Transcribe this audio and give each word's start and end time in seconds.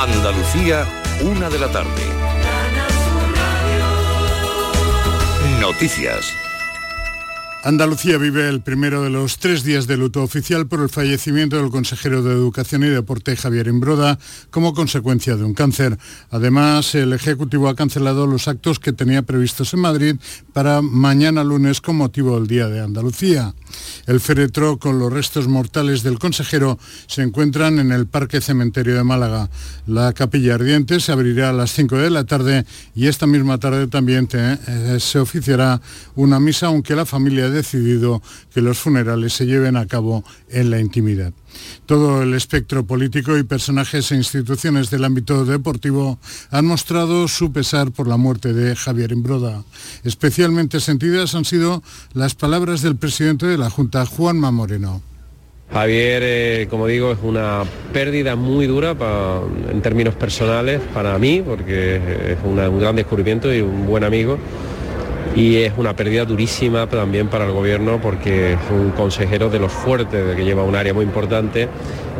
Andalucía, 0.00 0.86
una 1.22 1.50
de 1.50 1.58
la 1.58 1.68
tarde. 1.72 2.06
Noticias. 5.58 6.47
Andalucía 7.64 8.18
vive 8.18 8.48
el 8.48 8.60
primero 8.60 9.02
de 9.02 9.10
los 9.10 9.38
tres 9.38 9.64
días 9.64 9.88
de 9.88 9.96
luto 9.96 10.22
oficial 10.22 10.68
por 10.68 10.80
el 10.80 10.88
fallecimiento 10.88 11.56
del 11.56 11.70
consejero 11.70 12.22
de 12.22 12.32
Educación 12.32 12.84
y 12.84 12.86
Deporte 12.86 13.36
Javier 13.36 13.66
Imbroda 13.66 14.16
como 14.50 14.74
consecuencia 14.74 15.34
de 15.34 15.42
un 15.42 15.54
cáncer. 15.54 15.98
Además, 16.30 16.94
el 16.94 17.12
Ejecutivo 17.12 17.68
ha 17.68 17.74
cancelado 17.74 18.28
los 18.28 18.46
actos 18.46 18.78
que 18.78 18.92
tenía 18.92 19.22
previstos 19.22 19.74
en 19.74 19.80
Madrid 19.80 20.16
para 20.52 20.82
mañana 20.82 21.42
lunes 21.42 21.80
con 21.80 21.96
motivo 21.96 22.38
del 22.38 22.46
Día 22.46 22.68
de 22.68 22.80
Andalucía. 22.80 23.52
El 24.06 24.20
féretro 24.20 24.78
con 24.78 25.00
los 25.00 25.12
restos 25.12 25.48
mortales 25.48 26.04
del 26.04 26.20
consejero 26.20 26.78
se 27.08 27.22
encuentran 27.22 27.80
en 27.80 27.90
el 27.90 28.06
Parque 28.06 28.40
Cementerio 28.40 28.94
de 28.94 29.04
Málaga. 29.04 29.50
La 29.86 30.12
capilla 30.12 30.54
ardiente 30.54 31.00
se 31.00 31.10
abrirá 31.10 31.50
a 31.50 31.52
las 31.52 31.72
5 31.72 31.96
de 31.96 32.10
la 32.10 32.24
tarde 32.24 32.64
y 32.94 33.08
esta 33.08 33.26
misma 33.26 33.58
tarde 33.58 33.88
también 33.88 34.28
eh, 34.32 34.98
se 35.00 35.18
oficiará 35.18 35.80
una 36.14 36.38
misa, 36.38 36.68
aunque 36.68 36.94
la 36.94 37.04
familia 37.04 37.47
decidido 37.50 38.22
que 38.52 38.60
los 38.60 38.78
funerales 38.78 39.32
se 39.32 39.46
lleven 39.46 39.76
a 39.76 39.86
cabo 39.86 40.24
en 40.48 40.70
la 40.70 40.80
intimidad. 40.80 41.32
Todo 41.86 42.22
el 42.22 42.34
espectro 42.34 42.84
político 42.84 43.36
y 43.36 43.42
personajes 43.42 44.12
e 44.12 44.16
instituciones 44.16 44.90
del 44.90 45.04
ámbito 45.04 45.44
deportivo 45.44 46.18
han 46.50 46.66
mostrado 46.66 47.28
su 47.28 47.52
pesar 47.52 47.90
por 47.90 48.06
la 48.06 48.16
muerte 48.16 48.52
de 48.52 48.76
Javier 48.76 49.12
Imbroda. 49.12 49.64
Especialmente 50.04 50.80
sentidas 50.80 51.34
han 51.34 51.44
sido 51.44 51.82
las 52.12 52.34
palabras 52.34 52.82
del 52.82 52.96
presidente 52.96 53.46
de 53.46 53.58
la 53.58 53.70
Junta, 53.70 54.06
Juanma 54.06 54.50
Moreno. 54.50 55.02
Javier, 55.72 56.22
eh, 56.24 56.66
como 56.70 56.86
digo, 56.86 57.12
es 57.12 57.18
una 57.22 57.62
pérdida 57.92 58.36
muy 58.36 58.66
dura 58.66 58.96
en 59.70 59.82
términos 59.82 60.14
personales 60.14 60.80
para 60.94 61.18
mí, 61.18 61.42
porque 61.44 61.96
es 61.96 62.38
un 62.42 62.56
gran 62.78 62.96
descubrimiento 62.96 63.52
y 63.52 63.60
un 63.60 63.86
buen 63.86 64.02
amigo 64.02 64.38
y 65.34 65.56
es 65.56 65.72
una 65.76 65.94
pérdida 65.94 66.24
durísima 66.24 66.86
también 66.86 67.28
para 67.28 67.46
el 67.46 67.52
gobierno 67.52 68.00
porque 68.00 68.54
es 68.54 68.58
un 68.70 68.90
consejero 68.90 69.50
de 69.50 69.58
los 69.58 69.72
fuertes, 69.72 70.26
de 70.26 70.36
que 70.36 70.44
lleva 70.44 70.62
un 70.64 70.76
área 70.76 70.94
muy 70.94 71.04
importante 71.04 71.68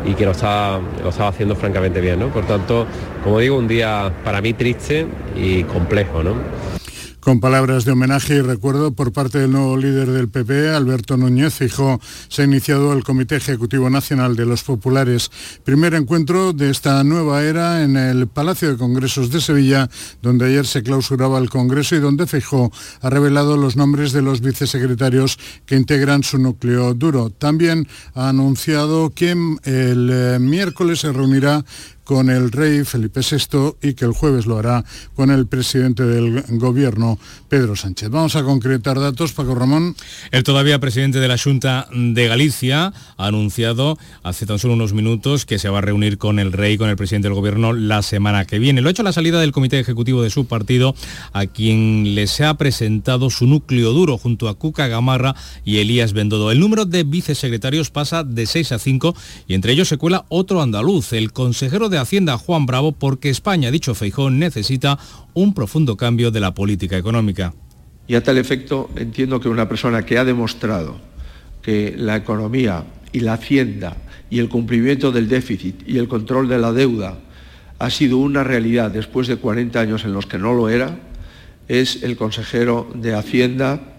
y 0.05 0.13
que 0.13 0.25
lo 0.25 0.31
está, 0.31 0.79
lo 1.03 1.09
estaba 1.09 1.29
haciendo 1.29 1.55
francamente 1.55 2.01
bien. 2.01 2.19
¿no? 2.19 2.29
Por 2.29 2.45
tanto, 2.45 2.85
como 3.23 3.39
digo, 3.39 3.57
un 3.57 3.67
día 3.67 4.11
para 4.23 4.41
mí 4.41 4.53
triste 4.53 5.05
y 5.35 5.63
complejo. 5.63 6.23
¿no? 6.23 6.78
Con 7.19 7.41
palabras 7.41 7.83
de 7.83 7.91
homenaje 7.91 8.35
y 8.35 8.41
recuerdo 8.41 8.93
por 8.93 9.11
parte 9.11 9.39
del 9.39 9.51
nuevo 9.51 9.75
líder 9.75 10.09
del 10.09 10.29
PP, 10.29 10.69
Alberto 10.69 11.17
Núñez 11.17 11.53
Fijo, 11.53 11.99
se 12.29 12.41
ha 12.41 12.45
iniciado 12.45 12.93
el 12.93 13.03
Comité 13.03 13.35
Ejecutivo 13.35 13.89
Nacional 13.89 14.37
de 14.37 14.45
los 14.45 14.63
Populares. 14.63 15.29
Primer 15.65 15.95
encuentro 15.95 16.53
de 16.53 16.69
esta 16.69 17.03
nueva 17.03 17.43
era 17.43 17.83
en 17.83 17.97
el 17.97 18.27
Palacio 18.27 18.71
de 18.71 18.77
Congresos 18.77 19.31
de 19.31 19.41
Sevilla, 19.41 19.89
donde 20.21 20.45
ayer 20.45 20.65
se 20.65 20.81
clausuraba 20.81 21.39
el 21.39 21.49
Congreso 21.49 21.97
y 21.97 21.99
donde 21.99 22.25
Fijo 22.25 22.71
ha 23.01 23.09
revelado 23.09 23.57
los 23.57 23.75
nombres 23.75 24.13
de 24.13 24.21
los 24.21 24.39
vicesecretarios 24.39 25.37
que 25.65 25.75
integran 25.75 26.23
su 26.23 26.37
núcleo 26.37 26.93
duro. 26.93 27.31
También 27.31 27.85
ha 28.13 28.29
anunciado 28.29 29.09
que 29.09 29.31
el 29.31 30.09
eh, 30.11 30.37
miércoles 30.39 31.01
se 31.01 31.11
reunirá 31.11 31.65
con 32.09 32.31
el 32.31 32.51
rey 32.51 32.85
Felipe 32.85 33.21
VI 33.21 33.75
y 33.87 33.93
que 33.93 34.03
el 34.03 34.13
jueves 34.13 34.47
lo 34.47 34.57
hará 34.57 34.83
con 35.13 35.29
el 35.29 35.45
presidente 35.45 36.01
del 36.01 36.43
gobierno, 36.57 37.19
Pedro 37.49 37.75
Sánchez. 37.75 38.09
Vamos 38.09 38.35
a 38.35 38.41
concretar 38.41 38.99
datos, 38.99 39.33
Paco 39.33 39.53
Ramón. 39.53 39.95
El 40.31 40.43
todavía 40.43 40.79
presidente 40.79 41.19
de 41.19 41.27
la 41.27 41.37
Junta 41.37 41.87
de 41.93 42.27
Galicia 42.27 42.93
ha 43.15 43.27
anunciado 43.27 43.99
hace 44.23 44.47
tan 44.47 44.57
solo 44.57 44.73
unos 44.73 44.91
minutos 44.91 45.45
que 45.45 45.59
se 45.59 45.69
va 45.69 45.77
a 45.77 45.81
reunir 45.81 46.17
con 46.17 46.39
el 46.39 46.51
rey, 46.51 46.79
con 46.79 46.89
el 46.89 46.95
presidente 46.95 47.27
del 47.27 47.35
gobierno 47.35 47.73
la 47.73 48.01
semana 48.01 48.45
que 48.45 48.57
viene. 48.57 48.81
Lo 48.81 48.87
ha 48.87 48.91
hecho 48.91 49.03
la 49.03 49.13
salida 49.13 49.39
del 49.39 49.51
comité 49.51 49.79
ejecutivo 49.79 50.23
de 50.23 50.31
su 50.31 50.47
partido, 50.47 50.95
a 51.31 51.45
quien 51.45 52.15
les 52.15 52.41
ha 52.41 52.55
presentado 52.55 53.29
su 53.29 53.45
núcleo 53.45 53.91
duro 53.93 54.17
junto 54.17 54.49
a 54.49 54.55
Cuca 54.55 54.87
Gamarra 54.87 55.35
y 55.63 55.77
Elías 55.77 56.13
Bendodo. 56.13 56.49
El 56.49 56.59
número 56.59 56.85
de 56.85 57.03
vicesecretarios 57.03 57.91
pasa 57.91 58.23
de 58.23 58.47
6 58.47 58.71
a 58.71 58.79
5 58.79 59.15
y 59.47 59.53
entre 59.53 59.73
ellos 59.73 59.89
se 59.89 59.97
cuela 59.97 60.25
otro 60.29 60.63
andaluz, 60.63 61.13
el 61.13 61.33
consejero 61.33 61.87
de 61.87 61.98
Hacienda 62.01 62.37
Juan 62.37 62.65
Bravo 62.65 62.91
porque 62.91 63.29
España, 63.29 63.71
dicho 63.71 63.95
Feijón, 63.95 64.39
necesita 64.39 64.97
un 65.33 65.53
profundo 65.53 65.97
cambio 65.97 66.31
de 66.31 66.39
la 66.39 66.53
política 66.53 66.97
económica. 66.97 67.53
Y 68.07 68.15
a 68.15 68.23
tal 68.23 68.37
efecto 68.37 68.89
entiendo 68.95 69.39
que 69.39 69.49
una 69.49 69.69
persona 69.69 70.05
que 70.05 70.17
ha 70.17 70.25
demostrado 70.25 70.97
que 71.61 71.93
la 71.97 72.15
economía 72.15 72.85
y 73.11 73.19
la 73.19 73.33
hacienda 73.33 73.97
y 74.29 74.39
el 74.39 74.49
cumplimiento 74.49 75.11
del 75.11 75.27
déficit 75.27 75.87
y 75.87 75.97
el 75.97 76.07
control 76.07 76.47
de 76.47 76.57
la 76.57 76.71
deuda 76.71 77.19
ha 77.79 77.89
sido 77.89 78.17
una 78.17 78.43
realidad 78.43 78.91
después 78.91 79.27
de 79.27 79.37
40 79.37 79.79
años 79.79 80.03
en 80.03 80.13
los 80.13 80.25
que 80.25 80.37
no 80.37 80.53
lo 80.53 80.69
era, 80.69 80.97
es 81.67 82.03
el 82.03 82.17
consejero 82.17 82.89
de 82.93 83.15
Hacienda, 83.15 83.98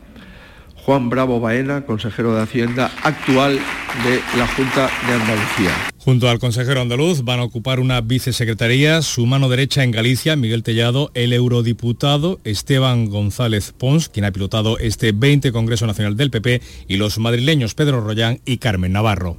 Juan 0.84 1.08
Bravo 1.08 1.40
Baena, 1.40 1.84
consejero 1.84 2.34
de 2.34 2.42
Hacienda 2.42 2.90
actual 3.02 3.58
de 4.04 4.38
la 4.38 4.46
Junta 4.46 4.90
de 5.06 5.12
Andalucía. 5.12 5.70
Junto 5.98 6.28
al 6.28 6.38
consejero 6.38 6.80
andaluz 6.80 7.24
van 7.24 7.40
a 7.40 7.44
ocupar 7.44 7.78
una 7.78 8.00
vicesecretaría, 8.00 9.02
su 9.02 9.26
mano 9.26 9.48
derecha 9.48 9.84
en 9.84 9.90
Galicia, 9.90 10.34
Miguel 10.34 10.62
Tellado, 10.62 11.10
el 11.14 11.32
eurodiputado 11.32 12.40
Esteban 12.44 13.06
González 13.10 13.72
Pons, 13.76 14.08
quien 14.08 14.24
ha 14.24 14.32
pilotado 14.32 14.78
este 14.78 15.12
20 15.12 15.52
Congreso 15.52 15.86
Nacional 15.86 16.16
del 16.16 16.30
PP, 16.30 16.62
y 16.88 16.96
los 16.96 17.18
madrileños 17.18 17.74
Pedro 17.74 18.00
Rollán 18.00 18.40
y 18.46 18.58
Carmen 18.58 18.92
Navarro. 18.92 19.36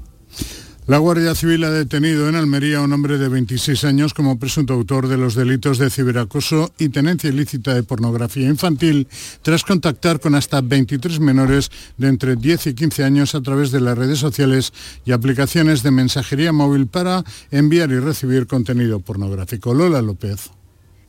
La 0.87 0.97
Guardia 0.97 1.35
Civil 1.35 1.63
ha 1.63 1.69
detenido 1.69 2.27
en 2.27 2.35
Almería 2.35 2.79
a 2.79 2.81
un 2.81 2.91
hombre 2.91 3.19
de 3.19 3.29
26 3.29 3.83
años 3.83 4.15
como 4.15 4.39
presunto 4.39 4.73
autor 4.73 5.07
de 5.07 5.15
los 5.15 5.35
delitos 5.35 5.77
de 5.77 5.91
ciberacoso 5.91 6.73
y 6.79 6.89
tenencia 6.89 7.29
ilícita 7.29 7.75
de 7.75 7.83
pornografía 7.83 8.47
infantil 8.47 9.07
tras 9.43 9.63
contactar 9.63 10.19
con 10.19 10.33
hasta 10.33 10.59
23 10.59 11.19
menores 11.19 11.69
de 11.97 12.07
entre 12.07 12.35
10 12.35 12.67
y 12.67 12.73
15 12.73 13.03
años 13.03 13.35
a 13.35 13.41
través 13.41 13.69
de 13.69 13.79
las 13.79 13.95
redes 13.95 14.17
sociales 14.17 14.73
y 15.05 15.11
aplicaciones 15.11 15.83
de 15.83 15.91
mensajería 15.91 16.51
móvil 16.51 16.87
para 16.87 17.23
enviar 17.51 17.91
y 17.91 17.99
recibir 17.99 18.47
contenido 18.47 18.99
pornográfico. 18.99 19.75
Lola 19.75 20.01
López. 20.01 20.49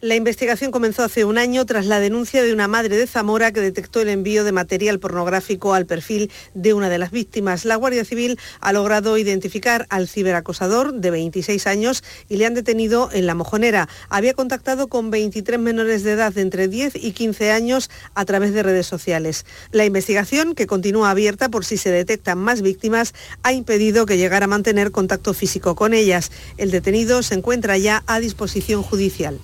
La 0.04 0.16
investigación 0.16 0.72
comenzó 0.72 1.04
hace 1.04 1.24
un 1.24 1.38
año 1.38 1.64
tras 1.64 1.86
la 1.86 2.00
denuncia 2.00 2.42
de 2.42 2.52
una 2.52 2.66
madre 2.66 2.96
de 2.96 3.06
Zamora 3.06 3.52
que 3.52 3.60
detectó 3.60 4.00
el 4.00 4.08
envío 4.08 4.42
de 4.42 4.50
material 4.50 4.98
pornográfico 4.98 5.74
al 5.74 5.86
perfil 5.86 6.28
de 6.54 6.74
una 6.74 6.88
de 6.88 6.98
las 6.98 7.12
víctimas. 7.12 7.64
La 7.64 7.76
Guardia 7.76 8.04
Civil 8.04 8.36
ha 8.58 8.72
logrado 8.72 9.16
identificar 9.16 9.86
al 9.90 10.08
ciberacosador 10.08 10.92
de 10.92 11.12
26 11.12 11.68
años 11.68 12.02
y 12.28 12.38
le 12.38 12.46
han 12.46 12.54
detenido 12.54 13.10
en 13.12 13.26
La 13.26 13.36
Mojonera. 13.36 13.88
Había 14.08 14.34
contactado 14.34 14.88
con 14.88 15.12
23 15.12 15.60
menores 15.60 16.02
de 16.02 16.10
edad 16.10 16.32
de 16.32 16.40
entre 16.40 16.66
10 16.66 16.96
y 16.96 17.12
15 17.12 17.52
años 17.52 17.88
a 18.14 18.24
través 18.24 18.52
de 18.54 18.64
redes 18.64 18.88
sociales. 18.88 19.46
La 19.70 19.84
investigación, 19.84 20.56
que 20.56 20.66
continúa 20.66 21.10
abierta 21.10 21.48
por 21.48 21.64
si 21.64 21.76
se 21.76 21.92
detectan 21.92 22.38
más 22.38 22.60
víctimas, 22.62 23.14
ha 23.44 23.52
impedido 23.52 24.04
que 24.04 24.16
llegara 24.16 24.46
a 24.46 24.48
mantener 24.48 24.90
contacto 24.90 25.32
físico 25.32 25.76
con 25.76 25.94
ellas. 25.94 26.32
El 26.56 26.72
detenido 26.72 27.22
se 27.22 27.36
encuentra 27.36 27.78
ya 27.78 28.02
a 28.08 28.18
disposición 28.18 28.82
judicial 28.82 29.38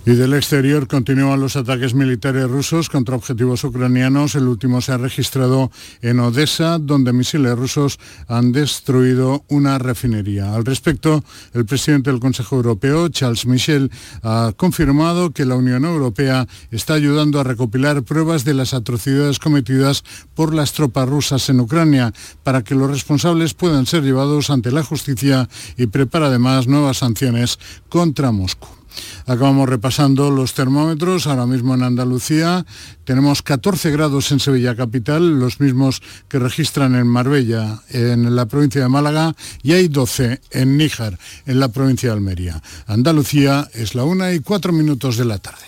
exterior 0.49 0.89
continúan 0.89 1.41
los 1.41 1.57
ataques 1.57 1.93
militares 1.93 2.49
rusos 2.49 2.89
contra 2.89 3.17
objetivos 3.17 3.65
ucranianos. 3.65 4.35
El 4.35 4.49
último 4.49 4.81
se 4.81 4.93
ha 4.93 4.97
registrado 4.97 5.71
en 6.01 6.21
Odessa, 6.21 6.79
donde 6.79 7.13
misiles 7.13 7.55
rusos 7.55 7.99
han 8.29 8.53
destruido 8.53 9.45
una 9.49 9.77
refinería. 9.77 10.55
Al 10.55 10.65
respecto, 10.65 11.23
el 11.53 11.67
presidente 11.67 12.11
del 12.11 12.19
Consejo 12.19 12.57
Europeo, 12.57 13.11
Charles 13.11 13.45
Michel, 13.45 13.91
ha 14.23 14.55
confirmado 14.57 15.33
que 15.33 15.45
la 15.45 15.55
Unión 15.55 15.85
Europea 15.85 16.49
está 16.71 16.95
ayudando 16.95 17.41
a 17.41 17.45
recopilar 17.45 18.03
pruebas 18.03 18.47
de 18.47 18.55
las 18.55 18.73
atrocidades 18.73 19.39
cometidas 19.39 20.03
por 20.35 20.55
las 20.55 20.73
tropas 20.73 21.07
rusas 21.11 21.47
en 21.51 21.61
Ucrania 21.61 22.15
para 22.43 22.65
que 22.65 22.75
los 22.75 22.91
responsables 22.91 23.53
puedan 23.53 23.85
ser 23.85 24.03
llevados 24.03 24.49
ante 24.49 24.73
la 24.73 24.83
justicia 24.83 25.47
y 25.77 25.89
prepara 25.89 26.29
además 26.29 26.67
nuevas 26.69 26.97
sanciones 26.97 27.59
contra 27.91 28.33
Moscú. 28.33 28.78
Acabamos 29.27 29.69
repasando 29.69 30.31
los 30.31 30.55
termómetros. 30.55 31.27
Ahora 31.27 31.47
mismo 31.47 31.75
en 31.75 31.83
Andalucía 31.83 32.65
tenemos 33.05 33.43
14 33.43 33.91
grados 33.91 34.33
en 34.33 34.41
Sevilla 34.41 34.77
Capital, 34.77 35.39
los 35.39 35.61
mismos 35.61 36.03
que 36.29 36.39
registran 36.39 36.95
en 36.95 37.07
Marbella, 37.07 37.81
en 37.91 38.35
la 38.35 38.47
provincia 38.47 38.83
de 38.83 38.89
Málaga, 38.89 39.35
y 39.63 39.73
hay 39.73 39.89
12 39.89 40.41
en 40.51 40.77
Níjar, 40.77 41.19
en 41.47 41.61
la 41.61 41.69
provincia 41.69 42.11
de 42.11 42.15
Almería. 42.15 42.63
Andalucía 42.87 43.69
es 43.73 43.95
la 43.95 44.05
una 44.05 44.33
y 44.33 44.41
cuatro 44.41 44.73
minutos 44.73 45.17
de 45.17 45.25
la 45.25 45.39
tarde. 45.39 45.65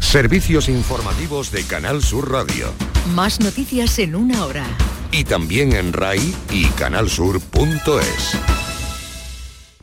Servicios 0.00 0.68
informativos 0.68 1.50
de 1.50 1.64
Canal 1.64 2.02
Sur 2.02 2.30
Radio. 2.30 2.72
Más 3.14 3.40
noticias 3.40 3.98
en 3.98 4.14
una 4.14 4.44
hora. 4.44 4.66
Y 5.12 5.24
también 5.24 5.72
en 5.72 5.92
RAI 5.92 6.34
y 6.50 6.66
canalsur.es. 6.70 8.36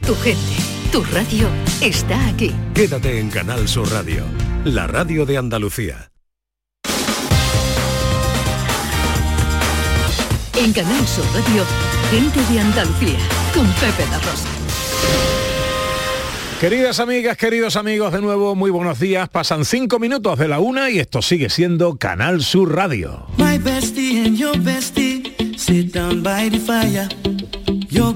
Tu 0.06 0.16
gente 0.16 0.83
tu 0.94 1.02
radio 1.06 1.50
está 1.82 2.28
aquí. 2.28 2.52
Quédate 2.76 3.20
en 3.20 3.32
Canal 3.32 3.68
Sur 3.68 3.92
Radio, 3.92 4.26
la 4.64 4.86
radio 4.86 5.26
de 5.26 5.40
Andalucía. 5.40 6.12
En 10.56 10.72
Canal 10.72 11.08
Sur 11.08 11.26
Radio, 11.34 11.64
gente 12.12 12.40
de 12.54 12.60
Andalucía, 12.60 13.18
con 13.56 13.66
Pepe 13.74 14.06
La 14.12 14.20
Rosa. 14.20 14.48
Queridas 16.62 17.00
amigas, 17.00 17.38
queridos 17.38 17.76
amigos, 17.76 18.14
de 18.14 18.22
nuevo 18.22 18.54
muy 18.54 18.70
buenos 18.70 19.00
días. 19.00 19.28
Pasan 19.30 19.66
cinco 19.66 19.98
minutos 19.98 20.38
de 20.38 20.48
la 20.48 20.60
una 20.60 20.92
y 20.92 21.00
esto 21.00 21.24
sigue 21.24 21.50
siendo 21.50 21.98
Canal 21.98 22.44
Sur 22.44 22.76
Radio. 22.76 23.26
My 23.40 23.58
bestie 23.58 24.28
and 24.28 24.38
your 24.38 24.56
bestie 24.60 25.34
sit 25.58 25.92
down 25.92 26.22
by 26.22 26.52
the 26.52 26.60
fire. 26.60 27.10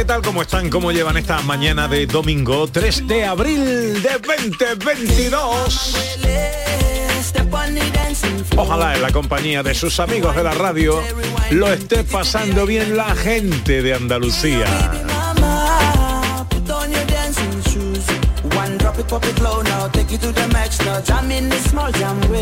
¿qué 0.00 0.06
tal? 0.06 0.22
¿Cómo 0.22 0.40
están? 0.40 0.70
¿Cómo 0.70 0.92
llevan 0.92 1.18
esta 1.18 1.42
mañana 1.42 1.86
de 1.86 2.06
domingo 2.06 2.66
3 2.66 3.06
de 3.06 3.26
abril 3.26 4.02
de 4.02 4.18
2022? 4.58 5.94
Step 7.20 7.52
on 7.52 7.74
the 7.74 7.90
dancing 7.92 8.42
floor. 8.46 8.66
Ojalá 8.66 8.94
en 8.94 9.02
la 9.02 9.10
compañía 9.12 9.62
de 9.62 9.74
sus 9.74 10.00
amigos 10.00 10.34
de 10.34 10.42
la 10.42 10.52
radio 10.52 11.02
lo 11.50 11.70
esté 11.70 12.02
pasando 12.02 12.64
bien 12.64 12.96
la 12.96 13.14
gente 13.14 13.82
de 13.82 13.92
Andalucía. 13.92 15.09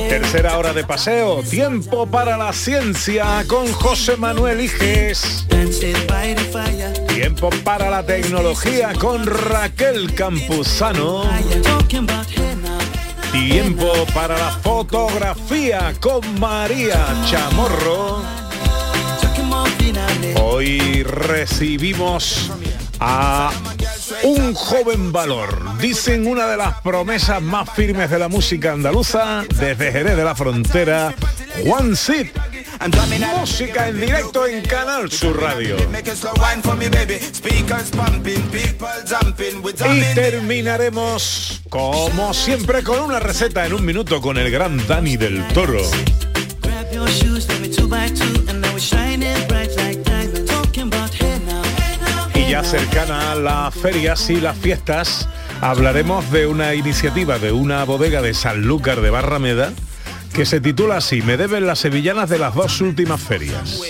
Tercera 0.08 0.58
hora 0.58 0.72
de 0.72 0.84
paseo, 0.84 1.42
tiempo 1.42 2.06
para 2.06 2.36
la 2.36 2.52
ciencia 2.52 3.44
con 3.46 3.72
José 3.72 4.16
Manuel 4.16 4.60
Iges. 4.60 5.46
Tiempo 7.08 7.50
para 7.64 7.90
la 7.90 8.04
tecnología 8.04 8.92
con 8.98 9.26
Raquel 9.26 10.14
Campuzano. 10.14 11.22
Tiempo 13.32 13.92
para 14.14 14.36
la 14.38 14.50
fotografía 14.50 15.94
con 16.00 16.40
María 16.40 17.06
Chamorro. 17.30 18.22
Hoy 20.40 21.02
recibimos 21.02 22.50
a 23.00 23.50
un 24.24 24.54
joven 24.54 25.12
valor. 25.12 25.78
Dicen 25.78 26.26
una 26.26 26.46
de 26.46 26.56
las 26.56 26.80
promesas 26.80 27.42
más 27.42 27.70
firmes 27.74 28.10
de 28.10 28.18
la 28.18 28.28
música 28.28 28.72
andaluza 28.72 29.44
desde 29.48 29.92
Jerez 29.92 30.16
de 30.16 30.24
la 30.24 30.34
Frontera, 30.34 31.14
Juan 31.64 31.96
Cid. 31.96 32.28
Música 33.40 33.88
en 33.88 34.00
directo 34.00 34.46
en 34.46 34.62
Canal 34.62 35.10
Sur 35.10 35.40
Radio. 35.40 35.76
Y 39.94 40.14
terminaremos, 40.14 41.60
como 41.68 42.34
siempre, 42.34 42.82
con 42.82 43.00
una 43.00 43.18
receta 43.18 43.66
en 43.66 43.74
un 43.74 43.84
minuto 43.84 44.20
con 44.20 44.38
el 44.38 44.50
gran 44.50 44.86
Dani 44.86 45.16
del 45.16 45.46
Toro. 45.48 45.82
Cercana 52.68 53.32
a 53.32 53.34
las 53.34 53.74
ferias 53.74 54.28
y 54.28 54.42
las 54.42 54.54
fiestas, 54.54 55.26
hablaremos 55.62 56.30
de 56.30 56.46
una 56.46 56.74
iniciativa 56.74 57.38
de 57.38 57.50
una 57.50 57.82
bodega 57.84 58.20
de 58.20 58.34
Sanlúcar 58.34 59.00
de 59.00 59.08
Barrameda 59.08 59.72
que 60.34 60.44
se 60.44 60.60
titula 60.60 60.98
así, 60.98 61.22
Me 61.22 61.38
deben 61.38 61.66
las 61.66 61.78
sevillanas 61.78 62.28
de 62.28 62.38
las 62.38 62.54
dos 62.54 62.82
últimas 62.82 63.22
ferias. 63.22 63.80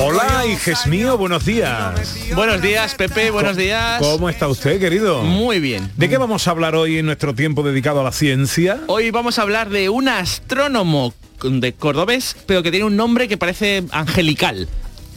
Hola, 0.02 0.46
hijes 0.46 0.86
mío, 0.86 1.18
buenos 1.18 1.44
días. 1.44 2.16
Buenos 2.34 2.62
días, 2.62 2.94
Pepe, 2.94 3.30
buenos 3.30 3.56
días. 3.56 4.00
¿Cómo 4.00 4.30
está 4.30 4.48
usted, 4.48 4.80
querido? 4.80 5.22
Muy 5.22 5.60
bien. 5.60 5.90
¿De 5.96 6.08
qué 6.08 6.16
vamos 6.16 6.48
a 6.48 6.52
hablar 6.52 6.74
hoy 6.74 6.98
en 6.98 7.06
nuestro 7.06 7.34
tiempo 7.34 7.62
dedicado 7.62 8.00
a 8.00 8.04
la 8.04 8.12
ciencia? 8.12 8.80
Hoy 8.86 9.10
vamos 9.10 9.38
a 9.38 9.42
hablar 9.42 9.68
de 9.68 9.90
un 9.90 10.08
astrónomo 10.08 11.12
de 11.42 11.72
cordobés, 11.74 12.36
pero 12.46 12.62
que 12.62 12.70
tiene 12.70 12.86
un 12.86 12.96
nombre 12.96 13.28
que 13.28 13.36
parece 13.36 13.84
angelical. 13.90 14.68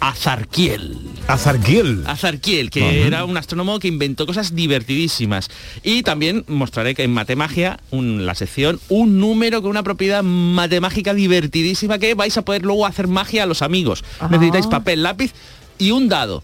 Azarquiel. 0.07 0.97
Azarquiel. 1.29 2.03
Azarquiel, 2.05 2.69
que 2.69 3.07
era 3.07 3.23
un 3.23 3.37
astrónomo 3.37 3.79
que 3.79 3.87
inventó 3.87 4.25
cosas 4.25 4.53
divertidísimas. 4.53 5.49
Y 5.81 6.03
también 6.03 6.43
mostraré 6.49 6.93
que 6.93 7.03
en 7.03 7.13
Matemagia, 7.13 7.79
un- 7.89 8.25
la 8.25 8.35
sección, 8.35 8.81
un 8.89 9.21
número 9.21 9.61
con 9.61 9.71
una 9.71 9.81
propiedad 9.81 10.21
matemágica 10.21 11.13
divertidísima 11.13 11.99
que 11.99 12.15
vais 12.15 12.35
a 12.37 12.41
poder 12.41 12.63
luego 12.63 12.85
hacer 12.85 13.07
magia 13.07 13.43
a 13.43 13.45
los 13.45 13.61
amigos. 13.61 14.03
Necesitáis 14.29 14.67
papel, 14.67 15.03
lápiz 15.03 15.31
y 15.77 15.91
un 15.91 16.09
dado. 16.09 16.43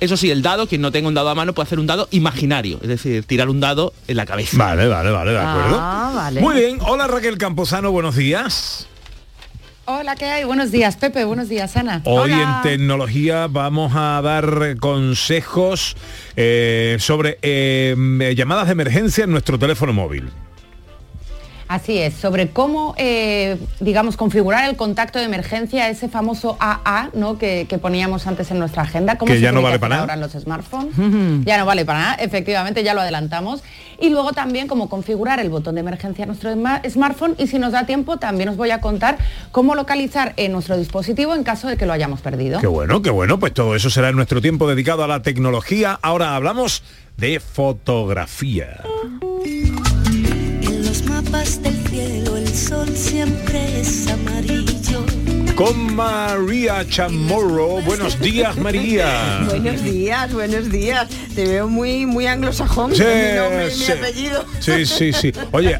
Eso 0.00 0.16
sí, 0.16 0.32
el 0.32 0.42
dado, 0.42 0.66
quien 0.66 0.80
no 0.80 0.90
tenga 0.90 1.06
un 1.06 1.14
dado 1.14 1.28
a 1.28 1.34
mano 1.36 1.52
puede 1.52 1.66
hacer 1.68 1.78
un 1.78 1.86
dado 1.86 2.08
imaginario, 2.10 2.80
es 2.82 2.88
decir, 2.88 3.22
tirar 3.22 3.48
un 3.48 3.60
dado 3.60 3.94
en 4.08 4.16
la 4.16 4.26
cabeza. 4.26 4.58
Vale, 4.58 4.88
vale, 4.88 5.10
vale, 5.12 5.30
de 5.30 5.38
acuerdo. 5.38 5.78
Ah, 5.80 6.12
vale. 6.12 6.40
Muy 6.40 6.56
bien, 6.56 6.78
hola 6.84 7.06
Raquel 7.06 7.38
Campuzano, 7.38 7.92
buenos 7.92 8.16
días. 8.16 8.88
Hola, 9.88 10.16
¿qué 10.16 10.24
hay? 10.24 10.42
Buenos 10.42 10.72
días, 10.72 10.96
Pepe, 10.96 11.24
buenos 11.24 11.48
días, 11.48 11.76
Ana. 11.76 12.02
Hoy 12.06 12.32
Hola. 12.32 12.60
en 12.64 12.70
tecnología 12.70 13.46
vamos 13.46 13.92
a 13.94 14.20
dar 14.20 14.76
consejos 14.80 15.96
eh, 16.34 16.96
sobre 16.98 17.38
eh, 17.40 18.34
llamadas 18.36 18.66
de 18.66 18.72
emergencia 18.72 19.22
en 19.22 19.30
nuestro 19.30 19.60
teléfono 19.60 19.92
móvil. 19.92 20.32
Así 21.68 21.98
es, 21.98 22.14
sobre 22.14 22.50
cómo, 22.50 22.94
eh, 22.96 23.56
digamos, 23.80 24.16
configurar 24.16 24.68
el 24.68 24.76
contacto 24.76 25.18
de 25.18 25.24
emergencia, 25.24 25.88
ese 25.88 26.08
famoso 26.08 26.56
AA, 26.60 27.10
¿no? 27.12 27.38
Que, 27.38 27.66
que 27.68 27.78
poníamos 27.78 28.26
antes 28.28 28.50
en 28.52 28.60
nuestra 28.60 28.82
agenda. 28.82 29.18
¿Cómo 29.18 29.28
Que 29.32 29.38
se 29.38 29.42
ya 29.42 29.50
no 29.50 29.62
vale 29.62 29.78
para 29.80 29.90
nada. 29.96 30.02
Ahora 30.02 30.14
en 30.14 30.20
los 30.20 30.32
smartphones. 30.32 30.94
ya 31.44 31.58
no 31.58 31.66
vale 31.66 31.84
para 31.84 31.98
nada, 31.98 32.14
efectivamente, 32.16 32.84
ya 32.84 32.94
lo 32.94 33.00
adelantamos. 33.00 33.64
Y 33.98 34.10
luego 34.10 34.32
también 34.32 34.68
cómo 34.68 34.88
configurar 34.88 35.40
el 35.40 35.48
botón 35.50 35.74
de 35.74 35.80
emergencia 35.80 36.22
en 36.22 36.28
nuestro 36.28 36.52
sma- 36.52 36.82
smartphone 36.88 37.34
y 37.38 37.46
si 37.48 37.58
nos 37.58 37.72
da 37.72 37.84
tiempo 37.86 38.18
también 38.18 38.48
os 38.50 38.56
voy 38.56 38.70
a 38.70 38.80
contar 38.80 39.16
cómo 39.50 39.74
localizar 39.74 40.34
en 40.36 40.52
nuestro 40.52 40.76
dispositivo 40.76 41.34
en 41.34 41.42
caso 41.44 41.66
de 41.66 41.76
que 41.76 41.86
lo 41.86 41.92
hayamos 41.94 42.20
perdido. 42.20 42.60
Qué 42.60 42.66
bueno, 42.66 43.02
qué 43.02 43.10
bueno, 43.10 43.38
pues 43.40 43.52
todo 43.54 43.74
eso 43.74 43.90
será 43.90 44.10
en 44.10 44.16
nuestro 44.16 44.40
tiempo 44.40 44.68
dedicado 44.68 45.02
a 45.02 45.08
la 45.08 45.22
tecnología. 45.22 45.98
Ahora 46.02 46.36
hablamos 46.36 46.82
de 47.16 47.40
fotografía. 47.40 48.82
Del 51.36 51.76
cielo 51.90 52.36
el 52.38 52.48
sol 52.48 52.88
siempre 52.96 53.80
es 53.80 54.08
amarillo. 54.08 55.04
con 55.54 55.94
María 55.94 56.84
Chamorro. 56.88 57.82
Buenos 57.82 58.18
días, 58.18 58.56
María. 58.56 59.44
Buenos 59.46 59.82
días, 59.82 60.32
buenos 60.32 60.70
días. 60.70 61.06
Te 61.34 61.44
veo 61.46 61.68
muy 61.68 62.06
muy 62.06 62.26
anglosajón. 62.26 62.96
Sí, 62.96 63.02
mi 63.02 63.36
nombre, 63.36 63.70
sí. 63.70 63.84
mi 63.86 63.98
apellido. 63.98 64.44
Sí, 64.60 64.86
sí, 64.86 65.12
sí. 65.12 65.32
Oye, 65.52 65.78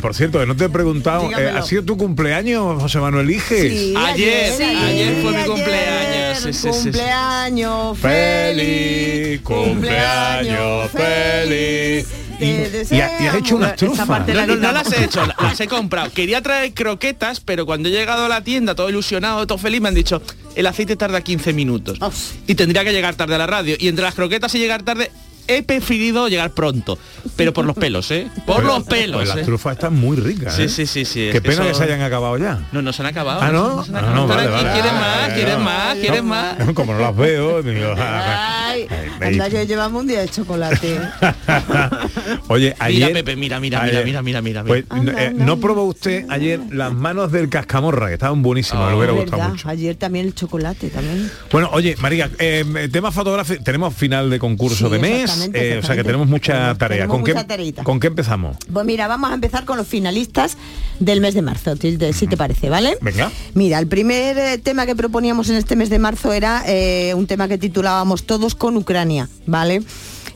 por 0.00 0.14
cierto, 0.14 0.44
no 0.44 0.54
te 0.54 0.66
he 0.66 0.68
preguntado, 0.68 1.30
eh. 1.32 1.48
¿ha 1.48 1.62
sido 1.62 1.82
tu 1.82 1.96
cumpleaños, 1.96 2.80
José 2.82 2.98
Manuel 3.00 3.30
Iges? 3.30 3.72
Sí, 3.72 3.94
Ayer, 3.96 4.52
sí, 4.52 4.62
ayer 4.62 5.22
fue 5.22 5.32
mi 5.32 5.44
cumpleaños. 5.44 6.38
Sí, 6.38 6.52
sí, 6.52 6.52
sí, 6.52 6.72
sí. 6.72 6.82
Cumpleaños 6.82 7.98
Feliz 7.98 9.40
cumpleaños, 9.40 10.90
feliz. 10.90 12.06
Y, 12.40 12.94
y 12.96 13.00
ha- 13.00 13.22
y 13.22 13.26
has 13.26 13.34
hecho 13.36 13.56
unas 13.56 13.76
trufas. 13.76 14.08
No, 14.08 14.46
no, 14.46 14.56
no 14.56 14.72
las 14.72 14.92
he 14.92 15.04
hecho, 15.04 15.24
la- 15.26 15.36
las 15.40 15.60
he 15.60 15.68
comprado. 15.68 16.10
Quería 16.12 16.40
traer 16.42 16.72
croquetas, 16.74 17.40
pero 17.40 17.66
cuando 17.66 17.88
he 17.88 17.92
llegado 17.92 18.24
a 18.24 18.28
la 18.28 18.42
tienda, 18.42 18.74
todo 18.74 18.88
ilusionado, 18.88 19.46
todo 19.46 19.58
feliz, 19.58 19.80
me 19.80 19.88
han 19.88 19.94
dicho, 19.94 20.22
el 20.54 20.66
aceite 20.66 20.96
tarda 20.96 21.20
15 21.20 21.52
minutos. 21.52 21.98
Y 22.46 22.54
tendría 22.54 22.84
que 22.84 22.92
llegar 22.92 23.14
tarde 23.14 23.34
a 23.34 23.38
la 23.38 23.46
radio. 23.46 23.76
Y 23.78 23.88
entre 23.88 24.04
las 24.04 24.14
croquetas 24.14 24.54
y 24.54 24.58
llegar 24.58 24.82
tarde, 24.82 25.10
he 25.56 25.62
preferido 25.62 26.28
llegar 26.28 26.52
pronto. 26.52 26.98
Pero 27.36 27.52
por 27.52 27.64
los 27.64 27.76
pelos, 27.76 28.10
¿eh? 28.10 28.28
Por 28.46 28.56
Pues- 28.56 28.66
los 28.66 28.82
pelos. 28.84 29.16
Pues 29.18 29.28
las 29.28 29.38
¿eh? 29.38 29.42
trufas 29.42 29.72
están 29.74 29.94
muy 29.94 30.16
ricas. 30.16 30.54
Sí, 30.54 30.62
¿eh? 30.62 30.68
sí, 30.68 30.86
sí, 30.86 31.04
sí. 31.04 31.28
Qué 31.32 31.40
pena 31.40 31.66
que 31.66 31.74
se 31.74 31.84
hayan 31.84 32.02
acabado 32.02 32.36
ya. 32.38 32.66
No, 32.72 32.82
no 32.82 32.92
se 32.92 33.02
han 33.02 33.06
acabado. 33.08 33.40
Ah, 33.42 33.50
¿no? 33.50 33.84
Ah, 33.94 34.12
no, 34.14 34.26
vale, 34.26 34.48
vale. 34.48 34.72
¿Quieres 34.72 34.92
más? 34.92 35.02
Ah, 35.04 35.28
¿Quieres 35.34 35.58
no. 35.58 35.64
más? 35.64 35.94
¿Quieres 35.96 36.22
más? 36.22 36.56
Como 36.74 36.92
no 36.94 37.00
las 37.00 37.16
veo, 37.16 37.62
digo, 37.64 37.94
ah, 37.98 38.68
Ay, 38.70 38.86
anda 39.20 39.50
que 39.50 39.66
llevamos 39.66 40.00
un 40.02 40.08
día 40.08 40.20
de 40.20 40.28
chocolate. 40.28 41.00
Oye, 42.48 42.74
ayer... 42.78 43.08
Mira, 43.08 43.20
Pepe, 43.20 43.36
mira, 43.36 43.60
mira, 43.60 43.80
mira, 43.82 43.92
ayer- 44.00 44.04
mira, 44.04 44.22
mira, 44.22 44.40
mira. 44.42 44.64
Pues, 44.64 44.84
Anda, 44.88 45.12
eh, 45.22 45.26
anda, 45.28 45.44
¿no 45.44 45.58
probó 45.58 45.84
usted 45.84 46.26
ayer 46.28 46.60
las 46.70 46.92
manos 46.92 47.32
del 47.32 47.48
cascamorra, 47.48 48.08
que 48.08 48.14
estaban 48.14 48.42
buenísimas, 48.42 48.90
me 48.90 48.96
hubiera 48.96 49.12
gustado 49.12 49.38
¿Verdad? 49.38 49.50
mucho? 49.52 49.68
Ayer 49.68 49.96
también 49.96 50.26
el 50.26 50.34
chocolate 50.34 50.88
también. 50.90 51.30
Bueno, 51.50 51.70
oye, 51.72 51.96
María, 52.00 52.30
eh, 52.38 52.88
tema 52.92 53.10
fotográfico, 53.12 53.62
tenemos 53.62 53.94
final 53.94 54.30
de 54.30 54.38
concurso 54.38 54.86
Sí, 54.86 54.92
de 54.92 54.98
mes, 54.98 55.30
exactamente, 55.44 55.74
eh, 55.74 55.78
o 55.78 55.82
sea 55.82 55.96
que 55.96 56.04
tenemos 56.04 56.28
mucha 56.28 56.74
tarea. 56.76 56.98
tenemos 56.98 57.16
¿Con, 57.16 57.24
qué, 57.24 57.34
mucha 57.34 57.46
tareita. 57.46 57.84
¿Con 57.84 58.00
qué 58.00 58.06
empezamos? 58.08 58.56
Pues 58.72 58.86
mira, 58.86 59.08
vamos 59.08 59.30
a 59.30 59.34
empezar 59.34 59.64
con 59.64 59.76
los 59.76 59.86
finalistas 59.86 60.56
del 60.98 61.20
mes 61.20 61.34
de 61.34 61.42
marzo, 61.42 61.76
si 61.76 61.96
te, 61.96 62.12
si 62.12 62.26
te 62.26 62.36
parece, 62.36 62.68
¿vale? 62.68 62.98
Venga. 63.00 63.30
Mira, 63.54 63.78
el 63.78 63.86
primer 63.86 64.38
eh, 64.38 64.58
tema 64.58 64.86
que 64.86 64.94
proponíamos 64.94 65.48
en 65.48 65.56
este 65.56 65.76
mes 65.76 65.90
de 65.90 65.98
marzo 65.98 66.32
era 66.32 66.62
eh, 66.66 67.14
un 67.14 67.26
tema 67.26 67.48
que 67.48 67.58
titulábamos 67.58 68.24
Todos 68.24 68.54
con 68.54 68.76
Ucrania, 68.76 69.28
¿vale? 69.46 69.82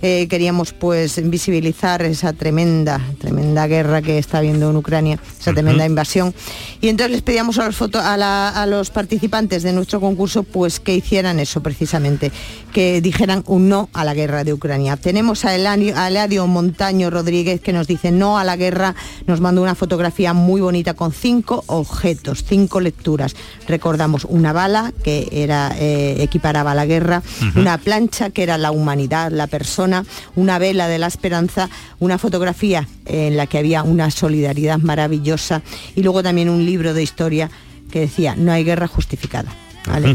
Eh, 0.07 0.27
queríamos 0.29 0.75
pues 0.75 1.19
visibilizar 1.31 2.03
esa 2.03 2.35
tremenda, 2.35 3.01
tremenda 3.19 3.67
guerra 3.67 4.03
que 4.03 4.19
está 4.19 4.37
habiendo 4.37 4.69
en 4.69 4.77
Ucrania, 4.77 5.19
esa 5.41 5.55
tremenda 5.55 5.87
invasión. 5.87 6.35
Y 6.83 6.89
entonces 6.89 7.13
les 7.13 7.23
pedíamos 7.23 7.59
a 7.59 7.65
los, 7.65 7.75
foto- 7.75 8.01
a, 8.03 8.19
la- 8.19 8.51
a 8.51 8.67
los 8.67 8.91
participantes 8.91 9.63
de 9.63 9.73
nuestro 9.73 10.01
concurso 10.01 10.43
pues 10.43 10.79
que 10.79 10.95
hicieran 10.95 11.41
eso 11.41 11.63
precisamente, 11.63 12.31
que 12.75 13.01
dijeran 13.01 13.45
un 13.47 13.71
no 13.71 13.89
a 13.95 14.05
la 14.05 14.13
guerra 14.13 14.45
de 14.45 14.53
Ucrania. 14.53 14.99
Tenemos 14.99 15.47
a 15.47 15.55
Eladio, 15.55 15.97
a 15.97 16.09
Eladio 16.09 16.47
Montaño 16.47 17.09
Rodríguez 17.09 17.63
que 17.63 17.73
nos 17.73 17.87
dice 17.87 18.11
no 18.11 18.37
a 18.37 18.45
la 18.45 18.57
guerra, 18.57 18.95
nos 19.27 19.41
mandó 19.41 19.63
una 19.63 19.75
fotografía 19.75 20.35
muy 20.35 20.61
bonita 20.61 20.93
con 20.93 21.13
cinco 21.13 21.65
objetos, 21.67 22.45
cinco 22.47 22.79
lecturas. 22.81 23.35
Recordamos 23.67 24.27
una 24.27 24.53
bala 24.53 24.93
que 25.03 25.29
era 25.33 25.73
eh, 25.79 26.17
equiparaba 26.23 26.73
a 26.73 26.75
la 26.75 26.85
guerra, 26.85 27.23
una 27.57 27.79
plancha 27.79 28.29
que 28.29 28.43
era 28.43 28.59
la 28.59 28.71
humanidad, 28.71 29.31
la 29.33 29.47
persona, 29.47 29.94
una 30.35 30.59
vela 30.59 30.89
de 30.89 30.99
la 30.99 31.07
esperanza, 31.07 31.69
una 32.01 32.19
fotografía 32.19 32.89
en 33.07 33.37
la 33.37 33.47
que 33.47 33.59
había 33.59 33.83
una 33.83 34.11
solidaridad 34.11 34.79
maravillosa 34.79 35.63
y 35.95 36.03
luego 36.03 36.23
también 36.23 36.49
un 36.49 36.65
libro 36.65 36.95
de 36.95 37.03
historia 37.03 37.51
que 37.91 38.01
decía 38.01 38.35
no 38.35 38.51
hay 38.51 38.65
guerra 38.65 38.89
justificada. 38.89 39.55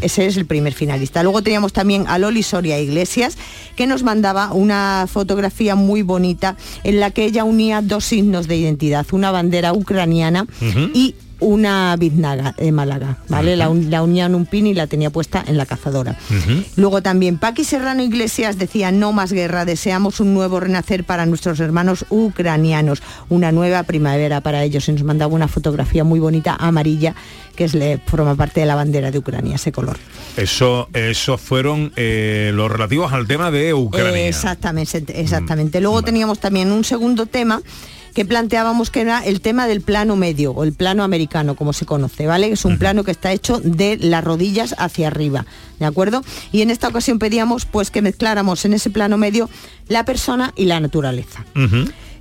Ese 0.01 0.25
es 0.25 0.37
el 0.37 0.45
primer 0.45 0.73
finalista. 0.73 1.21
Luego 1.21 1.43
teníamos 1.43 1.73
también 1.73 2.05
a 2.07 2.17
Loli 2.17 2.41
Soria 2.41 2.79
Iglesias, 2.79 3.37
que 3.75 3.85
nos 3.85 4.01
mandaba 4.03 4.51
una 4.51 5.05
fotografía 5.07 5.75
muy 5.75 6.01
bonita 6.01 6.57
en 6.83 6.99
la 6.99 7.11
que 7.11 7.25
ella 7.25 7.43
unía 7.43 7.81
dos 7.81 8.05
signos 8.05 8.47
de 8.47 8.57
identidad, 8.57 9.05
una 9.11 9.31
bandera 9.31 9.73
ucraniana 9.73 10.47
y 10.93 11.15
una 11.39 11.95
biznaga 11.97 12.53
de 12.57 12.71
Málaga, 12.71 13.17
¿vale? 13.29 13.55
La, 13.55 13.69
un- 13.69 13.89
la 13.89 14.03
unía 14.03 14.25
en 14.25 14.35
un 14.35 14.45
pin 14.45 14.67
y 14.67 14.73
la 14.73 14.87
tenía 14.87 15.09
puesta 15.09 15.43
en 15.47 15.57
la 15.57 15.65
cazadora. 15.65 16.17
Luego 16.75 17.01
también 17.01 17.37
Paqui 17.37 17.63
Serrano 17.63 18.03
Iglesias 18.03 18.57
decía 18.57 18.91
no 18.91 19.11
más 19.13 19.31
guerra, 19.31 19.65
deseamos 19.65 20.19
un 20.19 20.33
nuevo 20.33 20.59
renacer 20.59 21.03
para 21.03 21.25
nuestros 21.25 21.59
hermanos 21.59 22.05
ucranianos, 22.09 23.01
una 23.29 23.51
nueva 23.51 23.83
primavera 23.83 24.41
para 24.41 24.63
ellos. 24.63 24.87
Y 24.89 24.91
nos 24.93 25.03
mandaba 25.03 25.33
una 25.33 25.47
fotografía 25.47 26.03
muy 26.03 26.19
bonita 26.19 26.55
amarilla 26.59 27.15
que 27.55 27.65
es, 27.65 27.73
le, 27.73 27.97
forma 27.97 28.35
parte 28.35 28.61
de 28.61 28.65
la 28.65 28.75
bandera 28.75 29.11
de 29.11 29.17
Ucrania, 29.17 29.55
ese 29.55 29.73
color. 29.73 29.97
Eso, 30.37 30.87
esos 30.93 31.41
fueron 31.41 31.91
eh, 31.97 32.51
los 32.53 32.71
relativos 32.71 33.11
al 33.11 33.27
tema 33.27 33.51
de 33.51 33.73
Ucrania. 33.73 34.27
Exactamente, 34.27 35.19
exactamente. 35.19 35.81
Luego 35.81 36.01
teníamos 36.01 36.39
también 36.39 36.71
un 36.71 36.85
segundo 36.85 37.25
tema 37.25 37.61
que 38.13 38.25
planteábamos 38.25 38.89
que 38.89 39.01
era 39.01 39.19
el 39.19 39.41
tema 39.41 39.67
del 39.67 39.81
plano 39.81 40.15
medio 40.15 40.51
o 40.51 40.63
el 40.63 40.73
plano 40.73 41.03
americano, 41.03 41.55
como 41.55 41.73
se 41.73 41.85
conoce, 41.85 42.27
¿vale? 42.27 42.51
Es 42.51 42.65
un 42.65 42.77
plano 42.77 43.03
que 43.03 43.11
está 43.11 43.31
hecho 43.31 43.59
de 43.59 43.97
las 43.97 44.23
rodillas 44.23 44.75
hacia 44.77 45.07
arriba, 45.07 45.45
¿de 45.79 45.85
acuerdo? 45.85 46.23
Y 46.51 46.61
en 46.61 46.71
esta 46.71 46.87
ocasión 46.87 47.19
pedíamos 47.19 47.65
pues 47.65 47.91
que 47.91 48.01
mezcláramos 48.01 48.65
en 48.65 48.73
ese 48.73 48.89
plano 48.89 49.17
medio 49.17 49.49
la 49.87 50.05
persona 50.05 50.53
y 50.55 50.65
la 50.65 50.79
naturaleza. 50.79 51.45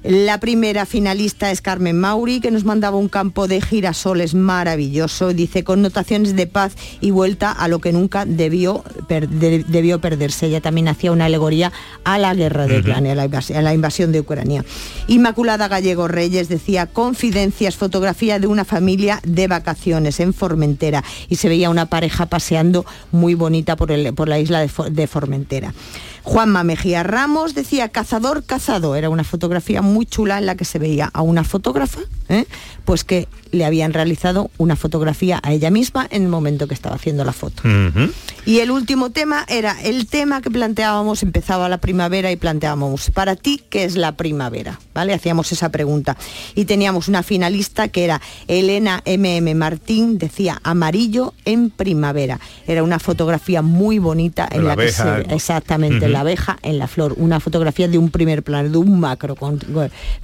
La 0.04 0.38
primera 0.38 0.86
finalista 0.86 1.50
es 1.50 1.60
Carmen 1.60 1.98
Mauri, 1.98 2.40
que 2.40 2.50
nos 2.52 2.64
mandaba 2.64 2.96
un 2.96 3.08
campo 3.08 3.48
de 3.48 3.60
girasoles 3.60 4.34
maravilloso, 4.34 5.32
dice, 5.34 5.64
connotaciones 5.64 6.36
de 6.36 6.46
paz 6.46 6.74
y 7.00 7.10
vuelta 7.10 7.50
a 7.50 7.66
lo 7.68 7.80
que 7.80 7.92
nunca 7.92 8.24
debió, 8.24 8.84
per- 9.08 9.28
de- 9.28 9.64
debió 9.66 10.00
perderse. 10.00 10.46
Ella 10.46 10.60
también 10.60 10.88
hacía 10.88 11.10
una 11.10 11.24
alegoría 11.24 11.72
a 12.04 12.16
la 12.18 12.34
guerra 12.34 12.66
de. 12.66 12.78
Ucrania, 12.78 13.12
a 13.12 13.14
la, 13.16 13.26
invas- 13.28 13.50
a 13.54 13.60
la 13.60 13.74
invasión 13.74 14.12
de 14.12 14.20
Ucrania. 14.20 14.64
Inmaculada 15.08 15.66
Gallego 15.68 16.06
Reyes 16.06 16.48
decía, 16.48 16.86
confidencias, 16.86 17.76
fotografía 17.76 18.38
de 18.38 18.46
una 18.46 18.64
familia 18.64 19.20
de 19.24 19.48
vacaciones 19.48 20.20
en 20.20 20.32
Formentera. 20.32 21.02
Y 21.28 21.36
se 21.36 21.48
veía 21.48 21.70
una 21.70 21.86
pareja 21.86 22.26
paseando 22.26 22.86
muy 23.10 23.34
bonita 23.34 23.74
por, 23.76 23.90
el- 23.90 24.14
por 24.14 24.28
la 24.28 24.38
isla 24.38 24.60
de 24.90 25.06
Formentera. 25.08 25.74
Juanma 26.28 26.62
Mejía 26.62 27.02
Ramos 27.04 27.54
decía 27.54 27.88
cazador 27.88 28.44
cazado. 28.44 28.96
Era 28.96 29.08
una 29.08 29.24
fotografía 29.24 29.80
muy 29.80 30.04
chula 30.04 30.36
en 30.36 30.44
la 30.44 30.56
que 30.56 30.66
se 30.66 30.78
veía 30.78 31.08
a 31.14 31.22
una 31.22 31.42
fotógrafa, 31.42 32.00
¿eh? 32.28 32.44
pues 32.84 33.04
que 33.04 33.28
le 33.50 33.64
habían 33.64 33.92
realizado 33.94 34.50
una 34.58 34.76
fotografía 34.76 35.40
a 35.42 35.52
ella 35.52 35.70
misma 35.70 36.06
en 36.10 36.22
el 36.22 36.28
momento 36.28 36.68
que 36.68 36.74
estaba 36.74 36.96
haciendo 36.96 37.24
la 37.24 37.32
foto. 37.32 37.62
Y 38.44 38.58
el 38.60 38.70
último 38.70 39.10
tema 39.10 39.44
era 39.48 39.80
el 39.82 40.06
tema 40.06 40.40
que 40.42 40.50
planteábamos, 40.50 41.22
empezaba 41.22 41.68
la 41.68 41.78
primavera 41.78 42.30
y 42.30 42.36
planteábamos, 42.36 43.10
para 43.10 43.36
ti, 43.36 43.62
¿qué 43.70 43.84
es 43.84 43.96
la 43.96 44.16
primavera? 44.16 44.78
¿Vale? 44.94 45.14
Hacíamos 45.14 45.50
esa 45.52 45.70
pregunta. 45.70 46.16
Y 46.54 46.64
teníamos 46.66 47.08
una 47.08 47.22
finalista 47.22 47.88
que 47.88 48.04
era 48.04 48.20
Elena 48.48 49.02
MM 49.06 49.54
Martín, 49.54 50.18
decía 50.18 50.60
amarillo 50.62 51.32
en 51.46 51.70
primavera. 51.70 52.38
Era 52.66 52.82
una 52.82 52.98
fotografía 52.98 53.62
muy 53.62 53.98
bonita 53.98 54.46
en 54.50 54.64
La 54.64 54.70
la, 54.70 54.76
que 54.76 54.92
se 54.92 55.34
exactamente 55.34 56.08
la 56.08 56.20
abeja 56.20 56.58
en 56.62 56.78
la 56.78 56.86
flor, 56.88 57.14
una 57.16 57.40
fotografía 57.40 57.88
de 57.88 57.96
un 57.98 58.10
primer 58.10 58.42
plano, 58.42 58.68
de 58.68 58.78
un 58.78 59.00
macro 59.00 59.36
con- 59.36 59.60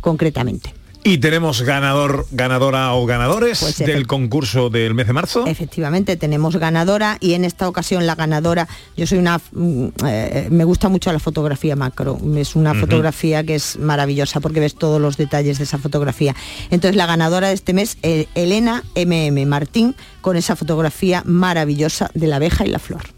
concretamente. 0.01 0.75
Y 1.07 1.19
tenemos 1.19 1.61
ganador, 1.61 2.27
ganadora 2.31 2.95
o 2.95 3.05
ganadores 3.05 3.61
Pues 3.61 3.77
del 3.77 4.07
concurso 4.07 4.71
del 4.71 4.95
mes 4.95 5.07
de 5.07 5.13
marzo. 5.13 5.47
Efectivamente, 5.47 6.17
tenemos 6.17 6.57
ganadora 6.57 7.19
y 7.21 7.35
en 7.35 7.45
esta 7.45 7.69
ocasión 7.69 8.07
la 8.07 8.15
ganadora, 8.15 8.67
yo 8.97 9.07
soy 9.07 9.19
una, 9.19 9.39
mm, 9.53 9.87
eh, 10.07 10.49
me 10.51 10.65
gusta 10.65 10.89
mucho 10.89 11.13
la 11.13 11.19
fotografía 11.19 11.77
macro, 11.77 12.19
es 12.37 12.57
una 12.57 12.75
fotografía 12.75 13.45
que 13.45 13.57
es 13.57 13.79
maravillosa 13.79 14.41
porque 14.41 14.61
ves 14.61 14.77
todos 14.77 14.99
los 14.99 15.19
detalles 15.19 15.59
de 15.59 15.65
esa 15.65 15.77
fotografía. 15.77 16.35
Entonces 16.71 16.97
la 16.97 17.05
ganadora 17.05 17.49
de 17.49 17.55
este 17.55 17.75
mes, 17.75 17.99
eh, 18.03 18.27
Elena 18.35 18.83
MM 18.95 19.45
Martín, 19.45 19.95
con 20.23 20.37
esa 20.37 20.57
fotografía 20.57 21.23
maravillosa 21.27 22.11
de 22.15 22.29
la 22.29 22.37
abeja 22.37 22.65
y 22.65 22.71
la 22.71 22.79
flor. 22.79 23.14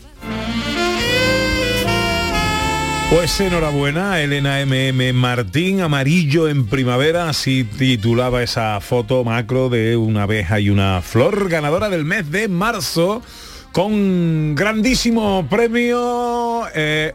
Pues 3.09 3.41
enhorabuena, 3.41 4.21
Elena 4.21 4.59
MM 4.67 5.13
Martín, 5.15 5.81
amarillo 5.81 6.49
en 6.49 6.67
primavera, 6.67 7.29
así 7.29 7.63
titulaba 7.63 8.43
esa 8.43 8.81
foto 8.81 9.23
macro 9.23 9.69
de 9.69 9.97
una 9.97 10.25
abeja 10.25 10.59
y 10.59 10.71
una 10.71 11.01
flor, 11.03 11.49
ganadora 11.49 11.89
del 11.89 12.05
mes 12.05 12.33
de 12.33 12.49
marzo, 12.49 13.23
con 13.71 14.57
grandísimo 14.57 15.47
premio, 15.49 16.65
eh, 16.75 17.15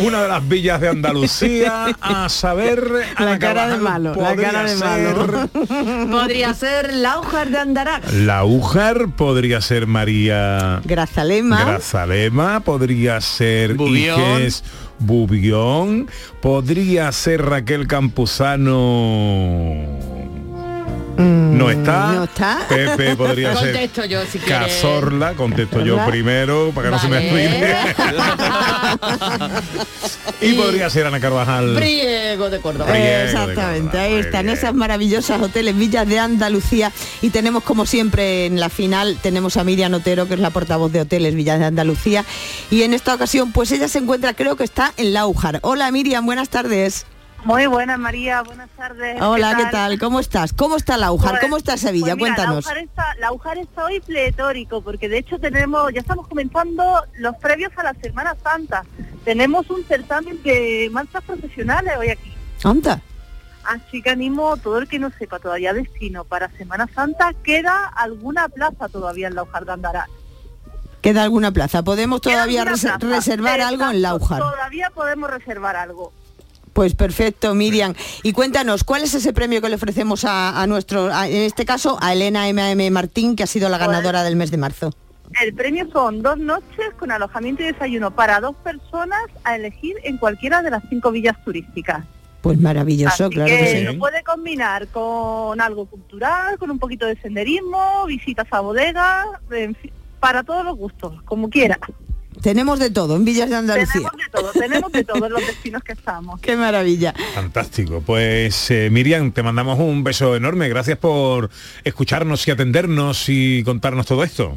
una 0.00 0.22
de 0.22 0.28
las 0.28 0.48
villas 0.48 0.80
de 0.80 0.88
Andalucía, 0.88 1.86
a 2.00 2.28
saber... 2.28 2.84
Ana 3.16 3.38
Carvajal, 3.38 4.12
podría 4.12 4.68
ser 4.68 5.48
Podría 6.10 6.54
ser 6.54 6.94
la 6.94 7.18
hoja 7.18 7.44
de 7.44 7.58
Andarax. 7.58 8.12
La 8.12 8.44
Ujar, 8.44 9.10
podría 9.16 9.60
ser 9.60 9.86
María... 9.86 10.80
Grazalema. 10.84 11.64
Grazalema, 11.64 12.60
podría 12.60 13.20
ser 13.20 13.74
Bubión. 13.74 14.40
Iges 14.40 14.64
Bubión, 14.98 16.08
podría 16.40 17.12
ser 17.12 17.44
Raquel 17.44 17.86
Campuzano. 17.86 18.78
No 21.18 21.70
está. 21.70 22.12
no 22.12 22.24
está. 22.24 22.58
Pepe 22.68 23.16
podría 23.16 23.54
ser 23.56 23.72
Contesto 23.72 24.04
yo 24.04 24.24
si 24.24 24.38
quieres. 24.38 24.74
Cazorla, 24.74 25.34
contesto 25.34 25.80
yo 25.80 25.98
primero 26.06 26.70
para 26.74 26.88
que 26.88 26.90
no 26.92 26.98
se 27.00 27.08
me 27.08 27.16
olvide. 27.18 27.76
y 30.40 30.52
podría 30.52 30.88
ser 30.90 31.06
Ana 31.06 31.20
Carvajal. 31.20 31.74
Priego 31.74 32.50
de 32.50 32.60
Córdoba. 32.60 32.90
Priego 32.90 33.06
de 33.06 33.24
Exactamente, 33.24 33.80
Córdoba, 33.82 34.02
ahí 34.02 34.14
están 34.14 34.48
esas 34.48 34.74
maravillosas 34.74 35.42
hoteles 35.42 35.76
Villas 35.76 36.06
de 36.06 36.18
Andalucía 36.18 36.92
y 37.20 37.30
tenemos 37.30 37.64
como 37.64 37.86
siempre 37.86 38.46
en 38.46 38.60
la 38.60 38.68
final 38.68 39.18
tenemos 39.20 39.56
a 39.56 39.64
Miriam 39.64 39.94
Otero 39.94 40.28
que 40.28 40.34
es 40.34 40.40
la 40.40 40.50
portavoz 40.50 40.92
de 40.92 41.00
hoteles 41.00 41.34
Villas 41.34 41.58
de 41.58 41.66
Andalucía 41.66 42.24
y 42.70 42.82
en 42.82 42.94
esta 42.94 43.14
ocasión 43.14 43.52
pues 43.52 43.72
ella 43.72 43.88
se 43.88 43.98
encuentra 43.98 44.34
creo 44.34 44.56
que 44.56 44.64
está 44.64 44.92
en 44.96 45.12
Laujar. 45.12 45.58
Hola 45.62 45.90
Miriam, 45.90 46.24
buenas 46.24 46.48
tardes. 46.48 47.06
Muy 47.44 47.66
buenas, 47.66 47.98
María. 47.98 48.42
Buenas 48.42 48.68
tardes. 48.70 49.20
Hola, 49.22 49.54
¿qué 49.56 49.66
tal? 49.66 49.98
¿Cómo 49.98 50.20
estás? 50.20 50.52
¿Cómo 50.52 50.76
está 50.76 50.96
Laujar? 50.96 51.30
Pues- 51.32 51.42
¿Cómo 51.42 51.56
está 51.56 51.76
Sevilla? 51.76 52.14
pues 52.16 52.16
mira, 52.16 52.34
Cuéntanos. 52.34 52.64
Laujar 52.64 52.78
está, 52.78 53.14
Laujar 53.20 53.58
está 53.58 53.84
hoy 53.84 54.00
pletórico 54.00 54.82
porque 54.82 55.08
de 55.08 55.18
hecho 55.18 55.38
tenemos, 55.38 55.92
ya 55.94 56.00
estamos 56.00 56.26
comenzando 56.28 57.02
los 57.18 57.36
previos 57.36 57.72
a 57.76 57.84
la 57.84 57.94
Semana 57.94 58.34
Santa. 58.42 58.84
Tenemos 59.24 59.70
un 59.70 59.84
certamen 59.84 60.42
de 60.42 60.88
marchas 60.92 61.22
profesionales 61.24 61.94
hoy 61.98 62.10
aquí. 62.10 62.34
Anda. 62.64 63.00
Así 63.64 64.02
que 64.02 64.10
animo 64.10 64.54
a 64.54 64.56
todo 64.56 64.78
el 64.78 64.88
que 64.88 64.98
no 64.98 65.10
sepa 65.18 65.38
todavía 65.38 65.72
destino 65.72 66.24
para 66.24 66.50
Semana 66.52 66.88
Santa. 66.94 67.32
Queda 67.44 67.86
alguna 67.86 68.48
plaza 68.48 68.88
todavía 68.88 69.28
en 69.28 69.34
Laujar 69.36 69.64
de 69.64 69.72
Andaral. 69.72 70.10
Queda 71.02 71.22
alguna 71.22 71.52
plaza. 71.52 71.82
¿Podemos 71.84 72.20
todavía 72.20 72.64
plaza. 72.64 72.98
reservar 72.98 73.60
algo 73.60 73.84
en 73.84 73.96
Exacto, 73.96 74.18
Laujar? 74.18 74.38
Todavía 74.40 74.90
podemos 74.92 75.30
reservar 75.30 75.76
algo. 75.76 76.12
Pues 76.78 76.94
perfecto, 76.94 77.56
Miriam. 77.56 77.92
Y 78.22 78.30
cuéntanos, 78.30 78.84
¿cuál 78.84 79.02
es 79.02 79.12
ese 79.12 79.32
premio 79.32 79.60
que 79.60 79.68
le 79.68 79.74
ofrecemos 79.74 80.24
a, 80.24 80.62
a 80.62 80.64
nuestro, 80.68 81.12
a- 81.12 81.26
en 81.26 81.42
este 81.42 81.64
caso, 81.66 81.98
a 82.00 82.12
Elena 82.12 82.48
M.M. 82.48 82.88
Martín, 82.92 83.34
que 83.34 83.42
ha 83.42 83.48
sido 83.48 83.68
la 83.68 83.78
ganadora 83.78 84.22
del 84.22 84.36
mes 84.36 84.52
de 84.52 84.58
marzo? 84.58 84.94
El 85.42 85.54
premio 85.54 85.88
son 85.92 86.22
dos 86.22 86.38
noches 86.38 86.94
con 86.96 87.10
alojamiento 87.10 87.64
y 87.64 87.66
desayuno 87.66 88.12
para 88.12 88.38
dos 88.38 88.54
personas 88.62 89.18
a 89.42 89.56
elegir 89.56 89.96
en 90.04 90.18
cualquiera 90.18 90.62
de 90.62 90.70
las 90.70 90.84
cinco 90.88 91.10
villas 91.10 91.34
turísticas. 91.44 92.04
Pues 92.42 92.60
maravilloso, 92.60 93.24
Así 93.24 93.34
claro 93.34 93.50
que, 93.50 93.58
que 93.58 93.76
sí. 93.78 93.82
lo 93.82 93.98
puede 93.98 94.22
combinar 94.22 94.86
con 94.86 95.60
algo 95.60 95.86
cultural, 95.86 96.58
con 96.58 96.70
un 96.70 96.78
poquito 96.78 97.06
de 97.06 97.20
senderismo, 97.20 98.06
visitas 98.06 98.46
a 98.52 98.60
bodegas, 98.60 99.26
en 99.50 99.74
fin, 99.74 99.90
para 100.20 100.44
todos 100.44 100.64
los 100.64 100.76
gustos, 100.76 101.20
como 101.24 101.50
quiera. 101.50 101.76
Tenemos 102.42 102.78
de 102.78 102.90
todo 102.90 103.16
en 103.16 103.24
Villas 103.24 103.50
de 103.50 103.56
Andalucía. 103.56 104.10
Tenemos 104.10 104.16
de 104.16 104.30
todo, 104.30 104.52
tenemos 104.52 104.92
de 104.92 105.04
todo 105.04 105.26
en 105.26 105.32
los 105.32 105.40
destinos 105.46 105.82
que 105.82 105.92
estamos. 105.92 106.40
Qué 106.40 106.56
maravilla. 106.56 107.14
Fantástico. 107.34 108.02
Pues 108.04 108.70
eh, 108.70 108.88
Miriam, 108.90 109.32
te 109.32 109.42
mandamos 109.42 109.78
un 109.78 110.04
beso 110.04 110.36
enorme. 110.36 110.68
Gracias 110.68 110.98
por 110.98 111.50
escucharnos 111.84 112.46
y 112.46 112.50
atendernos 112.50 113.28
y 113.28 113.62
contarnos 113.64 114.06
todo 114.06 114.24
esto. 114.24 114.56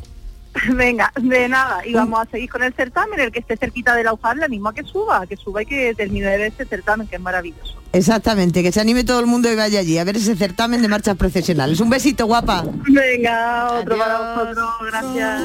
Venga, 0.74 1.12
de 1.20 1.48
nada, 1.48 1.86
y 1.86 1.94
vamos 1.94 2.20
a 2.22 2.26
seguir 2.30 2.50
con 2.50 2.64
el 2.64 2.74
certamen, 2.74 3.20
el 3.20 3.32
que 3.32 3.40
esté 3.40 3.58
cerquita 3.58 3.96
de 3.96 4.04
la 4.04 4.14
UJAR, 4.14 4.38
le 4.38 4.46
animo 4.46 4.70
a 4.70 4.74
que 4.74 4.84
suba, 4.84 5.26
que 5.28 5.38
suba 5.38 5.64
y 5.64 5.66
que 5.66 5.94
termine 5.96 6.28
de 6.28 6.38
ver 6.38 6.48
este 6.48 6.66
certamen, 6.66 7.08
que 7.08 7.16
es 7.16 7.22
maravilloso. 7.22 7.82
Exactamente, 7.94 8.64
que 8.64 8.72
se 8.72 8.80
anime 8.80 9.04
todo 9.04 9.20
el 9.20 9.28
mundo 9.28 9.52
y 9.52 9.56
vaya 9.56 9.80
allí 9.80 9.98
a 9.98 10.04
ver 10.04 10.18
ese 10.18 10.36
certamen 10.36 10.82
de 10.82 10.88
marchas 10.88 11.18
profesionales. 11.18 11.80
Un 11.80 11.90
besito, 11.90 12.26
guapa. 12.26 12.64
Venga, 12.88 13.72
otro 13.80 13.98
para 13.98 14.36
vosotros, 14.36 14.70
gracias. 14.82 15.42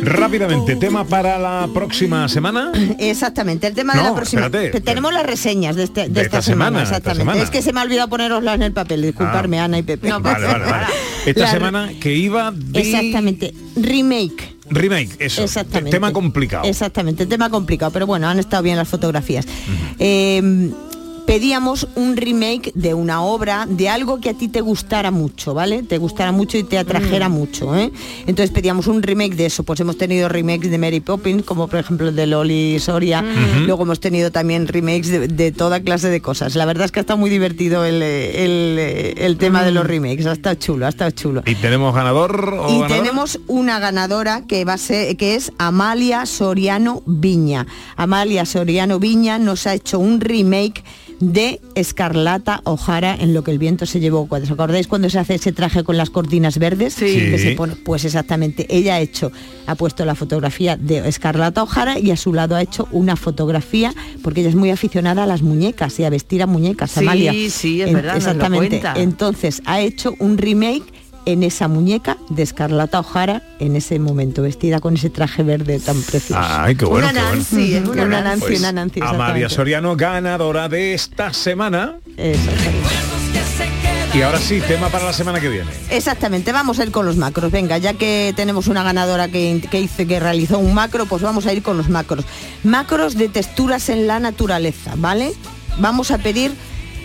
Rápidamente, 0.00 0.76
tema 0.76 1.04
para 1.04 1.38
la 1.38 1.68
próxima 1.72 2.28
semana. 2.28 2.72
Exactamente, 2.98 3.66
el 3.66 3.74
tema 3.74 3.94
de 3.94 4.02
la 4.02 4.14
próxima. 4.14 4.42
espérate. 4.46 4.70
Te- 4.70 4.80
Tenemos 4.80 5.12
las 5.12 5.24
reseñas 5.26 5.76
de, 5.76 5.84
este- 5.84 6.02
de 6.02 6.08
De 6.08 6.20
esta, 6.22 6.38
esta 6.38 6.42
semana, 6.42 6.82
esta 6.82 6.96
exactamente. 6.98 7.20
semana. 7.22 7.42
Es 7.42 7.50
que 7.50 7.62
se 7.62 7.72
me 7.72 7.80
ha 7.80 7.82
olvidado 7.84 8.08
poneroslas 8.08 8.54
en 8.56 8.62
el 8.62 8.72
papel, 8.72 9.02
disculparme, 9.02 9.60
Ah. 9.60 9.64
Ana 9.64 9.78
y 9.78 9.82
Pepe. 9.82 10.10
vale, 10.12 10.46
vale, 10.46 10.64
vale. 10.64 10.86
Esta 11.26 11.40
La- 11.42 11.50
semana 11.50 11.90
que 12.00 12.14
iba 12.14 12.52
de 12.54 12.80
Exactamente, 12.80 13.54
remake. 13.76 14.56
remake, 14.70 15.16
eso. 15.18 15.42
Exactamente. 15.42 15.90
Tema 15.90 16.12
complicado. 16.12 16.64
Exactamente, 16.64 17.26
tema 17.26 17.50
complicado, 17.50 17.90
pero 17.92 18.06
bueno, 18.06 18.28
han 18.28 18.38
estado 18.38 18.62
bien 18.62 18.76
las 18.76 18.88
fotografías. 18.88 19.46
Eh, 19.98 20.70
pedíamos 21.28 21.86
un 21.94 22.16
remake 22.16 22.72
de 22.74 22.94
una 22.94 23.20
obra, 23.22 23.66
de 23.68 23.90
algo 23.90 24.18
que 24.18 24.30
a 24.30 24.34
ti 24.34 24.48
te 24.48 24.62
gustara 24.62 25.10
mucho, 25.10 25.52
¿vale? 25.52 25.82
Te 25.82 25.98
gustara 25.98 26.32
mucho 26.32 26.56
y 26.56 26.62
te 26.64 26.78
atrajera 26.78 27.28
mucho, 27.28 27.76
¿eh? 27.76 27.92
Entonces 28.26 28.50
pedíamos 28.50 28.86
un 28.86 29.02
remake 29.02 29.34
de 29.36 29.44
eso, 29.44 29.62
pues 29.62 29.78
hemos 29.80 29.98
tenido 29.98 30.30
remakes 30.30 30.70
de 30.70 30.78
Mary 30.78 31.00
Poppins, 31.00 31.42
como 31.44 31.68
por 31.68 31.80
ejemplo 31.80 32.08
el 32.08 32.16
de 32.16 32.26
Loli 32.26 32.78
Soria, 32.78 33.20
Ujú. 33.20 33.60
luego 33.66 33.82
hemos 33.82 34.00
tenido 34.00 34.30
también 34.32 34.66
remakes 34.66 35.08
de, 35.10 35.28
de 35.28 35.52
toda 35.52 35.80
clase 35.80 36.08
de 36.08 36.22
cosas. 36.22 36.54
La 36.54 36.64
verdad 36.64 36.86
es 36.86 36.92
que 36.92 37.00
ha 37.00 37.02
estado 37.02 37.18
muy 37.18 37.28
divertido 37.28 37.84
el, 37.84 38.00
el, 38.02 38.78
el 39.18 39.36
tema 39.36 39.64
de 39.64 39.72
los 39.72 39.86
remakes, 39.86 40.24
ha 40.24 40.32
estado 40.32 40.54
chulo, 40.54 40.86
ha 40.86 40.88
estado 40.88 41.10
chulo. 41.10 41.42
¿Y 41.44 41.56
tenemos 41.56 41.94
ganador 41.94 42.54
o 42.58 42.68
Y 42.70 42.72
ganadora? 42.80 42.88
tenemos 42.88 43.38
una 43.48 43.78
ganadora 43.80 44.44
que 44.48 44.64
va 44.64 44.72
a 44.72 44.78
ser, 44.78 45.14
que 45.18 45.34
es 45.34 45.52
Amalia 45.58 46.24
Soriano 46.24 47.02
Viña. 47.04 47.66
Amalia 47.96 48.46
Soriano 48.46 48.98
Viña 48.98 49.38
nos 49.38 49.66
ha 49.66 49.74
hecho 49.74 49.98
un 49.98 50.22
remake 50.22 50.82
de 51.20 51.60
Escarlata 51.74 52.60
O'Hara 52.64 53.16
en 53.18 53.34
lo 53.34 53.42
que 53.42 53.50
el 53.50 53.58
viento 53.58 53.86
se 53.86 54.00
llevó. 54.00 54.26
¿Os 54.30 54.50
acordáis 54.50 54.86
cuando 54.86 55.10
se 55.10 55.18
hace 55.18 55.34
ese 55.34 55.52
traje 55.52 55.82
con 55.84 55.96
las 55.96 56.10
cortinas 56.10 56.58
verdes? 56.58 56.94
Sí. 56.94 57.06
Que 57.06 57.38
se 57.38 57.50
Sí. 57.50 57.54
pone- 57.54 57.74
pues 57.76 58.04
exactamente, 58.04 58.66
ella 58.68 58.94
ha 58.96 59.00
hecho, 59.00 59.32
ha 59.66 59.74
puesto 59.74 60.04
la 60.04 60.14
fotografía 60.14 60.76
de 60.76 61.08
Escarlata 61.08 61.62
O'Hara 61.62 61.98
y 61.98 62.10
a 62.10 62.16
su 62.16 62.32
lado 62.34 62.54
ha 62.56 62.62
hecho 62.62 62.88
una 62.92 63.16
fotografía, 63.16 63.92
porque 64.22 64.40
ella 64.40 64.50
es 64.50 64.54
muy 64.56 64.70
aficionada 64.70 65.24
a 65.24 65.26
las 65.26 65.42
muñecas 65.42 65.98
y 65.98 66.04
a 66.04 66.10
vestir 66.10 66.42
a 66.42 66.46
muñecas, 66.46 66.90
Sí, 66.92 67.00
Amalia. 67.00 67.32
sí, 67.50 67.80
es 67.82 67.88
En- 67.88 67.94
verdad, 67.94 68.16
Exactamente. 68.16 68.80
Entonces 68.96 69.62
ha 69.64 69.80
hecho 69.80 70.14
un 70.18 70.38
remake 70.38 70.84
en 71.28 71.42
esa 71.42 71.68
muñeca 71.68 72.16
de 72.30 72.42
Escarlata 72.42 73.00
O'Hara 73.00 73.42
en 73.58 73.76
ese 73.76 73.98
momento, 73.98 74.40
vestida 74.40 74.80
con 74.80 74.94
ese 74.94 75.10
traje 75.10 75.42
verde 75.42 75.78
tan 75.78 76.00
precioso. 76.00 76.40
Ay, 76.42 76.74
qué 76.74 76.86
bueno, 76.86 77.06
Una 77.06 77.12
qué 77.12 77.20
bueno. 77.20 77.36
Nancy, 77.36 77.74
es 77.74 77.86
una, 77.86 78.06
Nancy, 78.22 78.40
Pues, 78.46 78.58
una 78.60 78.72
Nancy. 78.72 79.00
Amalia. 79.02 79.48
Soriano, 79.50 79.94
ganadora 79.94 80.70
de 80.70 80.94
esta 80.94 81.34
semana. 81.34 81.96
Y 84.14 84.22
ahora 84.22 84.38
sí, 84.38 84.62
tema 84.66 84.88
para 84.88 85.04
la 85.04 85.12
semana 85.12 85.38
que 85.38 85.50
viene. 85.50 85.70
Exactamente, 85.90 86.50
vamos 86.50 86.78
a 86.78 86.84
ir 86.84 86.90
con 86.90 87.04
los 87.04 87.18
macros. 87.18 87.52
Venga, 87.52 87.76
ya 87.76 87.92
que 87.92 88.32
tenemos 88.34 88.66
una 88.66 88.82
ganadora 88.82 89.28
que, 89.28 89.62
que 89.70 89.80
hizo, 89.82 90.06
que 90.06 90.18
realizó 90.18 90.58
un 90.58 90.72
macro, 90.72 91.04
pues 91.04 91.20
vamos 91.20 91.44
a 91.44 91.52
ir 91.52 91.62
con 91.62 91.76
los 91.76 91.90
macros. 91.90 92.24
Macros 92.64 93.16
de 93.16 93.28
texturas 93.28 93.90
en 93.90 94.06
la 94.06 94.18
naturaleza, 94.18 94.94
¿vale? 94.96 95.34
Vamos 95.78 96.10
a 96.10 96.16
pedir 96.16 96.52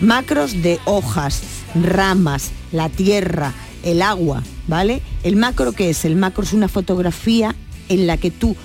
macros 0.00 0.62
de 0.62 0.80
hojas, 0.86 1.42
ramas, 1.74 2.52
la 2.72 2.88
tierra, 2.88 3.52
el 3.84 4.02
agua, 4.02 4.42
¿vale? 4.66 5.02
El 5.22 5.36
macro 5.36 5.72
que 5.72 5.90
es? 5.90 6.04
El 6.04 6.16
macro 6.16 6.42
es 6.42 6.52
una 6.52 6.68
fotografía 6.68 7.54
en 7.88 8.06
la 8.06 8.16
que 8.16 8.30
tú 8.30 8.56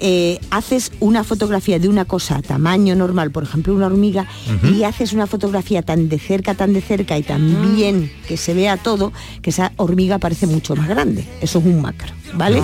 eh, 0.00 0.38
haces 0.50 0.92
una 1.00 1.24
fotografía 1.24 1.80
de 1.80 1.88
una 1.88 2.04
cosa 2.04 2.36
a 2.36 2.42
tamaño 2.42 2.94
normal, 2.94 3.32
por 3.32 3.42
ejemplo 3.42 3.74
una 3.74 3.86
hormiga, 3.86 4.26
y 4.62 4.84
haces 4.84 5.12
una 5.12 5.26
fotografía 5.26 5.82
tan 5.82 6.08
de 6.08 6.20
cerca, 6.20 6.54
tan 6.54 6.72
de 6.72 6.80
cerca 6.80 7.18
y 7.18 7.24
tan 7.24 7.74
bien 7.74 8.12
que 8.28 8.36
se 8.36 8.54
vea 8.54 8.76
todo, 8.76 9.12
que 9.42 9.50
esa 9.50 9.72
hormiga 9.76 10.18
parece 10.18 10.46
mucho 10.46 10.76
más 10.76 10.88
grande. 10.88 11.26
Eso 11.40 11.58
es 11.58 11.64
un 11.64 11.82
macro, 11.82 12.12
¿vale? 12.34 12.62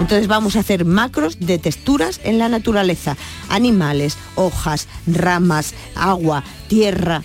Entonces 0.00 0.28
vamos 0.28 0.54
a 0.54 0.60
hacer 0.60 0.84
macros 0.84 1.40
de 1.40 1.58
texturas 1.58 2.20
en 2.22 2.38
la 2.38 2.48
naturaleza. 2.48 3.16
Animales, 3.48 4.16
hojas, 4.36 4.86
ramas, 5.08 5.74
agua, 5.96 6.44
tierra, 6.68 7.22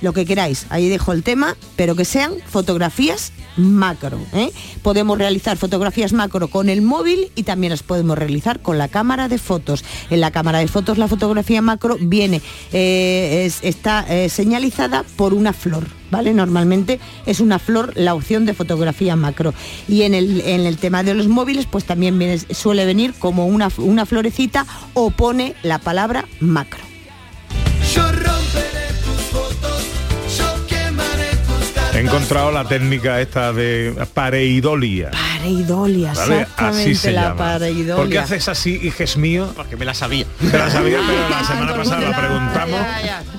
lo 0.00 0.12
que 0.12 0.24
queráis. 0.24 0.66
Ahí 0.70 0.88
dejo 0.88 1.12
el 1.12 1.22
tema, 1.22 1.56
pero 1.76 1.94
que 1.96 2.04
sean 2.04 2.32
fotografías 2.48 3.32
macro. 3.56 4.18
¿eh? 4.32 4.50
Podemos 4.82 5.18
realizar 5.18 5.56
fotografías 5.56 6.12
macro 6.12 6.48
con 6.48 6.68
el 6.68 6.82
móvil 6.82 7.30
y 7.34 7.42
también 7.42 7.70
las 7.72 7.82
podemos 7.82 8.16
realizar 8.16 8.60
con 8.60 8.78
la 8.78 8.88
cámara 8.88 9.28
de 9.28 9.38
fotos. 9.38 9.84
En 10.08 10.20
la 10.20 10.30
cámara 10.30 10.58
de 10.60 10.68
fotos 10.68 10.98
la 10.98 11.08
fotografía 11.08 11.60
macro 11.60 11.96
viene, 12.00 12.40
eh, 12.72 13.44
es- 13.46 13.58
está 13.62 14.04
eh, 14.08 14.28
señalizada 14.28 15.04
por 15.16 15.34
una 15.34 15.52
flor. 15.52 15.86
¿Vale? 16.10 16.34
Normalmente 16.34 16.98
es 17.24 17.38
una 17.38 17.60
flor 17.60 17.92
la 17.94 18.14
opción 18.14 18.44
de 18.44 18.52
fotografía 18.52 19.14
macro. 19.14 19.54
Y 19.86 20.02
en 20.02 20.14
el, 20.14 20.40
en 20.40 20.62
el 20.66 20.76
tema 20.76 21.04
de 21.04 21.14
los 21.14 21.28
móviles, 21.28 21.66
pues 21.70 21.84
también 21.84 22.18
suele 22.52 22.84
venir 22.84 23.14
como 23.16 23.46
una, 23.46 23.68
una 23.76 24.06
florecita 24.06 24.66
o 24.94 25.10
pone 25.12 25.54
la 25.62 25.78
palabra 25.78 26.26
macro. 26.40 26.80
He 32.00 32.02
encontrado 32.02 32.50
la 32.50 32.64
técnica 32.64 33.20
esta 33.20 33.52
de 33.52 33.94
pareidolia. 34.14 35.10
Pareidolia, 35.10 36.14
¿Vale? 36.14 36.40
exactamente 36.40 36.80
Así 36.82 36.94
se 36.94 37.12
la 37.12 37.22
llama. 37.24 37.36
pareidolia. 37.36 37.94
¿Por 37.96 38.08
qué 38.08 38.18
haces 38.18 38.48
así, 38.48 38.80
hijes 38.82 39.18
mío? 39.18 39.52
Porque 39.54 39.76
me 39.76 39.84
la 39.84 39.92
sabía. 39.92 40.24
Te 40.50 40.56
la 40.56 40.70
sabía, 40.70 40.98
pero 41.06 41.28
la 41.28 41.44
semana 41.44 41.76
pasada 41.76 42.00
la 42.08 42.16
preguntamos 42.16 42.80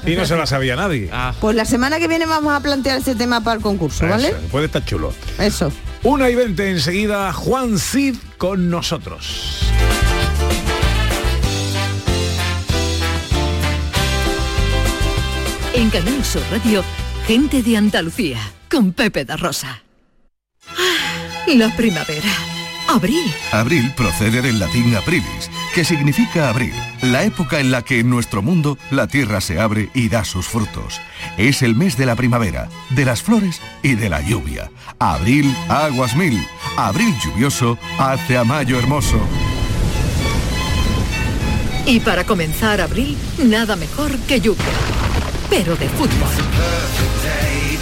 y 0.06 0.16
no 0.16 0.26
se 0.28 0.38
la 0.38 0.46
sabía 0.46 0.76
nadie. 0.76 1.10
Pues 1.40 1.56
la 1.56 1.66
semana 1.66 1.98
que 1.98 2.08
viene 2.08 2.28
vamos 2.28 2.54
a 2.54 2.60
plantear 2.60 3.00
este 3.00 3.16
tema 3.16 3.42
para 3.42 3.56
el 3.58 3.64
concurso, 3.64 4.06
¿vale? 4.08 4.28
Eso, 4.28 4.38
puede 4.52 4.68
estar 4.68 4.86
chulo. 4.86 5.12
Eso. 5.40 5.72
Una 6.04 6.30
y 6.30 6.36
veinte 6.36 6.70
enseguida, 6.70 7.34
Juan 7.34 7.80
Cid 7.80 8.16
con 8.38 8.70
nosotros. 8.70 9.72
En 15.74 15.90
Canal 15.90 16.24
Sur 16.24 16.44
Radio, 16.52 16.84
gente 17.32 17.64
de 17.64 17.78
Andalucía, 17.78 18.40
con 18.70 18.92
Pepe 18.92 19.24
da 19.24 19.38
Rosa. 19.38 19.84
La 21.48 21.74
primavera. 21.78 22.30
Abril. 22.90 23.24
Abril 23.54 23.94
procede 23.96 24.42
del 24.42 24.60
latín 24.60 24.94
aprilis, 24.98 25.50
que 25.74 25.86
significa 25.86 26.50
abril, 26.50 26.74
la 27.02 27.24
época 27.24 27.62
en 27.62 27.72
la 27.72 27.84
que 27.84 28.00
en 28.00 28.10
nuestro 28.10 28.42
mundo 28.42 28.78
la 28.90 29.08
tierra 29.08 29.40
se 29.40 29.62
abre 29.62 29.90
y 29.94 30.10
da 30.10 30.26
sus 30.26 30.46
frutos. 30.46 31.00
Es 31.38 31.62
el 31.62 31.74
mes 31.74 31.96
de 31.96 32.06
la 32.06 32.18
primavera, 32.18 32.68
de 32.90 33.06
las 33.06 33.22
flores 33.22 33.62
y 33.82 33.96
de 33.96 34.10
la 34.10 34.20
lluvia. 34.20 34.70
Abril, 35.00 35.56
aguas 35.70 36.18
mil. 36.18 36.46
Abril 36.76 37.16
lluvioso 37.24 37.78
hace 37.98 38.38
a 38.38 38.44
mayo 38.44 38.78
hermoso. 38.78 39.22
Y 41.86 42.02
para 42.02 42.26
comenzar 42.26 42.82
abril, 42.82 43.16
nada 43.42 43.78
mejor 43.78 44.18
que 44.28 44.42
lluvia. 44.42 45.11
Pero 45.52 45.76
de 45.76 45.90
fútbol. 45.90 46.30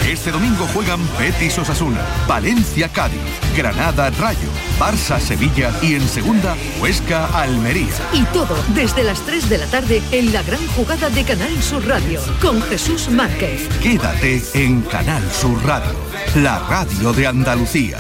Este 0.08 0.32
domingo 0.32 0.66
juegan 0.74 1.00
Betis 1.20 1.60
Osasuna, 1.60 2.02
Valencia 2.28 2.90
Cádiz, 2.90 3.22
Granada 3.56 4.10
Rayo, 4.10 4.50
Barça 4.80 5.20
Sevilla 5.20 5.72
y 5.84 5.94
en 5.94 6.02
segunda 6.02 6.58
Huesca 6.82 7.28
Almería. 7.28 7.94
Y 8.12 8.24
todo 8.34 8.58
desde 8.74 9.04
las 9.04 9.22
3 9.22 9.50
de 9.50 9.58
la 9.60 9.68
tarde 9.68 10.02
en 10.12 10.34
la 10.34 10.42
gran 10.42 10.66
jugada 10.70 11.12
de 11.12 11.24
Canal 11.24 11.62
Sur 11.62 11.88
Radio 11.88 12.20
con 12.42 12.60
Jesús 12.64 13.08
Márquez. 13.10 13.70
Quédate 13.84 14.42
en 14.56 14.82
Canal 14.82 15.22
Sur 15.32 15.64
Radio, 15.64 15.94
la 16.38 16.58
radio 16.68 17.14
de 17.14 17.28
Andalucía. 17.28 17.98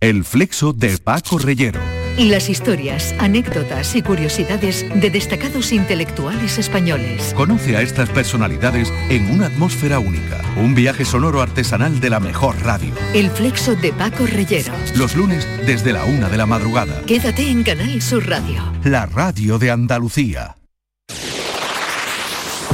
El 0.00 0.24
flexo 0.24 0.72
de 0.72 0.98
Paco 0.98 1.38
Reyero. 1.38 2.03
Las 2.18 2.48
historias, 2.48 3.12
anécdotas 3.18 3.96
y 3.96 4.02
curiosidades 4.02 4.86
de 4.94 5.10
destacados 5.10 5.72
intelectuales 5.72 6.58
españoles. 6.58 7.34
Conoce 7.34 7.76
a 7.76 7.82
estas 7.82 8.08
personalidades 8.08 8.92
en 9.10 9.28
una 9.32 9.46
atmósfera 9.46 9.98
única. 9.98 10.40
Un 10.56 10.76
viaje 10.76 11.04
sonoro 11.04 11.42
artesanal 11.42 11.98
de 11.98 12.10
la 12.10 12.20
mejor 12.20 12.56
radio. 12.62 12.94
El 13.14 13.30
flexo 13.30 13.74
de 13.74 13.92
Paco 13.92 14.26
Reyero. 14.26 14.72
Los 14.96 15.16
lunes 15.16 15.46
desde 15.66 15.92
la 15.92 16.04
una 16.04 16.28
de 16.28 16.36
la 16.36 16.46
madrugada. 16.46 17.02
Quédate 17.02 17.50
en 17.50 17.64
Canal 17.64 18.00
Sur 18.00 18.28
Radio. 18.28 18.62
La 18.84 19.06
radio 19.06 19.58
de 19.58 19.72
Andalucía. 19.72 20.56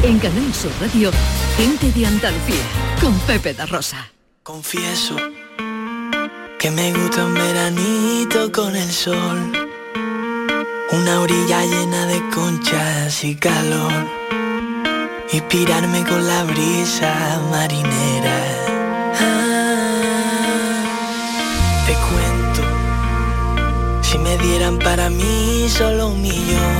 En 0.03 0.19
Canal 0.19 0.53
Sur 0.53 0.73
Radio, 0.83 1.11
gente 1.57 1.91
de 1.99 2.07
Andalucía 2.07 2.65
con 3.01 3.19
Pepe 3.21 3.55
da 3.55 3.65
Rosa. 3.65 4.13
Confieso 4.43 5.17
que 6.61 6.71
me 6.71 6.93
gusta 6.93 7.25
un 7.25 7.33
veranito 7.33 8.53
con 8.53 8.77
el 8.77 8.93
sol, 8.93 9.51
una 10.93 11.21
orilla 11.23 11.65
llena 11.65 12.05
de 12.05 12.21
conchas 12.29 13.25
y 13.25 13.35
calor, 13.35 13.91
inspirarme 15.33 16.05
con 16.05 16.27
la 16.27 16.45
brisa 16.45 17.41
marinera. 17.51 18.39
Ah, 19.19 20.85
te 21.87 21.95
cuento, 21.95 22.63
si 24.03 24.19
me 24.19 24.37
dieran 24.37 24.79
para 24.79 25.09
mí 25.09 25.67
solo 25.67 26.09
un 26.09 26.21
millón, 26.21 26.77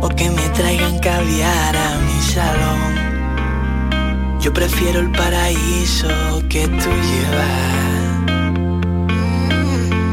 o 0.00 0.08
que 0.08 0.30
me 0.30 0.48
traigan 0.50 1.00
caviar 1.00 1.76
a 1.76 1.98
mi 1.98 2.22
salón. 2.22 2.92
Yo 4.40 4.52
prefiero 4.52 5.00
el 5.00 5.10
paraíso 5.10 6.08
que 6.48 6.68
tú 6.68 6.88
llevas. 7.10 8.01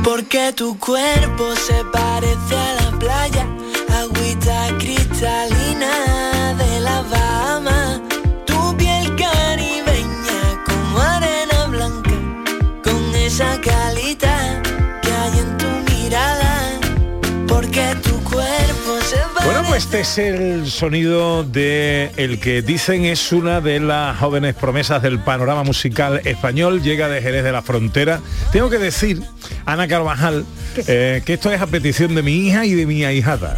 Porque 0.03 0.53
tu 0.53 0.77
cuerpo 0.79 1.55
se 1.55 1.83
parece 1.91 2.55
a 2.55 2.73
la 2.81 2.99
playa, 2.99 3.47
agüita 4.01 4.77
cristalina 4.79 5.58
este 19.79 20.01
es 20.01 20.17
el 20.17 20.67
sonido 20.69 21.45
de 21.45 22.11
el 22.17 22.41
que 22.41 22.61
dicen 22.61 23.05
es 23.05 23.31
una 23.31 23.61
de 23.61 23.79
las 23.79 24.17
jóvenes 24.19 24.53
promesas 24.53 25.01
del 25.01 25.19
panorama 25.19 25.63
musical 25.63 26.19
español, 26.25 26.83
llega 26.83 27.07
de 27.07 27.21
Jerez 27.21 27.45
de 27.45 27.53
la 27.53 27.61
Frontera. 27.61 28.19
Tengo 28.51 28.69
que 28.69 28.77
decir, 28.77 29.21
Ana 29.65 29.87
Carvajal, 29.87 30.45
eh, 30.85 31.21
que 31.25 31.35
esto 31.35 31.49
es 31.49 31.61
a 31.61 31.67
petición 31.67 32.13
de 32.13 32.21
mi 32.21 32.33
hija 32.33 32.65
y 32.65 32.73
de 32.73 32.85
mi 32.85 33.05
ahijada. 33.05 33.57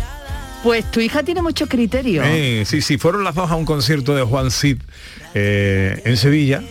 Pues 0.62 0.92
tu 0.92 1.00
hija 1.00 1.24
tiene 1.24 1.42
mucho 1.42 1.66
criterio. 1.66 2.22
Eh, 2.24 2.66
sí, 2.68 2.84
sí, 2.84 3.00
fueron 3.00 3.24
las 3.24 3.34
dos 3.34 3.50
a 3.50 3.56
un 3.56 3.66
concierto 3.66 4.14
de 4.14 4.22
Juan 4.22 4.52
Cid 4.52 4.78
eh, 5.34 6.04
en 6.06 6.18
Sevilla 6.18 6.62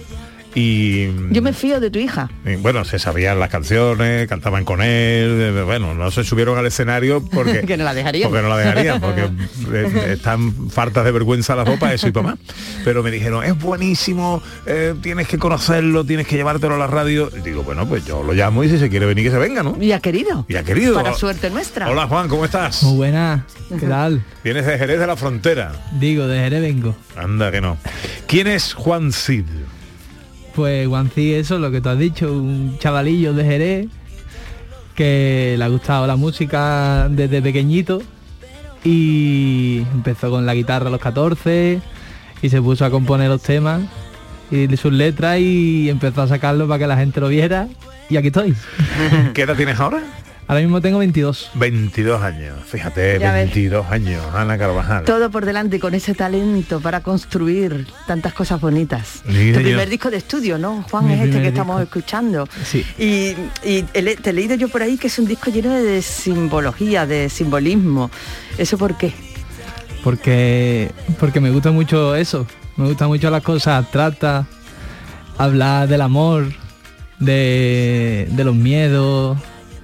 y 0.55 1.07
Yo 1.31 1.43
me 1.43 1.53
fío 1.53 1.81
de 1.81 1.91
tu 1.91 1.99
hija. 1.99 2.29
y, 2.45 2.57
bueno, 2.57 2.85
se 2.85 2.99
sabían 2.99 3.39
las 3.39 3.51
canciones, 3.51 4.29
cantaban 4.29 4.65
con 4.65 4.83
él, 4.83 5.39
eh, 5.41 5.63
bueno, 5.65 5.95
no 5.95 6.11
se 6.11 6.25
subieron 6.25 6.59
al 6.59 6.67
escenario 6.67 7.23
porque 7.25 7.61
que 7.67 7.77
no 7.77 7.85
la 7.85 7.95
dejarían. 7.95 8.31
porque 8.31 8.43
no 8.43 8.49
la 8.49 8.57
dejarían, 8.57 9.01
porque 9.01 9.23
eh, 9.73 10.13
están 10.13 10.71
fartas 10.71 11.05
de 11.05 11.13
vergüenza 11.13 11.55
las 11.55 11.69
para 11.79 11.95
eso 11.95 12.09
y 12.09 12.13
más. 12.13 12.39
Pero 12.85 13.03
me 13.03 13.11
dijeron, 13.11 13.45
es 13.45 13.59
buenísimo, 13.59 14.43
eh, 14.67 14.95
tienes 15.01 15.29
que 15.29 15.39
conocerlo, 15.39 16.05
tienes 16.05 16.27
que 16.27 16.37
llevártelo 16.37 16.75
a 16.75 16.79
la 16.79 16.87
radio. 16.87 17.31
Y 17.37 17.41
digo, 17.41 17.63
bueno, 17.63 17.87
pues 17.87 18.05
yo 18.05 18.23
lo 18.23 18.33
llamo 18.33 18.65
y 18.65 18.69
si 18.69 18.79
se 18.79 18.89
quiere 18.89 19.07
venir 19.07 19.25
que 19.25 19.31
se 19.31 19.39
venga, 19.39 19.63
¿no? 19.63 19.77
Y 19.81 19.93
ha 19.93 20.01
querido. 20.01 20.47
Y 20.49 20.57
ha 20.57 20.65
querido. 20.65 20.95
Para 20.95 21.15
suerte 21.15 21.51
nuestra. 21.51 21.89
Hola 21.89 22.07
Juan, 22.07 22.29
¿cómo 22.29 22.45
estás? 22.45 22.83
Muy 22.83 22.97
buena, 22.97 23.47
¿qué 23.69 23.87
tal? 23.87 24.23
Vienes 24.43 24.67
de 24.67 24.79
Jerez 24.79 24.99
de 24.99 25.07
la 25.07 25.17
Frontera. 25.17 25.73
Digo, 25.99 26.27
de 26.27 26.39
Jerez 26.41 26.61
vengo. 26.63 26.97
Anda 27.17 27.51
que 27.53 27.61
no. 27.61 27.77
¿Quién 28.27 28.47
es 28.47 28.75
Juan 28.75 29.13
Cid? 29.13 29.45
Pues 30.61 30.87
Guancí, 30.87 31.33
eso, 31.33 31.59
lo 31.59 31.71
que 31.71 31.81
tú 31.81 31.89
has 31.89 31.99
dicho, 31.99 32.31
un 32.31 32.77
chavalillo 32.79 33.33
de 33.33 33.45
Jerez 33.45 33.89
que 34.95 35.55
le 35.57 35.65
ha 35.65 35.69
gustado 35.69 36.07
la 36.07 36.17
música 36.17 37.09
desde 37.09 37.41
pequeñito 37.41 38.03
y 38.85 39.79
empezó 39.95 40.29
con 40.29 40.45
la 40.45 40.55
guitarra 40.55 40.89
a 40.89 40.91
los 40.91 41.01
14 41.01 41.81
y 42.43 42.49
se 42.51 42.61
puso 42.61 42.85
a 42.85 42.91
componer 42.91 43.31
los 43.31 43.41
temas 43.41 43.81
y 44.51 44.77
sus 44.77 44.93
letras 44.93 45.39
y 45.41 45.89
empezó 45.89 46.21
a 46.21 46.29
sacarlo 46.29 46.69
para 46.69 46.81
que 46.81 46.87
la 46.87 46.99
gente 46.99 47.21
lo 47.23 47.29
viera 47.29 47.67
y 48.11 48.19
aquí 48.19 48.27
estoy. 48.27 48.55
¿Qué 49.33 49.41
edad 49.41 49.57
tienes 49.57 49.81
ahora? 49.81 50.03
Ahora 50.51 50.63
mismo 50.63 50.81
tengo 50.81 50.99
22. 50.99 51.53
22 51.55 52.21
años, 52.23 52.57
fíjate, 52.67 53.21
Ya 53.21 53.33
ves. 53.33 53.55
22 53.55 53.87
años, 53.89 54.21
Ana 54.35 54.59
Carvajal. 54.59 55.05
Todo 55.05 55.31
por 55.31 55.47
delante 55.47 55.79
con 55.79 55.95
ese 55.95 56.13
talento 56.13 56.81
para 56.81 57.05
construir 57.05 57.87
tantas 58.09 58.33
cosas 58.33 58.61
bonitas. 58.61 59.23
Sí, 59.29 59.31
tu 59.31 59.35
señor. 59.35 59.63
primer 59.63 59.89
disco 59.89 60.11
de 60.11 60.17
estudio, 60.17 60.59
¿no? 60.59 60.83
Juan 60.91 61.07
Mi 61.07 61.13
es 61.13 61.21
este 61.21 61.41
que 61.41 61.47
estamos 61.47 61.81
escuchando. 61.81 62.49
Sí. 62.65 62.85
Y, 62.99 63.37
y 63.63 63.83
te 63.85 64.31
he 64.31 64.33
leído 64.33 64.57
yo 64.57 64.69
por 64.69 64.83
ahí 64.83 64.99
que 64.99 65.07
es 65.07 65.17
un 65.21 65.27
disco 65.27 65.53
lleno 65.53 65.73
de 65.73 66.03
simbología, 66.03 67.07
de 67.07 67.29
simbolismo. 67.29 68.11
¿Eso 68.59 68.77
por 68.77 68.99
qué? 68.99 69.13
porque 70.03 70.91
porque 71.21 71.41
me 71.41 71.51
gusta 71.51 71.71
mucho 71.71 72.17
eso 72.17 72.47
me 72.77 72.87
gustan 72.89 73.09
mucho 73.09 73.31
las 73.31 73.43
cosas 73.43 73.75
abstractas 73.85 74.47
hablar 75.39 75.89
del 75.89 76.01
amor 76.01 76.47
de, 77.19 78.27
de 78.31 78.45
los 78.45 78.57
miedos 78.57 79.37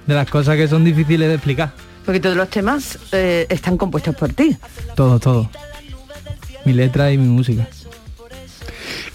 de 0.07 0.13
las 0.15 0.29
cosas 0.29 0.55
que 0.55 0.67
son 0.67 0.83
difíciles 0.83 1.27
de 1.27 1.35
explicar 1.35 1.71
Porque 2.05 2.19
todos 2.19 2.35
los 2.35 2.49
temas 2.49 2.97
eh, 3.11 3.45
están 3.49 3.77
compuestos 3.77 4.15
por 4.15 4.33
ti. 4.33 4.55
todo 4.95 5.19
todo 5.19 5.49
mi 6.65 6.73
letra 6.73 7.11
y 7.11 7.17
mi 7.17 7.27
música 7.27 7.67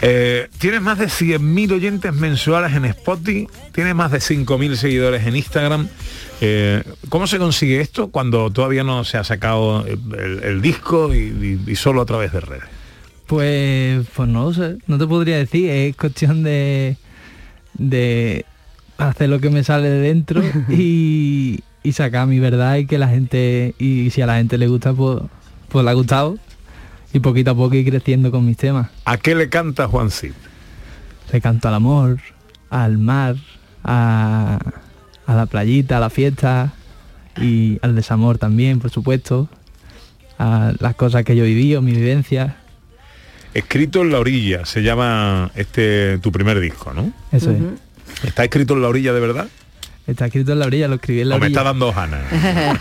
Eh, 0.05 0.49
tienes 0.59 0.81
más 0.83 0.99
de 0.99 1.07
100.000 1.07 1.73
oyentes 1.75 2.13
mensuales 2.13 2.73
en 2.75 2.85
Spotify, 2.87 3.47
tienes 3.73 3.95
más 3.95 4.11
de 4.11 4.19
5.000 4.19 4.75
seguidores 4.75 5.25
en 5.27 5.37
Instagram. 5.37 5.87
Eh, 6.41 6.83
¿Cómo 7.09 7.29
se 7.29 7.39
consigue 7.39 7.81
esto 7.81 8.09
cuando 8.09 8.51
todavía 8.51 8.83
no 8.83 9.05
se 9.05 9.17
ha 9.19 9.23
sacado 9.23 9.87
el, 9.87 10.61
disco 10.61 11.15
y, 11.15 11.19
y- 11.67 11.71
y 11.71 11.77
solo 11.77 12.01
a 12.03 12.07
través 12.07 12.33
de 12.33 12.41
redes? 12.41 12.65
pues 13.27 14.05
pues 14.15 14.29
no 14.29 14.43
lo 14.47 14.53
sé 14.53 14.77
no 14.89 14.99
te 14.99 15.07
podría 15.07 15.39
decir 15.39 15.71
es 15.71 15.97
cuestión 15.97 16.43
de 16.43 16.97
de 17.75 18.45
hacer 19.09 19.29
lo 19.29 19.41
que 19.41 19.51
me 19.51 19.65
sale 19.65 19.89
de 19.89 20.01
dentro 20.01 20.43
y, 20.69 21.61
y 21.83 21.93
sacar 21.93 22.27
mi 22.27 22.39
verdad 22.39 22.77
y 22.77 22.87
que 22.87 22.99
la 22.99 23.09
gente 23.09 23.75
y 23.79 24.11
si 24.11 24.23
a 24.23 24.27
la 24.27 24.37
gente 24.37 24.59
le 24.59 24.69
gusta 24.69 24.93
pues 24.93 25.23
pues 25.69 25.85
le 25.85 25.91
ha 25.91 25.95
gustado. 25.95 26.39
Y 27.15 27.21
poquito 27.21 27.51
a 27.51 27.55
poco 27.55 27.75
ir 27.75 27.89
creciendo 27.89 28.31
con 28.31 28.47
mis 28.47 28.57
temas. 28.57 28.89
¿A 29.05 29.19
qué 29.19 29.35
le 29.35 29.51
canta 29.51 29.87
Juan 29.87 30.11
Cid? 30.11 30.33
le 31.33 31.41
canto 31.41 31.69
al 31.69 31.75
amor 31.75 32.19
al 32.69 32.99
mar 32.99 33.37
a, 33.85 34.59
a 35.27 35.35
la 35.35 35.47
playita 35.47 35.97
a 35.97 36.01
la 36.01 36.11
fiesta 36.11 36.75
y 37.41 37.79
al 37.83 37.95
desamor 37.95 38.39
también 38.39 38.81
por 38.81 38.91
supuesto. 38.91 39.49
A 40.39 40.73
las 40.81 40.95
cosas 40.97 41.25
que 41.25 41.37
yo 41.37 41.45
he 41.45 41.49
vivido 41.49 41.83
mi 41.83 41.93
vivencia. 41.93 42.57
Escrito 43.55 44.01
en 44.01 44.11
la 44.11 44.19
orilla, 44.19 44.65
se 44.65 44.83
llama 44.83 45.53
este 45.55 46.19
tu 46.19 46.33
primer 46.33 46.59
disco, 46.59 46.93
¿no? 46.95 47.13
eso 47.31 47.51
es 47.51 47.59
¿Está 48.25 48.45
escrito 48.45 48.75
en 48.75 48.83
la 48.83 48.89
orilla 48.89 49.13
de 49.13 49.21
verdad? 49.21 49.49
Está 50.05 50.27
escrito 50.27 50.51
en 50.53 50.59
la 50.59 50.67
orilla, 50.67 50.89
lo 50.89 50.97
escribí 50.97 51.21
en 51.21 51.29
la 51.29 51.37
O 51.37 51.39
me 51.39 51.47
orilla. 51.47 51.61
está 51.61 51.71
dando 51.71 51.93
Hanna. 51.97 52.21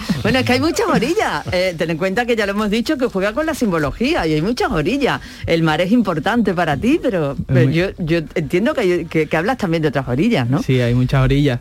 bueno, 0.23 0.39
es 0.39 0.45
que 0.45 0.53
hay 0.53 0.59
muchas 0.59 0.87
orillas. 0.87 1.45
Eh, 1.51 1.75
ten 1.77 1.91
en 1.91 1.97
cuenta 1.97 2.25
que 2.25 2.35
ya 2.35 2.47
lo 2.47 2.53
hemos 2.53 2.71
dicho 2.71 2.97
que 2.97 3.05
juega 3.05 3.33
con 3.33 3.45
la 3.45 3.53
simbología 3.53 4.25
y 4.25 4.33
hay 4.33 4.41
muchas 4.41 4.71
orillas. 4.71 5.21
El 5.45 5.61
mar 5.61 5.81
es 5.81 5.91
importante 5.91 6.53
para 6.55 6.77
ti, 6.77 6.99
pero, 7.01 7.35
pero 7.45 7.65
muy- 7.67 7.75
yo, 7.75 7.87
yo 7.99 8.19
entiendo 8.33 8.73
que, 8.73 9.05
que- 9.05 9.27
que 9.27 9.37
hablas 9.37 9.57
también 9.59 9.83
de 9.83 9.89
otras 9.89 10.07
orillas, 10.07 10.49
¿no? 10.49 10.63
Sí, 10.63 10.81
hay 10.81 10.95
muchas 10.95 11.21
orillas. 11.23 11.59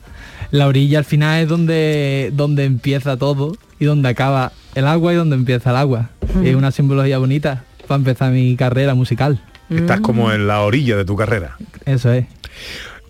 La 0.50 0.66
orilla 0.66 0.98
al 0.98 1.04
final 1.04 1.42
es 1.42 1.48
donde, 1.48 2.30
donde 2.32 2.64
empieza 2.64 3.18
todo 3.18 3.54
y 3.78 3.84
donde 3.84 4.08
acaba 4.08 4.52
el 4.74 4.86
agua 4.86 5.12
y 5.12 5.16
donde 5.16 5.36
empieza 5.36 5.70
el 5.70 5.76
agua. 5.76 6.08
Mm. 6.36 6.46
Es 6.46 6.54
una 6.56 6.70
simbología 6.70 7.18
bonita 7.18 7.64
para 7.86 7.96
empezar 7.98 8.32
mi 8.32 8.56
carrera 8.56 8.94
musical. 8.94 9.42
Estás 9.68 10.00
como 10.00 10.32
en 10.32 10.46
la 10.48 10.62
orilla 10.62 10.96
de 10.96 11.04
tu 11.04 11.16
carrera. 11.16 11.56
Eso 11.84 12.10
es. 12.14 12.24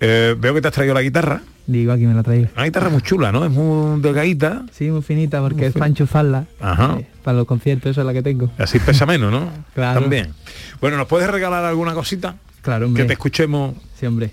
Eh, 0.00 0.34
veo 0.38 0.54
que 0.54 0.62
te 0.62 0.68
has 0.68 0.74
traído 0.74 0.94
la 0.94 1.02
guitarra. 1.02 1.42
Digo, 1.66 1.92
aquí 1.92 2.06
me 2.06 2.14
la 2.14 2.22
traigo. 2.22 2.48
Una 2.54 2.64
guitarra 2.64 2.88
muy 2.88 3.02
chula, 3.02 3.30
¿no? 3.30 3.44
Es 3.44 3.50
muy 3.50 4.00
delgadita. 4.00 4.64
Sí, 4.72 4.90
muy 4.90 5.02
finita 5.02 5.40
porque 5.40 5.66
es 5.66 5.74
para 5.74 5.86
enchufarla. 5.86 6.46
Ajá. 6.58 6.96
Eh, 6.98 7.06
para 7.22 7.36
los 7.36 7.46
conciertos, 7.46 7.90
esa 7.90 8.00
es 8.00 8.06
la 8.06 8.12
que 8.14 8.22
tengo. 8.22 8.50
Así 8.58 8.78
pesa 8.78 9.04
menos, 9.06 9.30
¿no? 9.30 9.50
Claro. 9.74 10.00
También. 10.00 10.32
Bueno, 10.80 10.96
¿nos 10.96 11.06
puedes 11.06 11.30
regalar 11.30 11.64
alguna 11.64 11.92
cosita? 11.92 12.36
Claro, 12.62 12.86
hombre. 12.86 13.02
Que 13.02 13.06
te 13.08 13.12
escuchemos. 13.12 13.74
Sí, 13.98 14.06
hombre. 14.06 14.32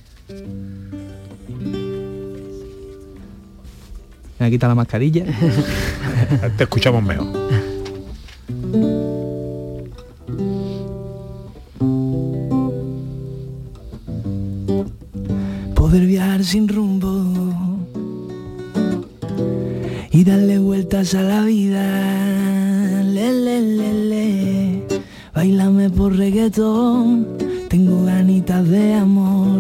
Me 4.39 4.45
voy 4.45 4.47
a 4.47 4.49
quitar 4.49 4.69
la 4.69 4.75
mascarilla. 4.75 5.25
te 6.57 6.63
escuchamos 6.63 7.03
mejor. 7.03 7.27
poder 15.87 16.05
viajar 16.05 16.43
sin 16.43 16.67
rumbo 16.67 17.23
y 20.11 20.25
darle 20.25 20.59
vueltas 20.59 21.15
a 21.15 21.21
la 21.21 21.43
vida. 21.43 21.81
Le, 23.03 23.31
le, 23.31 23.61
le, 23.61 23.93
le. 24.09 24.83
Bailame 25.33 25.89
por 25.89 26.13
reggaetón, 26.17 27.25
tengo 27.69 28.03
ganitas 28.03 28.67
de 28.67 28.95
amor. 28.95 29.59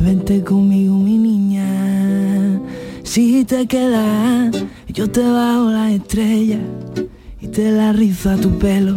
Vente 0.00 0.42
conmigo, 0.42 0.96
mi 0.96 1.18
niña. 1.18 2.60
Si 3.04 3.44
te 3.44 3.68
quedas, 3.68 4.50
yo 4.88 5.08
te 5.08 5.22
bajo 5.22 5.70
la 5.70 5.92
estrella 5.92 6.58
y 7.40 7.46
te 7.46 7.70
la 7.70 7.92
rizo 7.92 8.30
a 8.30 8.36
tu 8.36 8.58
pelo, 8.58 8.96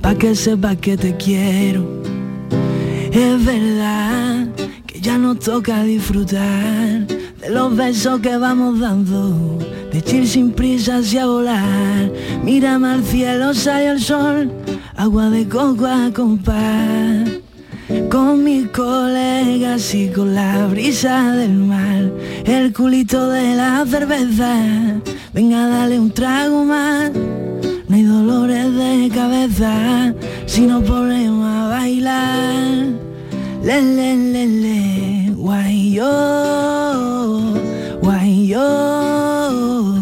pa' 0.00 0.14
que 0.14 0.36
sepas 0.36 0.76
que 0.76 0.96
te 0.96 1.16
quiero. 1.16 2.02
Es 3.10 3.44
verdad 3.44 4.46
ya 5.06 5.18
nos 5.18 5.38
toca 5.38 5.84
disfrutar 5.84 7.06
de 7.06 7.48
los 7.50 7.76
besos 7.76 8.18
que 8.20 8.36
vamos 8.38 8.80
dando, 8.80 9.56
de 9.92 9.98
ir 9.98 10.26
sin 10.26 10.50
prisa 10.50 10.96
hacia 10.96 11.26
volar. 11.26 12.10
Mírame 12.42 12.88
al 12.88 13.04
cielo, 13.04 13.54
sale 13.54 13.86
el 13.86 14.00
sol, 14.00 14.50
agua 14.96 15.30
de 15.30 15.46
coco 15.46 15.86
a 15.86 16.10
compás. 16.12 17.30
Con 18.10 18.42
mis 18.42 18.66
colegas 18.70 19.94
y 19.94 20.08
con 20.08 20.34
la 20.34 20.66
brisa 20.66 21.36
del 21.36 21.54
mar, 21.54 22.10
el 22.44 22.72
culito 22.72 23.28
de 23.28 23.54
la 23.54 23.86
cerveza, 23.86 24.56
venga 25.32 25.68
dale 25.68 26.00
un 26.00 26.10
trago 26.10 26.64
más. 26.64 27.12
No 27.88 27.94
hay 27.94 28.02
dolores 28.02 28.74
de 28.74 29.08
cabeza 29.14 30.12
si 30.46 30.62
nos 30.62 30.82
ponemos 30.82 31.46
a 31.46 31.68
bailar. 31.68 33.06
Le, 33.66 33.82
le, 33.82 34.16
le, 34.16 34.46
le, 34.46 34.95
guay 35.36 35.92
yo, 35.94 37.54
guay 38.02 38.48
yo, 38.48 40.00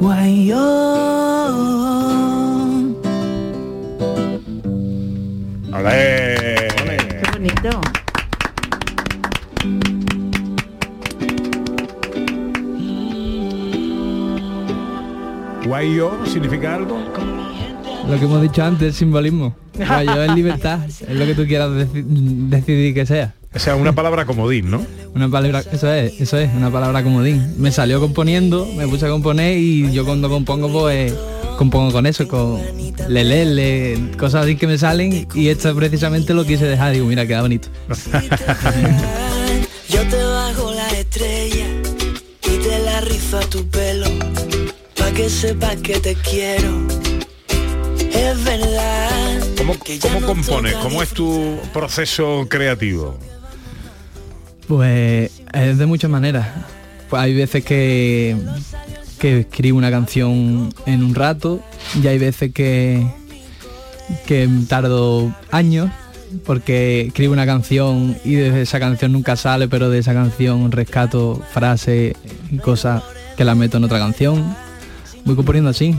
guay 0.00 0.46
yo. 0.46 0.64
¡Olé! 5.72 6.68
Qué 7.22 7.30
bonito. 7.32 7.80
Guayo 15.64 16.12
significa 16.26 16.74
algo. 16.76 16.98
Lo 18.08 18.18
que 18.18 18.24
hemos 18.24 18.40
dicho 18.42 18.62
antes, 18.64 18.96
simbolismo. 18.96 19.54
Guayo 19.76 20.22
es 20.22 20.34
libertad, 20.34 20.84
es 20.86 21.08
lo 21.10 21.26
que 21.26 21.34
tú 21.34 21.46
quieras 21.46 21.70
deci- 21.70 22.04
decidir 22.48 22.94
que 22.94 23.06
sea. 23.06 23.34
O 23.54 23.58
sea, 23.58 23.76
una 23.76 23.94
palabra 23.94 24.26
comodín, 24.26 24.70
¿no? 24.70 24.84
Una 25.14 25.28
palabra, 25.28 25.64
eso 25.72 25.92
es, 25.92 26.20
eso 26.20 26.36
es, 26.36 26.54
una 26.54 26.70
palabra 26.70 27.02
comodín. 27.02 27.54
Me 27.58 27.72
salió 27.72 27.98
componiendo, 27.98 28.66
me 28.76 28.86
puse 28.86 29.06
a 29.06 29.08
componer 29.08 29.56
y 29.56 29.90
yo 29.90 30.04
cuando 30.04 30.28
compongo 30.28 30.70
pues 30.70 31.14
compongo 31.56 31.90
con 31.90 32.06
eso, 32.06 32.28
con 32.28 32.60
lele, 33.08 33.44
le, 33.44 34.16
cosas 34.16 34.44
así 34.44 34.54
que 34.54 34.68
me 34.68 34.78
salen 34.78 35.26
y 35.34 35.48
esto 35.48 35.74
precisamente 35.74 36.32
lo 36.34 36.44
quise 36.44 36.66
dejar, 36.66 36.92
digo, 36.92 37.06
mira, 37.06 37.26
queda 37.26 37.40
bonito. 37.42 37.68
Yo 39.88 40.06
te 40.06 40.22
bajo 40.22 40.72
la 40.72 40.88
estrella 40.90 41.66
y 42.44 42.58
te 42.58 42.78
la 42.84 43.00
rizo 43.00 43.38
a 43.38 43.40
tu 43.40 43.66
pelo, 43.68 44.06
pa' 44.94 45.10
que 45.12 45.28
sepas 45.28 45.76
que 45.76 45.98
te 45.98 46.14
quiero. 46.14 46.86
Es 48.12 48.44
verdad. 48.44 49.40
¿Cómo, 49.56 49.74
cómo 50.00 50.26
compones? 50.26 50.74
¿Cómo 50.74 51.02
es 51.02 51.08
tu 51.08 51.58
proceso 51.72 52.46
creativo? 52.48 53.18
Pues 54.68 55.32
es 55.52 55.78
de 55.78 55.86
muchas 55.86 56.10
maneras. 56.10 56.46
Pues 57.08 57.22
hay 57.22 57.34
veces 57.34 57.64
que, 57.64 58.36
que 59.18 59.40
escribo 59.40 59.78
una 59.78 59.90
canción 59.90 60.72
en 60.84 61.02
un 61.02 61.14
rato 61.14 61.60
y 62.00 62.06
hay 62.06 62.18
veces 62.18 62.52
que, 62.52 63.06
que 64.26 64.48
tardo 64.68 65.34
años 65.50 65.90
porque 66.44 67.06
escribo 67.08 67.32
una 67.32 67.46
canción 67.46 68.16
y 68.24 68.34
de 68.34 68.60
esa 68.62 68.78
canción 68.78 69.12
nunca 69.12 69.36
sale, 69.36 69.68
pero 69.68 69.88
de 69.88 69.98
esa 69.98 70.12
canción 70.12 70.70
rescato 70.70 71.42
frases 71.52 72.14
y 72.50 72.58
cosas 72.58 73.02
que 73.38 73.44
las 73.44 73.56
meto 73.56 73.78
en 73.78 73.84
otra 73.84 73.98
canción. 73.98 74.54
Voy 75.24 75.34
componiendo 75.34 75.70
así. 75.70 75.96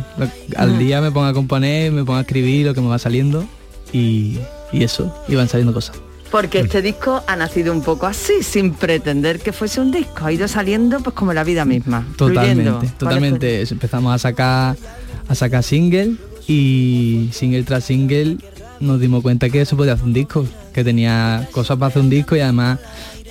Al 0.56 0.78
día 0.78 1.02
me 1.02 1.12
pongo 1.12 1.26
a 1.26 1.34
componer, 1.34 1.92
me 1.92 2.04
pongo 2.04 2.18
a 2.18 2.22
escribir 2.22 2.68
lo 2.68 2.74
que 2.76 2.82
me 2.82 2.88
va 2.88 3.00
saliendo 3.00 3.46
y, 3.92 4.38
y 4.72 4.84
eso, 4.84 5.12
y 5.28 5.36
van 5.36 5.48
saliendo 5.48 5.74
cosas. 5.74 5.98
Porque 6.32 6.60
este 6.60 6.82
disco 6.82 7.24
ha 7.26 7.36
nacido 7.36 7.74
un 7.74 7.82
poco 7.82 8.06
así, 8.06 8.44
sin 8.44 8.74
pretender 8.74 9.40
que 9.40 9.52
fuese 9.52 9.82
un 9.82 9.92
disco. 9.92 10.26
Ha 10.26 10.32
ido 10.32 10.48
saliendo 10.48 11.00
pues 11.00 11.16
como 11.16 11.34
la 11.34 11.44
vida 11.44 11.66
misma. 11.66 12.06
Totalmente, 12.18 12.54
fluyendo. 12.54 12.80
¿Cuál 12.80 12.98
totalmente. 12.98 13.62
Empezamos 13.64 14.14
a 14.14 14.20
sacar 14.20 14.78
a 15.28 15.36
sacar 15.36 15.64
single 15.64 16.16
y 16.48 17.30
single 17.32 17.64
tras 17.64 17.84
single 17.86 18.38
nos 18.80 19.00
dimos 19.00 19.22
cuenta 19.22 19.50
que 19.50 19.62
eso 19.62 19.76
podía 19.76 19.94
hacer 19.94 20.06
un 20.06 20.14
disco, 20.14 20.46
que 20.74 20.84
tenía 20.84 21.48
cosas 21.52 21.78
para 21.78 21.88
hacer 21.88 22.02
un 22.02 22.10
disco 22.10 22.36
y 22.36 22.40
además 22.40 22.80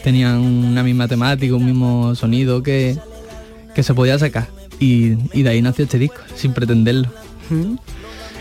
tenían 0.03 0.39
una 0.39 0.83
misma 0.83 1.09
temática, 1.09 1.55
un 1.55 1.65
mismo 1.65 2.15
sonido 2.15 2.63
que, 2.63 2.97
que 3.75 3.83
se 3.83 3.95
podía 3.95 4.19
sacar. 4.19 4.49
Y, 4.79 5.15
y 5.33 5.43
de 5.43 5.49
ahí 5.49 5.63
nació 5.63 5.85
este 5.85 5.99
disco, 5.99 6.21
sin 6.37 6.53
pretenderlo. 6.53 7.09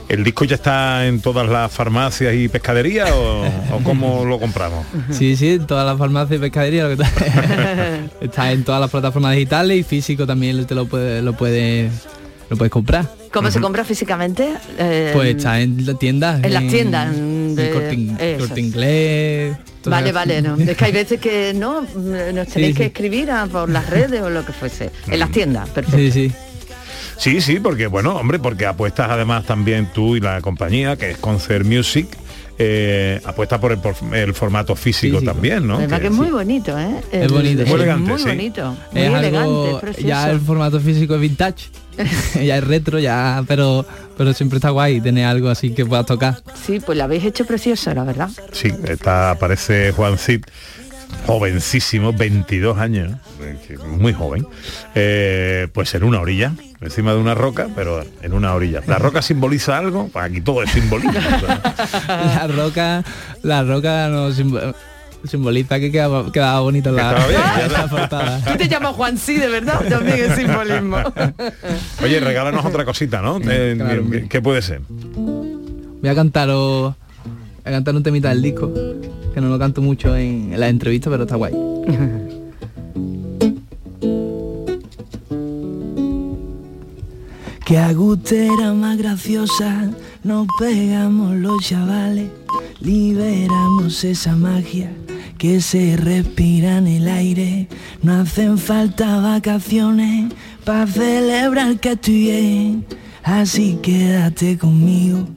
¿El 0.10 0.24
disco 0.24 0.46
ya 0.46 0.56
está 0.56 1.06
en 1.06 1.20
todas 1.20 1.50
las 1.50 1.70
farmacias 1.72 2.34
y 2.34 2.48
pescaderías 2.48 3.12
o, 3.12 3.44
o 3.74 3.80
cómo 3.84 4.24
lo 4.26 4.40
compramos? 4.40 4.86
Sí, 5.12 5.36
sí, 5.36 5.50
en 5.56 5.68
todas 5.68 5.86
las 5.86 5.98
farmacias 5.98 6.38
y 6.38 6.42
pescaderías 6.42 6.90
lo 6.90 6.96
que 6.98 7.04
está, 7.04 8.00
está 8.22 8.52
en 8.52 8.64
todas 8.64 8.80
las 8.80 8.90
plataformas 8.90 9.34
digitales 9.36 9.78
y 9.78 9.84
físico 9.84 10.26
también 10.26 10.66
te 10.66 10.76
lo 10.76 10.86
puedes 10.88 11.22
lo 11.24 11.34
puedes 11.34 11.92
lo 12.50 12.56
puedes 12.56 12.72
comprar. 12.72 13.06
¿Cómo 13.34 13.52
se 13.52 13.60
compra 13.60 13.84
físicamente? 13.84 14.54
Eh, 14.80 15.12
Pues 15.14 15.36
está 15.36 15.60
en 15.60 15.86
la 15.86 15.94
tienda. 15.96 16.40
en 16.42 16.54
las 16.54 16.68
tiendas, 16.68 17.14
de- 17.14 17.72
corte. 17.72 18.38
Corte 18.40 18.62
inglés. 18.62 19.58
Vale, 19.84 20.06
las- 20.06 20.14
vale, 20.14 20.42
no. 20.42 20.56
Es 20.56 20.78
que 20.78 20.86
hay 20.86 20.92
veces 20.94 21.20
que 21.20 21.54
no, 21.54 21.82
nos 22.34 22.48
tenéis 22.48 22.50
Sí, 22.54 22.74
que 22.74 22.74
sí. 22.74 22.84
escribir 22.84 23.30
a- 23.32 23.46
por 23.48 23.70
las 23.70 23.90
redes 23.90 24.22
o 24.22 24.30
lo 24.30 24.46
que 24.46 24.54
fuese. 24.54 24.90
En 25.08 25.20
las 25.20 25.32
tiendas, 25.32 25.68
perfecto. 25.70 25.98
Sí, 25.98 26.12
sí. 26.12 26.32
Sí, 27.18 27.42
sí, 27.42 27.60
porque 27.60 27.88
bueno, 27.88 28.16
hombre, 28.16 28.40
porque 28.40 28.66
apuestas 28.66 29.10
además 29.10 29.46
también 29.46 29.90
tú 29.94 30.16
y 30.16 30.20
la 30.20 30.40
compañía, 30.42 30.96
que 30.98 31.12
es 31.12 31.18
Concert 31.18 31.66
Music, 31.66 32.08
eh, 32.60 33.20
apuesta 33.26 33.60
por 33.60 33.72
el, 33.72 33.80
por 33.80 33.96
el 34.14 34.34
formato 34.34 34.76
físico, 34.76 35.22
también, 35.22 35.68
¿no? 35.68 35.76
Además 35.78 36.00
que 36.00 36.08
es 36.08 36.14
muy 36.14 36.30
bonito, 36.30 36.78
¿eh? 36.78 37.02
Es 37.12 37.32
bonito, 37.32 37.64
Muy 37.66 37.74
elegante, 37.76 38.10
muy 38.10 38.20
sí. 38.20 38.26
bonito, 38.28 38.78
muy 38.92 39.02
Es 39.02 39.08
elegante, 39.08 39.38
algo, 39.38 39.80
precioso. 39.80 40.08
ya 40.08 40.32
el 40.32 40.40
formato 40.40 40.80
físico 40.80 41.16
es 41.16 41.22
vintage, 41.22 41.66
ya 42.44 42.58
es 42.58 42.64
retro, 42.64 43.00
ya, 43.00 43.44
pero 43.48 43.86
pero 44.18 44.34
siempre 44.34 44.58
está 44.58 44.72
guay 44.72 45.00
tener 45.02 45.26
algo 45.26 45.50
así 45.50 45.72
que 45.72 45.86
puedas 45.86 46.06
tocar. 46.08 46.40
Sí, 46.66 46.80
pues 46.80 46.98
lo 46.98 47.04
habéis 47.04 47.24
hecho 47.26 47.46
precioso, 47.46 47.94
la 47.94 48.04
verdad. 48.04 48.30
Sí, 48.52 48.72
está, 48.88 49.30
aparece 49.32 49.92
Juan 49.92 50.18
Cid, 50.18 50.44
jovencísimo, 51.26 52.14
22 52.14 52.78
años, 52.78 53.12
muy 54.00 54.14
joven, 54.14 54.46
eh, 54.96 55.68
pues 55.74 55.94
en 55.96 56.04
una 56.04 56.20
orilla, 56.22 56.54
encima 56.82 57.14
de 57.14 57.20
una 57.20 57.36
roca, 57.36 57.68
pero 57.76 58.04
en 58.22 58.34
una 58.34 58.54
orilla. 58.54 58.82
¿La 58.88 58.98
roca 58.98 59.22
simboliza 59.22 59.78
algo? 59.78 60.10
Pues 60.12 60.26
aquí 60.26 60.42
todo 60.42 60.64
es 60.64 60.72
simbolismo. 60.72 61.12
La 62.08 62.48
roca, 62.48 63.04
la 63.44 63.64
roca 63.64 64.08
no 64.10 64.30
simbo- 64.32 64.74
simboliza 65.28 65.80
que 65.80 65.92
quedaba, 65.92 66.32
quedaba 66.32 66.60
bonito 66.62 66.92
la, 66.92 67.14
bien, 67.28 67.90
portada. 67.90 68.40
Tú 68.46 68.58
te 68.58 68.68
llamas 68.68 68.94
Juan 68.96 69.18
sí, 69.18 69.36
de 69.38 69.48
verdad, 69.50 69.84
también 69.90 70.20
es 70.32 70.36
simbolismo. 70.38 70.98
Oye, 72.04 72.20
regálanos 72.20 72.64
otra 72.66 72.86
cosita, 72.86 73.22
¿no? 73.22 73.40
Eh, 73.44 73.76
claro, 73.78 74.04
¿qué- 74.10 74.28
¿Qué 74.30 74.42
puede 74.42 74.62
ser? 74.62 74.82
Voy 74.88 76.10
a 76.10 76.16
cantaros, 76.16 76.94
voy 77.26 77.36
a 77.66 77.72
cantar 77.72 77.96
un 77.96 78.04
temita 78.04 78.30
del 78.30 78.42
disco, 78.42 78.72
que 79.38 79.42
no 79.42 79.50
lo 79.50 79.60
canto 79.60 79.84
mucho 79.84 80.18
en, 80.18 80.52
en 80.52 80.60
las 80.60 80.72
entrevistas, 80.72 81.12
pero 81.12 81.26
está 81.26 81.36
guay. 81.36 81.54
Que 87.64 87.78
agustera 87.78 88.74
más 88.74 88.98
graciosa, 88.98 89.92
nos 90.24 90.48
pegamos 90.58 91.36
los 91.36 91.64
chavales, 91.64 92.32
liberamos 92.82 94.04
esa 94.04 94.36
magia 94.36 94.92
que 95.38 95.62
se 95.62 95.96
respira 95.98 96.80
en 96.80 96.88
el 96.88 97.08
aire. 97.08 97.68
No 98.02 98.14
hacen 98.22 98.58
falta 98.58 99.20
vacaciones 99.20 100.34
para 100.66 100.88
celebrar 100.88 101.80
que 101.80 101.92
estoy 101.92 102.22
bien. 102.22 102.86
Así 103.22 103.78
quédate 103.84 104.58
conmigo, 104.58 105.28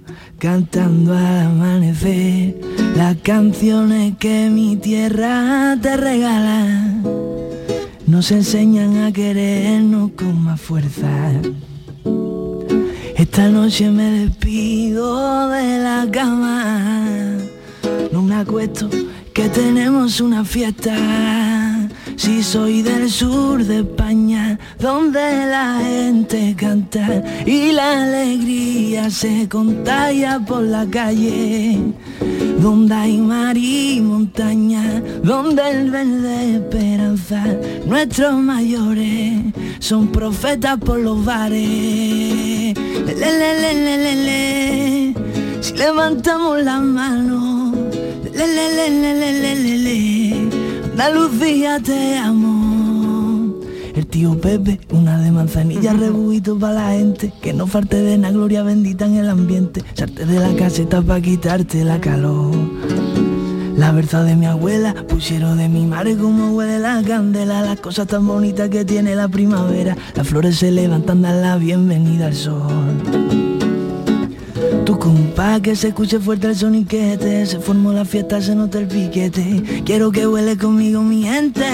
cantando 0.40 1.12
al 1.12 1.48
amanecer 1.48 2.58
las 2.96 3.14
canciones 3.18 4.14
que 4.18 4.48
mi 4.48 4.74
tierra 4.76 5.76
te 5.82 5.98
regala. 5.98 6.94
Nos 8.06 8.30
enseñan 8.30 9.04
a 9.04 9.12
querernos 9.12 10.12
con 10.16 10.42
más 10.42 10.58
fuerza. 10.58 11.10
Esta 13.16 13.48
noche 13.50 13.90
me 13.90 14.10
despido 14.20 15.50
de 15.50 15.78
la 15.78 16.08
cama. 16.10 17.36
No 18.10 18.22
me 18.22 18.36
acuesto 18.36 18.88
que 19.34 19.46
tenemos 19.50 20.22
una 20.22 20.42
fiesta. 20.42 21.59
Si 22.20 22.42
soy 22.42 22.82
del 22.82 23.10
sur 23.10 23.64
de 23.64 23.78
España, 23.78 24.58
donde 24.78 25.46
la 25.46 25.80
gente 25.82 26.54
canta 26.54 27.24
y 27.46 27.72
la 27.72 28.02
alegría 28.02 29.08
se 29.08 29.48
contagia 29.48 30.38
por 30.38 30.60
la 30.60 30.84
calle. 30.84 31.78
Donde 32.58 32.94
hay 32.94 33.16
mar 33.16 33.56
y 33.56 34.02
montaña, 34.02 35.02
donde 35.22 35.62
el 35.70 35.90
verde 35.90 36.56
esperanza, 36.56 37.42
nuestros 37.86 38.34
mayores 38.34 39.40
son 39.78 40.08
profetas 40.08 40.76
por 40.76 40.98
los 40.98 41.24
bares. 41.24 42.74
Le, 43.16 45.14
si 45.62 45.72
levantamos 45.72 46.62
las 46.62 46.82
manos, 46.82 47.74
le. 48.34 50.49
Andalucía 51.00 51.80
te 51.80 52.18
amo. 52.18 53.54
El 53.94 54.06
tío 54.06 54.38
Pepe, 54.38 54.78
una 54.90 55.18
de 55.18 55.30
manzanilla, 55.30 55.94
rebuito 55.94 56.58
para 56.58 56.74
la 56.74 56.90
gente, 56.90 57.32
que 57.40 57.54
no 57.54 57.66
falte 57.66 58.02
de 58.02 58.18
la 58.18 58.30
gloria 58.30 58.62
bendita 58.62 59.06
en 59.06 59.14
el 59.14 59.30
ambiente, 59.30 59.82
salte 59.94 60.26
de 60.26 60.38
la 60.38 60.54
caseta 60.56 61.00
para 61.00 61.22
quitarte 61.22 61.84
la 61.86 62.02
calor. 62.02 62.54
La 63.78 63.92
verdad 63.92 64.26
de 64.26 64.36
mi 64.36 64.44
abuela, 64.44 64.94
pusieron 65.08 65.56
de 65.56 65.70
mi 65.70 65.86
madre 65.86 66.18
como 66.18 66.50
huele 66.50 66.78
la 66.78 67.02
candela, 67.02 67.62
las 67.62 67.80
cosas 67.80 68.06
tan 68.06 68.26
bonitas 68.26 68.68
que 68.68 68.84
tiene 68.84 69.14
la 69.14 69.28
primavera, 69.28 69.96
las 70.14 70.28
flores 70.28 70.58
se 70.58 70.70
levantan, 70.70 71.22
dan 71.22 71.40
la 71.40 71.56
bienvenida 71.56 72.26
al 72.26 72.34
sol. 72.34 73.49
Compa 75.00 75.60
que 75.62 75.74
se 75.74 75.88
escuche 75.88 76.20
fuerte 76.20 76.48
el 76.48 76.54
soniquete 76.54 77.46
Se 77.46 77.58
formó 77.58 77.90
la 77.90 78.04
fiesta, 78.04 78.42
se 78.42 78.54
nota 78.54 78.78
el 78.78 78.86
piquete. 78.86 79.82
Quiero 79.86 80.12
que 80.12 80.26
huele 80.26 80.58
conmigo 80.58 81.00
mi 81.00 81.22
gente. 81.22 81.64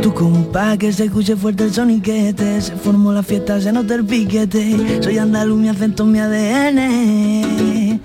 Tu 0.00 0.14
compa 0.14 0.76
que 0.78 0.92
se 0.92 1.06
escuche 1.06 1.34
fuerte 1.34 1.64
el 1.64 1.74
soniquete 1.74 2.60
Se 2.60 2.76
formó 2.76 3.12
la 3.12 3.24
fiesta, 3.24 3.60
se 3.60 3.72
nota 3.72 3.96
el 3.96 4.04
piquete. 4.04 5.02
Soy 5.02 5.18
andaluz, 5.18 5.58
mi 5.58 5.68
acento, 5.68 6.06
mi 6.06 6.20
ADN 6.20 8.00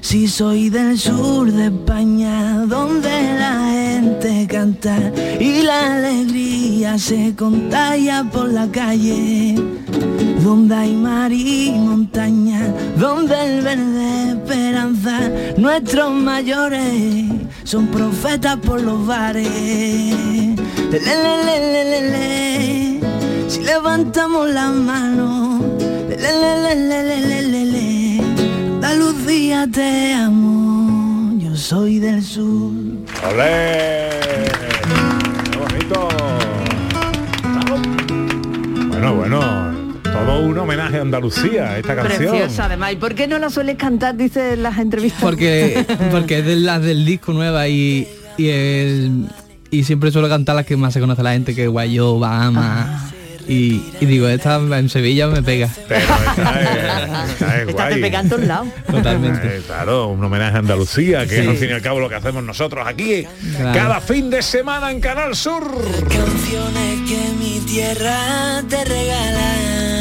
Si 0.00 0.28
soy 0.28 0.70
del 0.70 0.98
sur 0.98 1.52
de 1.52 1.66
España 1.66 2.64
Donde 2.66 3.10
la 3.38 3.70
gente 3.70 4.46
canta 4.46 5.12
Y 5.38 5.60
la 5.62 5.96
alegría 5.96 6.96
se 6.96 7.34
contagia 7.36 8.24
por 8.32 8.48
la 8.48 8.66
calle 8.70 9.56
donde 10.42 10.74
hay 10.74 10.94
mar 10.94 11.32
y 11.32 11.70
montaña, 11.72 12.74
donde 12.96 13.34
el 13.44 13.62
verde 13.62 14.30
esperanza, 14.30 15.30
nuestros 15.56 16.12
mayores 16.12 17.24
son 17.64 17.86
profetas 17.88 18.56
por 18.56 18.80
los 18.80 19.06
bares. 19.06 19.46
Le, 19.46 21.00
le, 21.00 22.10
le, 22.10 23.00
si 23.48 23.62
levantamos 23.62 24.50
las 24.50 24.72
manos, 24.72 25.62
Andalucía 28.82 29.68
te 29.72 30.12
amo, 30.14 31.32
yo 31.38 31.54
soy 31.56 31.98
del 32.00 32.22
sur. 32.22 32.72
¡Olé! 33.30 34.08
Bonito! 35.56 36.08
Bueno, 38.88 39.14
bueno 39.14 39.59
todo 40.30 40.40
un 40.46 40.58
homenaje 40.58 40.98
a 40.98 41.02
Andalucía, 41.02 41.78
esta 41.78 41.94
canción. 41.96 42.30
Preciosa 42.30 42.64
además. 42.66 42.92
¿Y 42.92 42.96
por 42.96 43.14
qué 43.14 43.26
no 43.26 43.38
la 43.38 43.50
sueles 43.50 43.76
cantar, 43.76 44.16
dice 44.16 44.52
en 44.54 44.62
las 44.62 44.78
entrevistas? 44.78 45.20
Porque, 45.22 45.84
porque 46.10 46.38
es 46.38 46.46
de 46.46 46.56
las 46.56 46.82
del 46.82 47.04
disco 47.04 47.32
nueva 47.32 47.66
y, 47.68 48.06
y, 48.36 48.48
el- 48.48 49.26
y 49.70 49.84
siempre 49.84 50.10
suelo 50.10 50.28
cantar 50.28 50.56
las 50.56 50.66
que 50.66 50.76
más 50.76 50.92
se 50.92 51.00
conoce 51.00 51.22
la 51.22 51.32
gente, 51.32 51.54
que 51.54 51.66
Guayo, 51.66 52.18
Bahamas. 52.18 53.12
Y, 53.48 53.82
y 54.00 54.06
digo, 54.06 54.28
esta 54.28 54.56
en 54.78 54.88
Sevilla 54.88 55.26
me 55.26 55.42
pega. 55.42 55.68
Pero 55.88 56.00
esta 56.36 56.60
es, 56.60 56.68
esta 57.32 57.56
es 57.62 57.68
Esta 57.68 57.72
guay. 57.72 57.94
te 57.94 58.00
pega 58.00 58.20
en 58.20 58.28
todos 58.28 58.44
lados. 58.44 58.68
Totalmente. 58.88 59.56
Eh, 59.56 59.62
claro, 59.66 60.06
un 60.08 60.22
homenaje 60.22 60.56
a 60.56 60.58
Andalucía, 60.60 61.26
que 61.26 61.34
Sí. 61.36 61.40
es 61.42 61.48
al 61.48 61.56
fin 61.56 61.70
y 61.70 61.72
al 61.72 61.82
cabo 61.82 61.98
lo 61.98 62.08
que 62.08 62.14
hacemos 62.14 62.44
nosotros 62.44 62.86
aquí 62.86 63.26
Claro. 63.56 63.72
cada 63.78 64.00
fin 64.00 64.30
de 64.30 64.42
semana 64.42 64.92
en 64.92 65.00
Canal 65.00 65.34
Sur. 65.34 65.64
Canciones 66.02 67.00
que 67.08 67.18
mi 67.40 67.58
tierra 67.66 68.62
te 68.68 68.84
regala. 68.84 69.99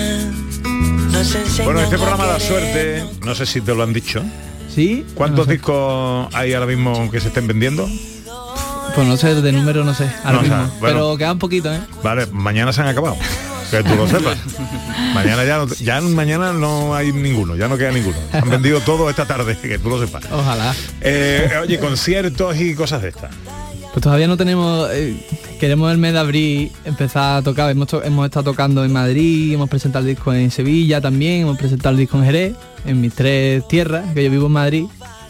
Bueno, 1.65 1.81
este 1.81 1.97
programa 1.97 2.25
da 2.27 2.39
suerte, 2.39 3.03
no 3.25 3.35
sé 3.35 3.45
si 3.45 3.59
te 3.59 3.75
lo 3.75 3.83
han 3.83 3.91
dicho. 3.91 4.23
¿Sí? 4.73 5.05
¿Cuántos 5.15 5.47
No 5.47 5.51
sé. 5.51 5.57
discos 5.57 6.33
hay 6.33 6.53
ahora 6.53 6.65
mismo 6.67 7.11
que 7.11 7.19
se 7.19 7.27
estén 7.27 7.45
vendiendo? 7.47 7.89
Pues 8.95 9.05
no 9.07 9.17
sé, 9.17 9.35
de 9.35 9.51
número 9.51 9.83
no 9.83 9.93
sé, 9.93 10.09
ahora 10.23 10.31
No, 10.37 10.39
o 10.41 10.45
sea, 10.45 10.57
mismo. 10.59 10.73
bueno. 10.79 10.95
Pero 10.95 11.17
quedan 11.17 11.37
poquito, 11.39 11.73
¿eh? 11.73 11.79
Vale, 12.03 12.25
mañana 12.27 12.71
se 12.71 12.81
han 12.81 12.87
acabado. 12.87 13.17
Que 13.69 13.83
tú 13.83 13.95
lo 13.95 14.07
sepas. 14.07 14.37
Mañana 15.13 15.43
ya, 15.43 15.57
no, 15.57 15.67
ya 15.67 16.01
mañana 16.01 16.53
no 16.53 16.95
hay 16.95 17.11
ninguno, 17.11 17.55
ya 17.55 17.67
no 17.67 17.77
queda 17.77 17.91
ninguno. 17.91 18.17
Han 18.31 18.49
vendido 18.49 18.79
todo 18.81 19.09
esta 19.11 19.25
tarde, 19.25 19.57
que 19.61 19.77
tú 19.77 19.89
lo 19.89 19.99
sepas. 19.99 20.23
Ojalá. 20.31 20.73
Eh, 21.01 21.51
oye, 21.61 21.77
conciertos 21.79 22.57
y 22.59 22.73
cosas 22.73 23.01
de 23.03 23.09
estas. 23.09 23.29
Pues 23.93 24.03
todavía 24.03 24.27
no 24.27 24.37
tenemos, 24.37 24.87
eh, 24.93 25.15
queremos 25.59 25.91
el 25.91 25.97
mes 25.97 26.13
de 26.13 26.19
abril 26.19 26.71
empezar 26.85 27.37
a 27.37 27.41
tocar, 27.41 27.71
hemos, 27.71 27.87
to- 27.87 28.03
hemos 28.03 28.25
estado 28.25 28.51
tocando 28.51 28.85
en 28.85 28.93
Madrid, 28.93 29.53
hemos 29.53 29.67
presentado 29.69 30.05
el 30.07 30.15
disco 30.15 30.31
en 30.33 30.51
Sevilla 30.51 31.01
también, 31.01 31.41
hemos 31.41 31.57
presentado 31.57 31.91
el 31.93 31.97
disco 31.97 32.17
en 32.19 32.23
Jerez, 32.25 32.55
en 32.85 33.01
mis 33.01 33.13
tres 33.13 33.67
tierras, 33.67 34.13
que 34.13 34.23
yo 34.23 34.29
vivo 34.29 34.45
en 34.45 34.51
Madrid. 34.53 34.85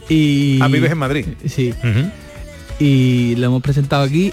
Y, 0.10 0.60
Ah, 0.62 0.68
vives 0.68 0.92
en 0.92 0.98
Madrid. 0.98 1.26
Sí. 1.48 1.74
Y 2.80 3.36
lo 3.38 3.48
hemos 3.48 3.62
presentado 3.62 4.04
aquí 4.04 4.32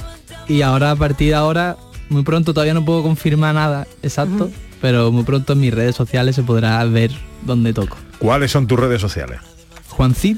y 0.48 0.62
ahora 0.62 0.92
a 0.92 0.96
partir 0.96 1.28
de 1.28 1.34
ahora, 1.34 1.76
muy 2.08 2.22
pronto 2.22 2.52
todavía 2.52 2.74
no 2.74 2.84
puedo 2.84 3.02
confirmar 3.02 3.54
nada 3.54 3.86
exacto, 4.02 4.50
pero 4.80 5.10
muy 5.12 5.22
pronto 5.24 5.52
en 5.52 5.60
mis 5.60 5.72
redes 5.72 5.94
sociales 5.96 6.34
se 6.34 6.42
podrá 6.42 6.82
ver 6.84 7.10
dónde 7.42 7.72
toco. 7.72 7.96
¿Cuáles 8.18 8.50
son 8.50 8.66
tus 8.66 8.78
redes 8.78 9.00
sociales? 9.00 9.38
Juancid, 9.88 10.36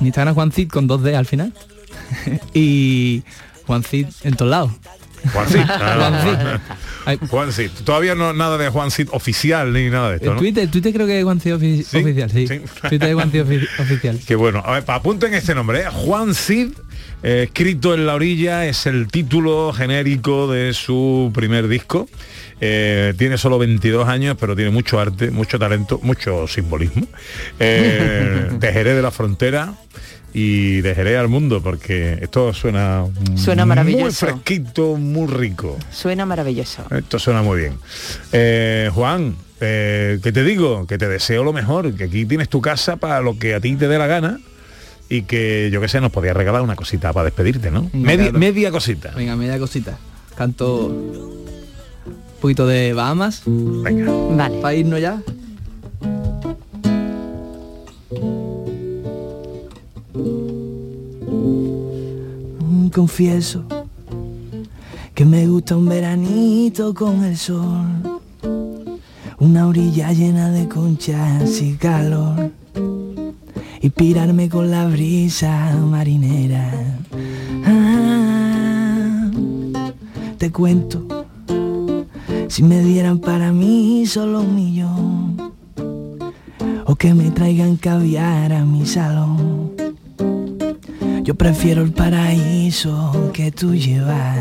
en 0.00 0.06
Instagram 0.06 0.34
Juancid 0.34 0.68
con 0.68 0.86
dos 0.86 1.02
D 1.02 1.16
al 1.16 1.26
final. 1.26 1.52
y 2.54 3.22
Juancid 3.66 4.06
en 4.24 4.34
todos 4.34 4.50
lados. 4.50 4.70
Juan 5.32 5.48
Cid. 5.48 5.60
Juancid. 5.66 7.28
Juan 7.30 7.52
Cid. 7.52 7.70
Todavía 7.84 8.14
no 8.14 8.32
nada 8.32 8.58
de 8.58 8.68
Juan 8.68 8.90
Cid 8.92 9.08
oficial 9.10 9.72
ni 9.72 9.88
nada 9.90 10.10
de 10.10 10.16
esto, 10.16 10.28
El 10.28 10.34
¿no? 10.34 10.40
Twitter, 10.40 10.70
Twitter 10.70 10.92
creo 10.92 11.06
que 11.06 11.18
es 11.18 11.24
Juancid 11.24 11.54
ofi- 11.54 12.00
oficial, 12.00 12.30
sí. 12.30 12.46
Twitter 12.88 13.08
es 13.08 13.14
Juancid 13.14 13.42
ofi- 13.42 13.68
oficial. 13.80 14.20
Qué 14.24 14.36
bueno. 14.36 14.62
A 14.64 14.72
ver, 14.72 14.84
apunten 14.86 15.34
este 15.34 15.54
nombre, 15.54 15.80
¿eh? 15.80 15.84
Juan 15.90 16.32
Cid, 16.34 16.68
eh, 17.24 17.44
escrito 17.46 17.92
en 17.94 18.06
la 18.06 18.14
orilla, 18.14 18.66
es 18.66 18.86
el 18.86 19.08
título 19.08 19.72
genérico 19.72 20.50
de 20.52 20.72
su 20.74 21.32
primer 21.34 21.66
disco. 21.66 22.08
Eh, 22.60 23.12
tiene 23.18 23.36
solo 23.36 23.58
22 23.58 24.08
años, 24.08 24.36
pero 24.38 24.54
tiene 24.54 24.70
mucho 24.70 25.00
arte, 25.00 25.30
mucho 25.32 25.58
talento, 25.58 25.98
mucho 26.04 26.46
simbolismo. 26.46 27.06
Eh, 27.58 28.48
de 28.60 28.72
Jerez 28.72 28.94
de 28.94 29.02
la 29.02 29.10
Frontera 29.10 29.74
y 30.38 30.82
de 30.82 30.94
Jerez 30.94 31.18
al 31.18 31.28
mundo, 31.28 31.62
porque 31.62 32.18
esto 32.20 32.52
suena, 32.52 33.06
Suena 33.36 33.64
muy 33.64 33.70
maravilloso. 33.70 34.26
fresquito, 34.26 34.96
muy 34.96 35.26
rico. 35.28 35.78
Suena 35.90 36.26
maravilloso. 36.26 36.82
Esto 36.94 37.18
suena 37.18 37.40
muy 37.42 37.58
bien. 37.60 37.72
Eh, 38.32 38.90
Juan, 38.92 39.34
eh, 39.62 40.18
¿qué 40.22 40.32
te 40.32 40.44
digo? 40.44 40.86
Que 40.86 40.98
te 40.98 41.08
deseo 41.08 41.42
lo 41.42 41.54
mejor, 41.54 41.94
que 41.94 42.04
aquí 42.04 42.26
tienes 42.26 42.50
tu 42.50 42.60
casa 42.60 42.96
para 42.96 43.22
lo 43.22 43.38
que 43.38 43.54
a 43.54 43.60
ti 43.60 43.76
te 43.76 43.88
dé 43.88 43.96
la 43.98 44.06
gana. 44.06 44.38
y 45.08 45.22
que 45.22 45.70
yo 45.72 45.80
que 45.80 45.86
sé, 45.88 46.00
nos 46.00 46.10
podía 46.10 46.34
regalar 46.34 46.60
una 46.62 46.74
cosita 46.76 47.12
para 47.12 47.24
despedirte, 47.26 47.70
¿no? 47.70 47.82
Venga, 47.92 48.06
Media, 48.06 48.24
claro. 48.24 48.38
media 48.40 48.70
cosita. 48.72 49.12
Venga, 49.16 49.36
media 49.36 49.58
cosita. 49.58 49.96
Canto 50.36 50.86
un 50.88 51.46
poquito 52.42 52.66
de 52.66 52.92
Bahamas. 52.92 53.42
Venga. 53.46 54.10
Vale. 54.12 54.60
Para 54.60 54.74
irnos 54.74 55.00
ya. 55.00 55.22
Confieso 62.96 63.62
que 65.14 65.26
me 65.26 65.46
gusta 65.46 65.76
un 65.76 65.84
veranito 65.84 66.94
con 66.94 67.24
el 67.24 67.36
sol, 67.36 68.20
una 69.38 69.66
orilla 69.66 70.14
llena 70.14 70.50
de 70.50 70.66
conchas 70.66 71.60
y 71.60 71.74
calor, 71.74 72.52
y 73.82 73.90
pirarme 73.90 74.48
con 74.48 74.70
la 74.70 74.88
brisa 74.88 75.76
marinera. 75.76 76.72
Ah, 77.66 79.30
te 80.38 80.50
cuento, 80.50 81.26
si 82.48 82.62
me 82.62 82.80
dieran 82.80 83.18
para 83.18 83.52
mí 83.52 84.06
solo 84.06 84.40
un 84.40 84.54
millón, 84.54 85.52
o 86.86 86.94
que 86.94 87.12
me 87.12 87.30
traigan 87.30 87.76
caviar 87.76 88.54
a 88.54 88.64
mi 88.64 88.86
salón. 88.86 89.85
Yo 91.26 91.34
prefiero 91.34 91.82
el 91.82 91.90
paraíso 91.90 93.32
que 93.32 93.50
tú 93.50 93.74
llevas. 93.74 94.38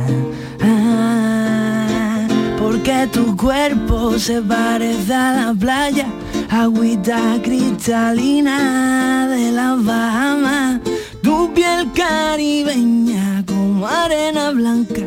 Ah, 0.61 2.27
porque 2.59 3.09
tu 3.11 3.36
cuerpo 3.36 4.19
se 4.19 4.39
parece 4.39 5.11
a 5.11 5.33
la 5.33 5.53
playa, 5.59 6.05
agüita 6.47 7.39
cristalina 7.41 9.27
de 9.27 9.51
las 9.51 9.83
Bahamas. 9.83 10.81
Tu 11.23 11.51
piel 11.55 11.91
caribeña 11.91 13.43
como 13.47 13.88
arena 13.88 14.51
blanca, 14.51 15.01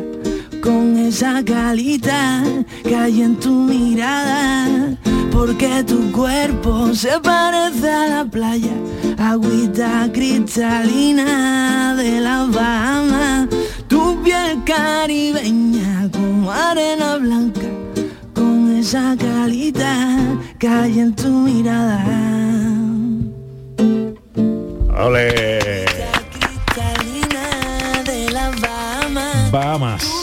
con 0.61 0.97
esa 0.97 1.41
calita 1.45 2.43
que 2.83 2.93
hay 2.93 3.21
en 3.21 3.37
tu 3.37 3.51
mirada. 3.51 4.97
Porque 5.31 5.83
tu 5.83 6.11
cuerpo 6.11 6.93
se 6.93 7.19
parece 7.19 7.89
a 7.89 8.07
la 8.07 8.25
playa, 8.25 8.73
agüita 9.17 10.09
cristalina 10.11 11.95
de 11.95 12.19
las 12.19 12.51
Bahamas. 12.51 13.47
Tu 13.87 14.21
piel 14.23 14.63
caribeña 14.65 16.09
como 16.11 16.51
arena 16.51 17.17
blanca, 17.17 17.67
con 18.33 18.75
esa 18.77 19.15
calita 19.17 20.17
que 20.57 20.67
hay 20.67 20.99
en 20.99 21.15
tu 21.15 21.29
mirada. 21.29 22.03
¡Ole! 25.01 25.85
Cristalina 26.33 28.03
de 28.05 28.29
las 28.31 29.51
Bahamas. 29.51 30.18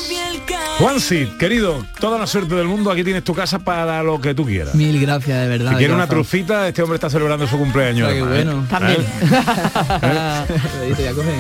Juansi, 0.78 1.26
querido, 1.38 1.86
toda 1.98 2.18
la 2.18 2.26
suerte 2.26 2.54
del 2.54 2.66
mundo, 2.66 2.90
aquí 2.90 3.02
tienes 3.02 3.24
tu 3.24 3.34
casa 3.34 3.58
para 3.58 4.02
lo 4.02 4.20
que 4.20 4.34
tú 4.34 4.44
quieras. 4.44 4.74
Mil 4.74 5.00
gracias, 5.00 5.40
de 5.40 5.48
verdad. 5.48 5.70
Si 5.70 5.76
quieres 5.78 5.96
una 5.96 6.06
trufita, 6.06 6.68
este 6.68 6.82
hombre 6.82 6.96
está 6.96 7.08
celebrando 7.08 7.46
su 7.46 7.56
cumpleaños. 7.56 8.10
Qué 8.10 8.18
¿eh? 8.18 8.22
bueno. 8.22 8.66
También. 8.68 8.98
Ya 10.98 11.12
coge. 11.14 11.34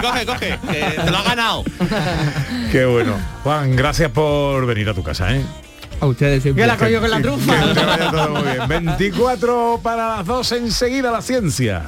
coge, 0.00 0.26
coge, 0.26 0.58
que 0.70 1.02
te 1.04 1.10
lo 1.10 1.18
ha 1.18 1.22
ganado. 1.22 1.64
Qué 2.72 2.84
bueno. 2.86 3.14
Juan, 3.44 3.76
gracias 3.76 4.10
por 4.10 4.64
venir 4.66 4.88
a 4.88 4.94
tu 4.94 5.02
casa, 5.02 5.34
¿eh? 5.34 5.44
A 6.00 6.06
ustedes 6.06 6.42
siempre. 6.42 6.62
Que 6.62 6.66
la 6.66 6.76
cogió 6.76 7.00
con 7.00 7.10
la 7.10 7.20
trufa. 7.20 7.74
Que 7.74 7.84
vaya 7.84 8.10
todo 8.10 8.30
muy 8.30 8.42
bien. 8.42 8.68
24 8.68 9.80
para 9.82 10.16
las 10.16 10.26
2 10.26 10.52
enseguida 10.52 11.10
la 11.12 11.20
ciencia. 11.22 11.82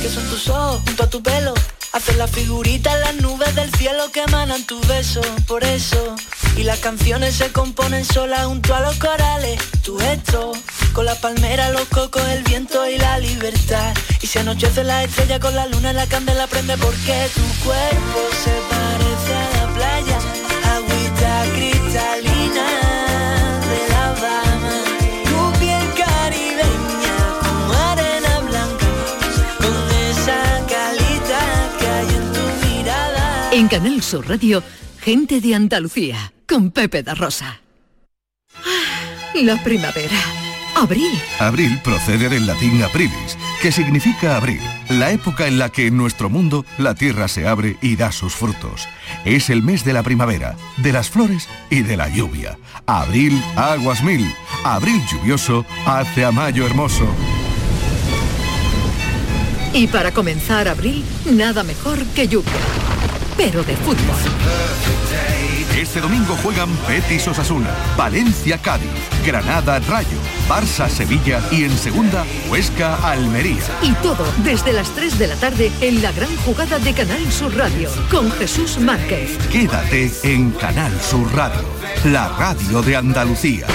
que 0.00 0.08
son 0.08 0.24
tus 0.24 0.48
ojos 0.48 0.80
junto 0.84 1.02
a 1.02 1.10
tu 1.10 1.22
pelo. 1.22 1.54
Haces 1.92 2.16
la 2.16 2.28
figurita 2.28 2.94
en 2.94 3.00
las 3.00 3.14
nubes 3.16 3.52
del 3.56 3.74
cielo 3.74 4.12
que 4.12 4.22
emanan 4.22 4.64
tus 4.64 4.86
besos, 4.86 5.26
por 5.48 5.64
eso. 5.64 6.14
Y 6.56 6.62
las 6.62 6.78
canciones 6.78 7.34
se 7.34 7.50
componen 7.50 8.04
solas 8.04 8.46
junto 8.46 8.74
a 8.74 8.80
los 8.80 8.96
corales. 8.96 9.60
Tu 9.82 9.98
gesto, 9.98 10.52
con 10.92 11.04
la 11.04 11.16
palmera, 11.16 11.70
los 11.70 11.86
cocos, 11.88 12.22
el 12.28 12.44
viento 12.44 12.86
y 12.88 12.96
la 12.96 13.18
libertad. 13.18 13.92
Y 14.22 14.28
se 14.28 14.38
anochece 14.38 14.84
la 14.84 15.02
estrella 15.02 15.40
con 15.40 15.54
la 15.56 15.66
luna, 15.66 15.92
la 15.92 16.06
candela 16.06 16.46
prende 16.46 16.76
porque 16.78 17.28
tu 17.34 17.64
cuerpo 17.64 18.20
se 18.44 18.52
parece 18.70 19.34
a 19.34 19.66
la 19.66 19.74
playa. 19.74 20.39
En 33.60 33.68
Canal 33.68 34.02
Sur 34.02 34.26
Radio, 34.26 34.62
gente 35.02 35.42
de 35.42 35.54
Andalucía, 35.54 36.32
con 36.48 36.70
Pepe 36.70 37.02
da 37.02 37.12
Rosa. 37.12 37.60
Ah, 38.56 39.32
La 39.34 39.62
primavera. 39.62 40.16
Abril. 40.76 41.10
Abril 41.38 41.78
procede 41.84 42.30
del 42.30 42.46
latín 42.46 42.82
aprilis, 42.82 43.36
que 43.60 43.70
significa 43.70 44.38
abrir, 44.38 44.62
la 44.88 45.10
época 45.10 45.46
en 45.46 45.58
la 45.58 45.68
que 45.68 45.88
en 45.88 45.98
nuestro 45.98 46.30
mundo 46.30 46.64
la 46.78 46.94
tierra 46.94 47.28
se 47.28 47.46
abre 47.46 47.76
y 47.82 47.96
da 47.96 48.12
sus 48.12 48.32
frutos. 48.32 48.88
Es 49.26 49.50
el 49.50 49.62
mes 49.62 49.84
de 49.84 49.92
la 49.92 50.02
primavera, 50.02 50.56
de 50.78 50.94
las 50.94 51.10
flores 51.10 51.46
y 51.68 51.82
de 51.82 51.98
la 51.98 52.08
lluvia. 52.08 52.56
Abril, 52.86 53.42
aguas 53.56 54.02
mil. 54.02 54.34
Abril 54.64 55.02
lluvioso 55.12 55.66
hace 55.84 56.24
a 56.24 56.32
mayo 56.32 56.64
hermoso. 56.64 57.06
Y 59.74 59.86
para 59.88 60.12
comenzar 60.12 60.66
abril, 60.66 61.04
nada 61.26 61.62
mejor 61.62 62.02
que 62.14 62.26
lluvia. 62.26 62.50
Pero 63.40 63.62
de 63.62 63.74
fútbol. 63.74 64.16
Este 65.74 66.02
domingo 66.02 66.36
juegan 66.42 66.68
Betis 66.86 67.26
Osasuna, 67.26 67.70
Valencia 67.96 68.58
Cádiz, 68.58 68.90
Granada 69.24 69.78
Rayo, 69.88 70.18
Barça 70.46 70.90
Sevilla 70.90 71.40
y 71.50 71.64
en 71.64 71.70
segunda 71.70 72.26
Huesca 72.50 72.96
Almería. 72.96 73.64
Y 73.80 73.94
todo 74.02 74.26
desde 74.44 74.74
las 74.74 74.90
3 74.90 75.18
de 75.18 75.26
la 75.28 75.36
tarde 75.36 75.72
en 75.80 76.02
la 76.02 76.12
gran 76.12 76.36
jugada 76.44 76.78
de 76.80 76.92
Canal 76.92 77.32
Sur 77.32 77.56
Radio 77.56 77.88
con 78.10 78.30
Jesús 78.32 78.76
Márquez. 78.76 79.38
Quédate 79.50 80.12
en 80.22 80.50
Canal 80.50 80.92
Sur 81.00 81.34
Radio, 81.34 81.64
la 82.04 82.28
radio 82.28 82.82
de 82.82 82.96
Andalucía. 82.96 83.66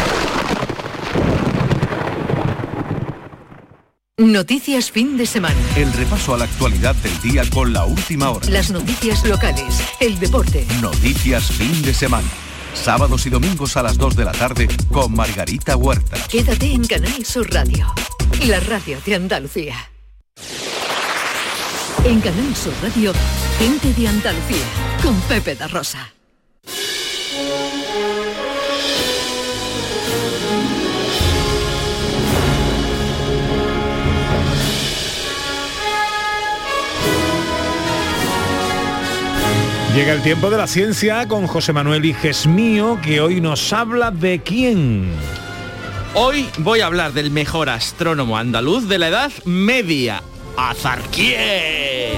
Noticias 4.17 4.91
fin 4.91 5.17
de 5.17 5.25
semana. 5.25 5.59
El 5.75 5.91
repaso 5.91 6.33
a 6.33 6.37
la 6.37 6.45
actualidad 6.45 6.95
del 6.95 7.19
día 7.19 7.43
con 7.49 7.73
la 7.73 7.83
última 7.83 8.29
hora. 8.29 8.47
Las 8.49 8.71
noticias 8.71 9.25
locales, 9.25 9.83
el 9.99 10.17
deporte. 10.17 10.65
Noticias 10.81 11.51
fin 11.51 11.81
de 11.81 11.93
semana. 11.93 12.29
Sábados 12.73 13.25
y 13.25 13.29
domingos 13.29 13.75
a 13.75 13.83
las 13.83 13.97
2 13.97 14.15
de 14.15 14.23
la 14.23 14.31
tarde 14.31 14.69
con 14.89 15.13
Margarita 15.13 15.75
Huerta. 15.75 16.15
Quédate 16.29 16.71
en 16.71 16.87
Canal 16.87 17.25
Sur 17.25 17.53
Radio, 17.53 17.93
la 18.47 18.61
radio 18.61 18.97
de 19.05 19.15
Andalucía. 19.15 19.75
En 22.05 22.21
Canal 22.21 22.55
Sur 22.55 22.73
Radio, 22.81 23.11
gente 23.59 23.93
de 23.99 24.07
Andalucía, 24.07 24.65
con 25.03 25.19
Pepe 25.27 25.55
da 25.55 25.67
Rosa. 25.67 26.13
Llega 39.95 40.11
el 40.11 40.21
tiempo 40.21 40.49
de 40.49 40.57
la 40.57 40.67
ciencia 40.67 41.25
con 41.25 41.47
José 41.47 41.71
Manuel 41.71 42.03
Igesmío, 42.03 42.99
que 43.01 43.21
hoy 43.21 43.39
nos 43.39 43.71
habla 43.71 44.11
de 44.11 44.41
quién. 44.41 45.09
Hoy 46.13 46.49
voy 46.57 46.81
a 46.81 46.87
hablar 46.87 47.13
del 47.13 47.31
mejor 47.31 47.69
astrónomo 47.69 48.37
andaluz 48.37 48.89
de 48.89 48.99
la 48.99 49.07
Edad 49.07 49.31
Media, 49.45 50.21
Azarquiel. 50.57 52.11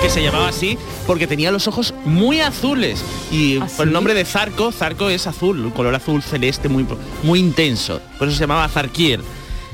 que 0.00 0.10
se 0.10 0.22
llamaba 0.22 0.46
así 0.46 0.78
porque 1.08 1.26
tenía 1.26 1.50
los 1.50 1.66
ojos 1.66 1.92
muy 2.04 2.40
azules 2.40 3.04
y 3.32 3.58
por 3.76 3.88
el 3.88 3.92
nombre 3.92 4.14
de 4.14 4.24
Zarco, 4.24 4.70
Zarco 4.70 5.10
es 5.10 5.26
azul, 5.26 5.58
un 5.58 5.72
color 5.72 5.96
azul 5.96 6.22
celeste 6.22 6.68
muy, 6.68 6.86
muy 7.24 7.40
intenso, 7.40 8.00
por 8.16 8.28
eso 8.28 8.36
se 8.36 8.44
llamaba 8.44 8.68
Zarquiel. 8.68 9.22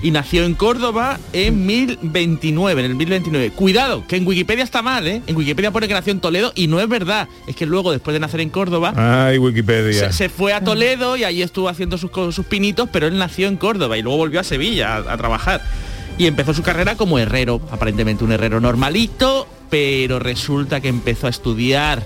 Y 0.03 0.11
nació 0.11 0.45
en 0.45 0.55
Córdoba 0.55 1.19
en 1.33 1.67
1029, 1.67 2.85
en 2.85 2.91
el 2.91 2.97
1029. 2.97 3.51
Cuidado, 3.51 4.07
que 4.07 4.17
en 4.17 4.27
Wikipedia 4.27 4.65
está 4.65 4.81
mal, 4.83 5.07
¿eh? 5.07 5.23
En 5.27 5.37
Wikipedia 5.37 5.71
pone 5.71 5.89
que 5.89 5.95
nació 5.95 6.13
en 6.13 6.21
Toledo 6.21 6.53
y 6.55 6.69
no 6.69 6.81
es 6.81 6.89
verdad. 6.89 7.29
Es 7.47 7.55
que 7.55 7.67
luego, 7.67 7.93
después 7.93 8.15
de 8.15 8.21
nacer 8.21 8.41
en 8.41 8.51
Córdoba, 8.51 8.95
Ay, 8.97 9.39
Wikipedia. 9.39 10.11
se, 10.11 10.13
se 10.13 10.29
fue 10.29 10.55
a 10.55 10.65
Toledo 10.65 11.17
y 11.17 11.25
allí 11.25 11.43
estuvo 11.43 11.69
haciendo 11.69 11.99
sus, 11.99 12.11
pinitos, 12.47 12.89
pero 12.91 13.07
él 13.07 13.19
nació 13.19 13.49
en 13.49 13.57
Córdoba 13.57 13.99
y 13.99 14.03
luego 14.03 14.17
volvió 14.19 14.41
a 14.41 14.45
Sevilla 14.45 14.97
a, 14.97 15.13
a 15.13 15.17
trabajar. 15.17 15.63
Y 16.17 16.27
empezó 16.27 16.55
su 16.55 16.63
carrera 16.63 16.97
como 16.97 17.19
herrero, 17.19 17.61
aparentemente 17.71 18.25
un 18.25 18.33
herrero 18.33 18.61
normalito, 18.61 19.47
pero 19.71 20.19
resulta 20.19 20.81
que 20.81 20.89
empezó 20.89 21.27
a 21.27 21.31
estudiar 21.31 22.03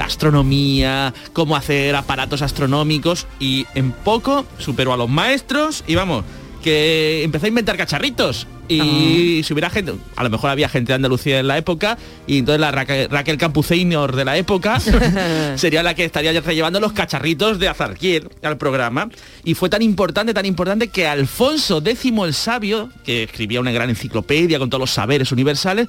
astronomía, 0.00 1.14
cómo 1.32 1.56
hacer 1.56 1.94
aparatos 1.94 2.42
astronómicos 2.42 3.26
y 3.38 3.66
en 3.74 3.92
poco 3.92 4.44
superó 4.58 4.92
a 4.92 4.96
los 4.96 5.08
maestros 5.08 5.84
y 5.86 5.94
vamos, 5.94 6.24
que 6.64 7.22
empezó 7.22 7.44
a 7.44 7.48
inventar 7.50 7.76
cacharritos. 7.76 8.46
Y 8.68 9.42
si 9.44 9.52
hubiera 9.52 9.68
gente, 9.68 9.92
a 10.16 10.24
lo 10.24 10.30
mejor 10.30 10.48
había 10.48 10.70
gente 10.70 10.92
de 10.92 10.94
Andalucía 10.94 11.38
en 11.38 11.46
la 11.46 11.58
época 11.58 11.98
y 12.26 12.38
entonces 12.38 12.58
la 12.58 12.70
Raquel, 12.70 13.10
Raquel 13.10 13.36
Campuceinor 13.36 14.16
de 14.16 14.24
la 14.24 14.38
época 14.38 14.80
sería 15.56 15.82
la 15.82 15.94
que 15.94 16.06
estaría 16.06 16.32
ya 16.32 16.40
llevando 16.40 16.80
los 16.80 16.94
cacharritos 16.94 17.58
de 17.58 17.68
Azarquiel 17.68 18.30
al 18.42 18.56
programa. 18.56 19.10
Y 19.44 19.52
fue 19.52 19.68
tan 19.68 19.82
importante, 19.82 20.32
tan 20.32 20.46
importante 20.46 20.88
que 20.88 21.06
Alfonso 21.06 21.82
X 21.84 22.10
el 22.24 22.32
Sabio, 22.32 22.88
que 23.04 23.24
escribía 23.24 23.60
una 23.60 23.70
gran 23.70 23.90
enciclopedia 23.90 24.58
con 24.58 24.70
todos 24.70 24.80
los 24.80 24.90
saberes 24.90 25.30
universales, 25.32 25.88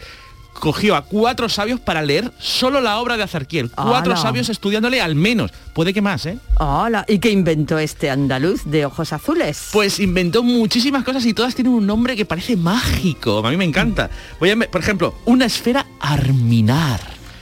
cogió 0.60 0.96
a 0.96 1.04
cuatro 1.04 1.50
sabios 1.50 1.80
para 1.80 2.02
leer 2.02 2.32
solo 2.40 2.82
la 2.82 3.00
obra 3.00 3.18
de 3.18 3.24
Azarquiel. 3.24 3.70
Cuatro 3.70 4.14
¡Hala! 4.14 4.22
sabios 4.22 4.50
estudiándole 4.50 5.02
al 5.02 5.16
menos. 5.16 5.52
Puede 5.74 5.94
que 5.94 6.02
más, 6.02 6.26
¿eh? 6.26 6.38
Hola, 6.60 7.06
¿y 7.08 7.20
qué 7.20 7.30
inventó 7.30 7.78
este 7.78 8.10
andaluz 8.10 8.64
de 8.66 8.86
ojos 8.86 9.14
azules? 9.14 9.70
Pues 9.72 10.00
inventó 10.00 10.42
muchísimas 10.44 11.04
cosas 11.04 11.26
y 11.26 11.34
todas 11.34 11.54
tienen 11.56 11.74
un 11.74 11.86
nombre 11.86 12.16
que 12.16 12.26
parece 12.26 12.56
mágico. 12.56 13.46
A 13.46 13.52
mí 13.52 13.58
me 13.58 13.66
encanta. 13.66 14.10
Voy 14.40 14.50
a, 14.50 14.58
por 14.58 14.82
ejemplo, 14.82 15.16
una 15.26 15.46
esfera 15.46 15.86
arminar. 16.00 17.02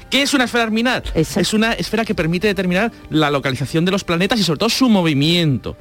¿Qué 0.09 0.21
es 0.21 0.33
una 0.33 0.43
esfera 0.43 0.63
arminar? 0.63 1.03
Es 1.15 1.53
una 1.53 1.73
esfera 1.73 2.05
que 2.05 2.13
permite 2.13 2.47
determinar 2.47 2.91
la 3.09 3.31
localización 3.31 3.83
de 3.83 3.91
los 3.91 4.03
planetas 4.03 4.39
y 4.39 4.43
sobre 4.43 4.59
todo 4.59 4.69
su 4.69 4.87
movimiento. 4.87 5.75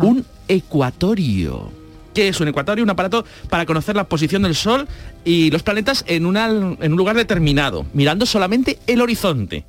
Un 0.00 0.24
ecuatorio. 0.46 1.81
¿Qué 2.14 2.28
es 2.28 2.40
un 2.40 2.48
ecuatorio? 2.48 2.84
Un 2.84 2.90
aparato 2.90 3.24
para 3.48 3.64
conocer 3.66 3.96
la 3.96 4.04
posición 4.04 4.42
del 4.42 4.54
Sol 4.54 4.86
y 5.24 5.50
los 5.50 5.62
planetas 5.62 6.04
en, 6.08 6.26
una- 6.26 6.46
en 6.48 6.92
un 6.92 6.96
lugar 6.98 7.16
determinado, 7.16 7.86
mirando 7.94 8.26
solamente 8.26 8.78
el 8.86 9.00
horizonte. 9.00 9.64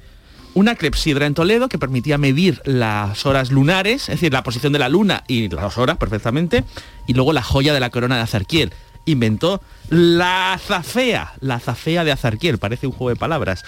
Una 0.56 0.76
clepsidra 0.76 1.26
en 1.26 1.34
Toledo 1.34 1.68
que 1.68 1.80
permitía 1.80 2.18
medir 2.20 2.62
las 2.66 3.26
horas 3.26 3.50
lunares, 3.52 4.04
es 4.04 4.16
decir, 4.16 4.32
la 4.34 4.44
posición 4.44 4.72
de 4.74 4.80
la 4.80 4.88
luna 4.90 5.24
y 5.28 5.50
las 5.50 5.78
horas 5.80 5.98
perfectamente, 5.98 6.64
y 7.08 7.14
luego 7.14 7.34
la 7.34 7.42
joya 7.42 7.74
de 7.74 7.80
la 7.80 7.90
corona 7.90 8.18
de 8.18 8.22
Azarquiel. 8.22 8.72
Inventó 9.06 9.62
la 9.90 10.54
azafea, 10.54 11.34
la 11.42 11.56
azafea 11.56 12.04
de 12.04 12.12
Azarquiel, 12.12 12.58
parece 12.60 12.86
un 12.88 12.94
juego 12.94 13.10
de 13.10 13.16
palabras. 13.16 13.64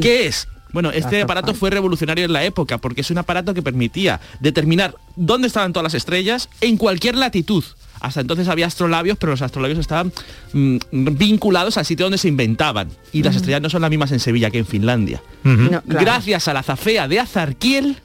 ¿Qué 0.00 0.26
es? 0.26 0.48
Bueno, 0.74 0.90
este 0.90 1.22
aparato 1.22 1.54
fue 1.54 1.70
revolucionario 1.70 2.24
en 2.24 2.32
la 2.32 2.42
época 2.42 2.78
porque 2.78 3.02
es 3.02 3.10
un 3.12 3.18
aparato 3.18 3.54
que 3.54 3.62
permitía 3.62 4.20
determinar 4.40 4.96
dónde 5.14 5.46
estaban 5.46 5.72
todas 5.72 5.84
las 5.84 5.94
estrellas 5.94 6.48
en 6.60 6.76
cualquier 6.76 7.14
latitud. 7.14 7.62
Hasta 8.00 8.20
entonces 8.20 8.48
había 8.48 8.66
astrolabios, 8.66 9.16
pero 9.16 9.30
los 9.30 9.40
astrolabios 9.40 9.78
estaban 9.78 10.12
mm, 10.52 10.78
vinculados 10.90 11.78
al 11.78 11.86
sitio 11.86 12.06
donde 12.06 12.18
se 12.18 12.26
inventaban. 12.26 12.90
Y 13.12 13.22
las 13.22 13.36
estrellas 13.36 13.62
no 13.62 13.70
son 13.70 13.82
las 13.82 13.90
mismas 13.90 14.10
en 14.10 14.18
Sevilla 14.18 14.50
que 14.50 14.58
en 14.58 14.66
Finlandia. 14.66 15.22
No, 15.44 15.68
claro. 15.68 15.82
Gracias 15.86 16.48
a 16.48 16.52
la 16.52 16.64
zafea 16.64 17.06
de 17.06 17.20
Azarquiel, 17.20 17.96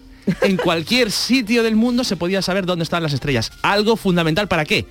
en 0.43 0.57
cualquier 0.57 1.09
sitio 1.09 1.63
del 1.63 1.76
mundo 1.76 2.03
se 2.03 2.17
podía 2.17 2.43
saber 2.43 2.67
dónde 2.67 2.84
estaban 2.84 3.01
las 3.01 3.13
estrellas. 3.13 3.51
Algo 3.63 3.95
fundamental 3.95 4.47
para 4.47 4.63
qué? 4.63 4.86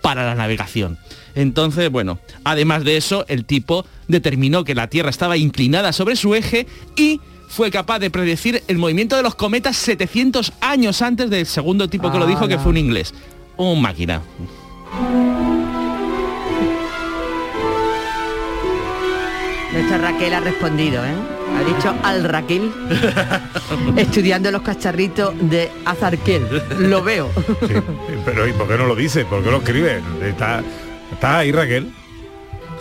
Para 0.00 0.24
la 0.24 0.34
navegación. 0.34 0.98
Entonces, 1.34 1.90
bueno, 1.90 2.18
además 2.44 2.84
de 2.84 2.96
eso, 2.96 3.24
el 3.28 3.44
tipo 3.44 3.84
determinó 4.08 4.64
que 4.64 4.74
la 4.74 4.88
Tierra 4.88 5.10
estaba 5.10 5.36
inclinada 5.36 5.92
sobre 5.92 6.16
su 6.16 6.34
eje 6.34 6.66
y 6.96 7.20
fue 7.48 7.70
capaz 7.70 7.98
de 7.98 8.10
predecir 8.10 8.62
el 8.68 8.78
movimiento 8.78 9.16
de 9.16 9.22
los 9.22 9.34
cometas 9.34 9.76
700 9.76 10.52
años 10.60 11.02
antes 11.02 11.30
del 11.30 11.46
segundo 11.46 11.88
tipo 11.88 12.12
que 12.12 12.18
lo 12.18 12.26
dijo, 12.26 12.46
que 12.46 12.58
fue 12.58 12.70
un 12.70 12.76
inglés. 12.76 13.12
Un 13.56 13.82
máquina. 13.82 14.22
Nuestra 19.72 19.98
Raquel 19.98 20.34
ha 20.34 20.40
respondido, 20.40 21.04
¿eh? 21.04 21.14
Ha 21.56 21.64
dicho 21.64 21.94
al 22.02 22.24
Raquel 22.24 22.72
estudiando 23.96 24.50
los 24.50 24.62
cacharritos 24.62 25.34
de 25.40 25.70
Azarquel. 25.84 26.42
Lo 26.78 27.02
veo. 27.02 27.30
Pero 28.24 28.48
¿y 28.48 28.52
por 28.52 28.68
qué 28.68 28.76
no 28.76 28.86
lo 28.86 28.94
dice? 28.94 29.24
¿Por 29.24 29.42
qué 29.42 29.50
lo 29.50 29.58
escribe? 29.58 30.00
Está, 30.22 30.62
está 31.12 31.38
ahí 31.38 31.52
Raquel. 31.52 31.92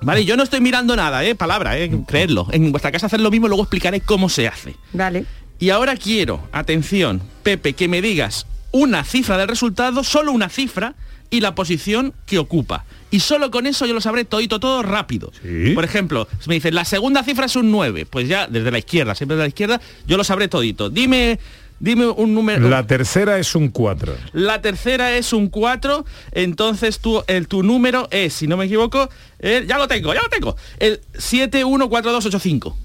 Vale, 0.00 0.24
yo 0.24 0.36
no 0.36 0.42
estoy 0.42 0.60
mirando 0.60 0.96
nada, 0.96 1.24
¿eh? 1.24 1.34
Palabra, 1.34 1.78
¿eh? 1.78 1.90
Creedlo. 2.06 2.46
En 2.50 2.70
vuestra 2.72 2.90
casa 2.92 3.06
hacer 3.06 3.20
lo 3.20 3.30
mismo, 3.30 3.48
luego 3.48 3.62
explicaré 3.62 4.00
cómo 4.00 4.28
se 4.28 4.48
hace. 4.48 4.76
Vale. 4.92 5.24
Y 5.58 5.70
ahora 5.70 5.96
quiero, 5.96 6.40
atención, 6.52 7.22
Pepe, 7.42 7.74
que 7.74 7.86
me 7.88 8.00
digas 8.02 8.46
una 8.72 9.04
cifra 9.04 9.36
del 9.38 9.48
resultado, 9.48 10.02
solo 10.04 10.32
una 10.32 10.48
cifra, 10.48 10.94
y 11.30 11.40
la 11.40 11.54
posición 11.54 12.12
que 12.26 12.38
ocupa. 12.38 12.84
Y 13.14 13.20
solo 13.20 13.50
con 13.52 13.66
eso 13.66 13.86
yo 13.86 13.94
lo 13.94 14.00
sabré 14.00 14.24
todito 14.24 14.58
todo 14.58 14.82
rápido. 14.82 15.30
Por 15.74 15.84
ejemplo, 15.84 16.26
si 16.40 16.48
me 16.48 16.56
dicen, 16.56 16.74
la 16.74 16.84
segunda 16.84 17.22
cifra 17.22 17.46
es 17.46 17.54
un 17.54 17.70
9, 17.70 18.06
pues 18.10 18.26
ya 18.28 18.48
desde 18.48 18.72
la 18.72 18.78
izquierda, 18.78 19.14
siempre 19.14 19.36
desde 19.36 19.44
la 19.44 19.48
izquierda, 19.48 19.80
yo 20.06 20.16
lo 20.16 20.24
sabré 20.24 20.48
todito. 20.48 20.90
Dime, 20.90 21.38
dime 21.78 22.08
un 22.08 22.34
número. 22.34 22.68
La 22.68 22.86
tercera 22.88 23.38
es 23.38 23.54
un 23.54 23.68
4. 23.68 24.16
La 24.32 24.60
tercera 24.62 25.16
es 25.16 25.32
un 25.32 25.48
4, 25.48 26.04
entonces 26.32 26.98
tu, 26.98 27.22
el, 27.28 27.46
tu 27.46 27.62
número 27.62 28.08
es, 28.10 28.32
si 28.34 28.48
no 28.48 28.56
me 28.56 28.64
equivoco, 28.64 29.08
el- 29.38 29.66
ya 29.68 29.78
lo 29.78 29.86
tengo, 29.86 30.12
ya 30.12 30.22
lo 30.22 30.28
tengo, 30.28 30.56
el 30.80 31.00
714285. 31.16 32.76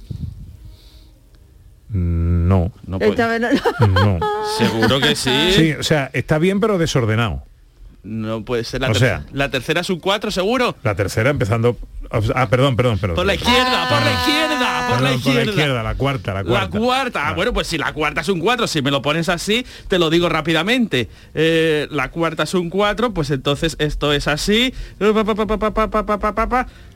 No. 1.92 2.72
No 2.86 3.00
puede. 3.00 3.12
No. 3.88 4.20
Seguro 4.60 5.00
que 5.00 5.16
sí. 5.16 5.32
Sí, 5.56 5.72
o 5.72 5.82
sea, 5.82 6.12
está 6.14 6.38
bien 6.38 6.60
pero 6.60 6.78
desordenado. 6.78 7.44
No 8.10 8.44
puede 8.44 8.64
ser 8.64 8.82
la 8.82 8.88
O 8.88 8.92
tercera. 8.94 9.20
sea- 9.20 9.28
la 9.34 9.50
tercera 9.52 9.82
es 9.82 9.90
un 9.92 10.00
4, 10.00 10.32
seguro. 10.32 10.76
La 10.84 10.96
tercera 10.96 11.30
empezando... 11.30 11.78
Ah, 12.34 12.50
perdón, 12.50 12.76
perdón, 12.76 12.98
perdón. 12.98 13.16
Por 13.16 13.26
la 13.28 13.36
izquierda, 13.36 13.88
por 13.88 14.02
la 14.02 14.12
izquierda, 14.14 14.39
por, 14.90 15.02
la, 15.02 15.14
izquierda. 15.14 15.44
la 15.44 15.50
izquierda. 15.52 15.84
La 15.84 15.96
cuarta, 15.96 16.34
la 16.34 16.44
cuarta. 16.44 16.76
La 16.76 16.80
cuarta. 16.80 17.28
Ah, 17.28 17.34
bueno, 17.34 17.54
pues 17.54 17.68
si 17.68 17.78
la 17.78 17.94
cuarta 17.94 18.22
es 18.22 18.30
un 18.30 18.40
4, 18.40 18.68
si 18.68 18.82
me 18.82 18.92
lo 18.92 19.02
pones 19.02 19.30
así, 19.30 19.66
te 19.88 20.00
lo 20.00 20.10
digo 20.10 20.30
rápidamente. 20.30 21.10
Eh, 21.34 21.88
la 21.92 22.12
cuarta 22.12 22.44
es 22.44 22.54
un 22.54 22.70
4, 22.70 23.14
pues 23.14 23.32
entonces 23.32 23.76
esto 23.80 24.14
es 24.14 24.28
así. 24.28 24.74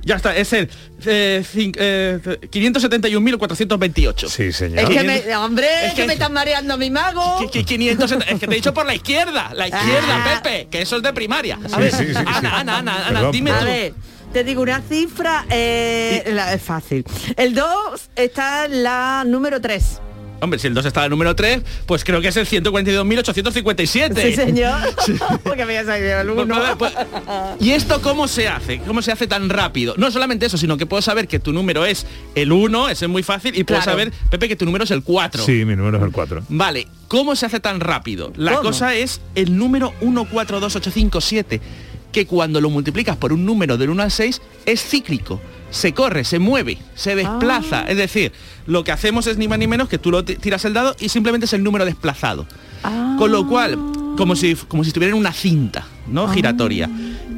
Ya 0.05 0.15
está, 0.15 0.35
es 0.35 0.53
el 0.53 0.69
eh, 1.05 1.43
eh, 1.55 2.19
571.428. 2.51 4.27
Sí, 4.27 4.51
señor. 4.51 4.79
Es 4.79 4.89
que 4.89 5.03
me, 5.03 5.35
hombre, 5.37 5.67
es 5.85 5.93
que, 5.93 6.01
que 6.01 6.07
me 6.07 6.13
están 6.13 6.33
mareando 6.33 6.77
mi 6.77 6.89
mago. 6.89 7.49
500, 7.49 8.11
es 8.11 8.39
que 8.39 8.47
te 8.47 8.53
he 8.53 8.55
dicho 8.55 8.73
por 8.73 8.85
la 8.85 8.95
izquierda, 8.95 9.51
la 9.53 9.67
izquierda, 9.67 10.23
ah. 10.25 10.41
Pepe, 10.41 10.67
que 10.69 10.81
eso 10.81 10.97
es 10.97 11.03
de 11.03 11.13
primaria. 11.13 11.59
A 11.71 11.79
ver, 11.79 11.91
sí, 11.91 12.05
sí, 12.05 12.13
sí, 12.13 12.19
Ana, 12.25 12.59
Ana, 12.59 12.77
Ana, 12.79 13.07
Ana, 13.07 13.31
dime 13.31 13.51
tú 13.51 14.12
te 14.33 14.43
digo 14.43 14.61
una 14.63 14.81
cifra, 14.81 15.45
eh, 15.49 16.23
la- 16.33 16.53
es 16.53 16.61
fácil. 16.61 17.05
El 17.37 17.53
2 17.53 18.09
está 18.15 18.65
en 18.65 18.83
la 18.83 19.23
número 19.25 19.61
3. 19.61 20.01
Hombre, 20.41 20.59
si 20.59 20.67
el 20.67 20.73
2 20.73 20.85
está 20.85 20.99
en 21.01 21.05
el 21.05 21.09
número 21.11 21.35
3, 21.37 21.61
pues 21.85 22.03
creo 22.03 22.19
que 22.19 22.27
es 22.27 22.35
el 22.35 22.45
142.857. 22.45 24.21
Sí, 24.21 24.35
señor. 24.35 24.77
Porque 25.43 25.65
me 25.65 25.77
el 25.77 25.85
Pues, 25.85 26.45
1. 26.45 26.55
a 26.55 26.59
ver, 26.59 26.77
pues, 26.77 26.93
¿Y 27.61 27.71
esto 27.71 28.01
cómo 28.01 28.27
se 28.27 28.49
hace? 28.49 28.79
¿Cómo 28.79 29.01
se 29.01 29.13
hace 29.13 29.25
tan 29.27 29.47
rápido? 29.49 29.93
No 29.97 30.11
solamente 30.11 30.45
eso, 30.47 30.57
sino 30.57 30.75
que 30.75 30.85
puedo 30.85 31.01
saber 31.01 31.29
que 31.29 31.39
tu 31.39 31.53
número 31.53 31.85
es 31.85 32.05
el 32.35 32.51
1, 32.51 32.89
ese 32.89 33.05
es 33.05 33.09
muy 33.11 33.23
fácil, 33.23 33.55
y 33.57 33.63
puedo 33.63 33.79
Claro. 33.81 33.91
saber, 33.99 34.11
Pepe, 34.29 34.49
que 34.49 34.57
tu 34.57 34.65
número 34.65 34.83
es 34.83 34.91
el 34.91 35.01
4. 35.03 35.45
Sí, 35.45 35.63
mi 35.63 35.77
número 35.77 35.97
es 35.97 36.03
el 36.03 36.11
4. 36.11 36.43
Vale, 36.49 36.87
¿cómo 37.07 37.37
se 37.37 37.45
hace 37.45 37.61
tan 37.61 37.79
rápido? 37.79 38.33
La 38.35 38.51
¿Cómo? 38.51 38.63
cosa 38.63 38.95
es 38.95 39.21
el 39.35 39.57
número 39.57 39.93
142857, 40.01 41.61
que 42.13 42.25
cuando 42.25 42.61
lo 42.61 42.69
multiplicas 42.69 43.17
por 43.17 43.33
un 43.33 43.45
número 43.45 43.77
del 43.77 43.89
1 43.89 44.03
al 44.03 44.11
6 44.11 44.41
es 44.65 44.81
cíclico. 44.81 45.41
Se 45.71 45.91
corre, 45.93 46.23
se 46.23 46.37
mueve, 46.39 46.77
se 46.95 47.15
desplaza. 47.15 47.79
Ah. 47.81 47.85
Es 47.89 47.97
decir, 47.97 48.31
lo 48.67 48.83
que 48.83 48.91
hacemos 48.91 49.25
es 49.27 49.37
ni 49.37 49.47
más 49.47 49.57
ni 49.59 49.65
menos 49.67 49.89
que 49.89 49.97
tú 49.97 50.11
lo 50.11 50.23
ti- 50.23 50.35
tiras 50.35 50.63
el 50.65 50.73
dado 50.73 50.95
y 50.99 51.09
simplemente 51.09 51.45
es 51.47 51.53
el 51.53 51.63
número 51.63 51.83
desplazado. 51.83 52.45
Ah. 52.83 53.15
Con 53.17 53.31
lo 53.31 53.47
cual, 53.47 53.77
como 54.15 54.35
si, 54.35 54.53
como 54.55 54.83
si 54.83 54.89
estuviera 54.89 55.11
en 55.13 55.19
una 55.19 55.33
cinta, 55.33 55.85
¿no? 56.07 56.27
Giratoria. 56.27 56.87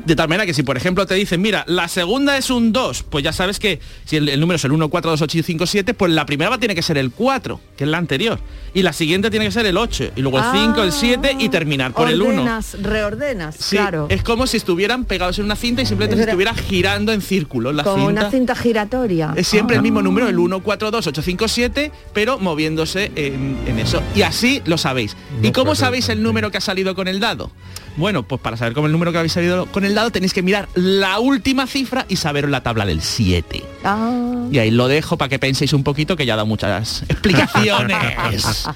De 0.05 0.15
tal 0.15 0.29
manera 0.29 0.45
que 0.45 0.53
si, 0.53 0.61
por 0.61 0.77
ejemplo, 0.77 1.05
te 1.07 1.15
dicen, 1.15 1.41
mira, 1.41 1.63
la 1.67 1.87
segunda 1.87 2.37
es 2.37 2.51
un 2.51 2.71
2, 2.71 3.03
pues 3.09 3.23
ya 3.23 3.33
sabes 3.33 3.59
que 3.59 3.79
si 4.05 4.17
el, 4.17 4.29
el 4.29 4.39
número 4.39 4.57
es 4.57 4.63
el 4.65 4.71
1, 4.71 4.87
4, 4.89 5.11
2, 5.11 5.21
8 5.23 5.37
y 5.39 5.43
5, 5.43 5.65
7, 5.65 5.93
pues 5.95 6.11
la 6.11 6.25
primera 6.27 6.51
va 6.51 6.59
tiene 6.59 6.75
que 6.75 6.83
ser 6.83 6.97
el 6.99 7.09
4, 7.11 7.59
que 7.75 7.85
es 7.85 7.89
la 7.89 7.97
anterior. 7.97 8.39
Y 8.75 8.83
la 8.83 8.93
siguiente 8.93 9.31
tiene 9.31 9.45
que 9.45 9.51
ser 9.51 9.65
el 9.65 9.77
8, 9.77 10.11
y 10.15 10.21
luego 10.21 10.37
el 10.37 10.45
5, 10.53 10.83
el 10.83 10.91
7 10.91 11.37
y 11.39 11.49
terminar 11.49 11.93
por 11.93 12.07
el 12.07 12.21
1. 12.21 12.29
Ordenas, 12.41 12.77
reordenas, 12.81 13.55
Sí, 13.55 13.77
claro. 13.77 14.05
es 14.09 14.21
como 14.21 14.45
si 14.45 14.57
estuvieran 14.57 15.05
pegados 15.05 15.39
en 15.39 15.45
una 15.45 15.55
cinta 15.55 15.81
y 15.81 15.85
simplemente 15.87 16.15
Es 16.19 16.23
se 16.25 16.29
estuviera 16.29 16.53
girando 16.53 17.11
en 17.11 17.21
círculo 17.21 17.71
la 17.73 17.83
Como 17.83 18.05
cinta. 18.07 18.21
una 18.21 18.31
cinta 18.31 18.55
giratoria. 18.55 19.33
Es 19.35 19.47
siempre 19.47 19.75
Ah. 19.75 19.79
el 19.79 19.81
mismo 19.83 20.01
número, 20.03 20.27
el 20.27 20.37
1, 20.37 20.59
4, 20.61 20.91
2, 20.91 21.07
8, 21.07 21.21
5, 21.23 21.47
7, 21.47 21.91
pero 22.13 22.37
moviéndose 22.37 23.11
en, 23.15 23.57
en 23.65 23.79
eso. 23.79 24.03
Y 24.15 24.21
así 24.21 24.61
lo 24.65 24.77
sabéis. 24.77 25.15
¿Y 25.41 25.51
cómo 25.51 25.73
sabéis 25.73 26.09
el 26.09 26.21
número 26.21 26.51
que 26.51 26.57
ha 26.57 26.61
salido 26.61 26.93
con 26.93 27.07
el 27.07 27.19
dado? 27.19 27.49
Bueno, 27.97 28.23
pues 28.23 28.41
para 28.41 28.57
saber 28.57 28.73
cómo 28.73 28.87
el 28.87 28.91
número 28.91 29.11
que 29.11 29.19
habéis 29.19 29.33
salido 29.33 29.67
con 29.67 29.85
el 29.85 29.95
dado 29.95 30.11
tenéis 30.11 30.33
que 30.33 30.41
mirar 30.41 30.67
la 30.75 31.19
última 31.19 31.65
cifra 31.65 32.05
y 32.09 32.17
saber 32.17 32.49
la 32.49 32.61
tabla 32.61 32.85
del 32.85 33.01
7. 33.01 33.63
Ah. 33.83 34.47
Y 34.51 34.59
ahí 34.59 34.69
lo 34.69 34.87
dejo 34.87 35.17
para 35.17 35.29
que 35.29 35.39
penséis 35.39 35.71
un 35.73 35.83
poquito 35.83 36.15
que 36.15 36.25
ya 36.25 36.35
da 36.35 36.43
muchas 36.43 37.03
explicaciones. 37.09 37.97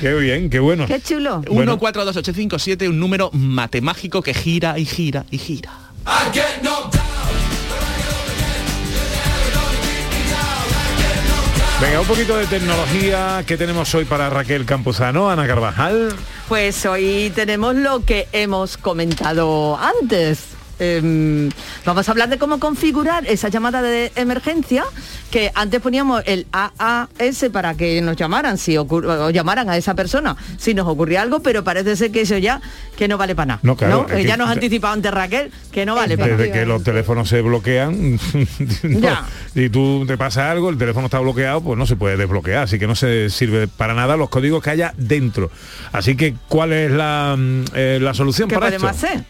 Qué 0.00 0.14
bien, 0.14 0.50
qué 0.50 0.58
bueno. 0.58 0.86
Qué 0.86 1.00
chulo. 1.00 1.42
1, 1.48 1.78
4, 1.78 2.04
2, 2.04 2.16
8, 2.16 2.32
5, 2.34 2.58
7, 2.58 2.88
un 2.88 2.98
número 2.98 3.30
matemágico 3.32 4.20
que 4.20 4.34
gira 4.34 4.76
y 4.76 4.84
gira 4.84 5.24
y 5.30 5.38
gira. 5.38 5.70
Venga, 11.80 12.00
un 12.00 12.06
poquito 12.06 12.36
de 12.36 12.46
tecnología 12.46 13.44
que 13.46 13.56
tenemos 13.56 13.94
hoy 13.94 14.04
para 14.04 14.28
Raquel 14.30 14.64
Campuzano, 14.64 15.30
Ana 15.30 15.46
Carvajal. 15.46 16.14
Pues 16.52 16.84
hoy 16.84 17.32
tenemos 17.34 17.74
lo 17.76 18.04
que 18.04 18.28
hemos 18.30 18.76
comentado 18.76 19.78
antes. 19.78 20.51
Em, 20.82 21.48
vamos 21.86 22.08
a 22.08 22.10
hablar 22.10 22.28
de 22.28 22.38
cómo 22.38 22.58
configurar 22.58 23.24
esa 23.28 23.48
llamada 23.48 23.82
de 23.82 24.10
emergencia 24.16 24.82
que 25.30 25.52
antes 25.54 25.80
poníamos 25.80 26.24
el 26.26 26.48
AAS 26.50 27.44
para 27.52 27.74
que 27.74 28.00
nos 28.02 28.16
llamaran 28.16 28.58
si 28.58 28.76
o 28.76 29.30
llamaran 29.30 29.70
a 29.70 29.76
esa 29.76 29.94
persona 29.94 30.36
si 30.58 30.74
nos 30.74 30.88
ocurría 30.88 31.22
algo 31.22 31.40
pero 31.40 31.62
parece 31.62 31.94
ser 31.94 32.10
que 32.10 32.22
eso 32.22 32.36
ya 32.36 32.60
que 32.96 33.06
no 33.06 33.16
vale 33.16 33.36
para 33.36 33.46
nada 33.46 33.60
No, 33.62 33.76
claro, 33.76 34.06
es 34.08 34.12
Eh, 34.14 34.16
que- 34.22 34.24
ya 34.28 34.36
nos 34.36 34.48
ha 34.48 34.52
anticipado 34.52 34.92
antes 34.94 35.12
Raquel 35.14 35.52
que 35.70 35.86
no 35.86 35.94
vale 35.94 36.18
para 36.18 36.32
Desde 36.36 36.48
nada 36.48 36.60
que 36.60 36.66
los 36.66 36.82
teléfonos 36.82 37.28
se 37.28 37.40
bloquean, 37.42 38.18
no, 38.82 38.98
Ya. 38.98 39.24
y 39.54 39.68
tú 39.68 40.04
te 40.06 40.18
pasa 40.18 40.50
algo, 40.50 40.68
el 40.68 40.78
teléfono 40.78 41.06
está 41.06 41.20
bloqueado, 41.20 41.60
pues 41.60 41.78
no 41.78 41.86
se 41.86 41.94
puede 41.94 42.16
desbloquear, 42.16 42.64
así 42.64 42.80
que 42.80 42.88
no 42.88 42.96
se 42.96 43.30
sirve 43.30 43.68
para 43.68 43.94
nada 43.94 44.16
los 44.16 44.28
códigos 44.30 44.62
que 44.64 44.70
haya 44.70 44.92
dentro. 44.96 45.48
Así 45.92 46.16
que, 46.16 46.34
¿cuál 46.48 46.72
es 46.72 46.90
la, 46.90 47.36
mm, 47.38 47.64
eh, 47.74 47.98
la 48.02 48.14
solución 48.14 48.48
¿Qué 48.48 48.56
para 48.56 48.66
podemos 48.66 48.90
esto? 48.96 49.06
hacer? 49.06 49.24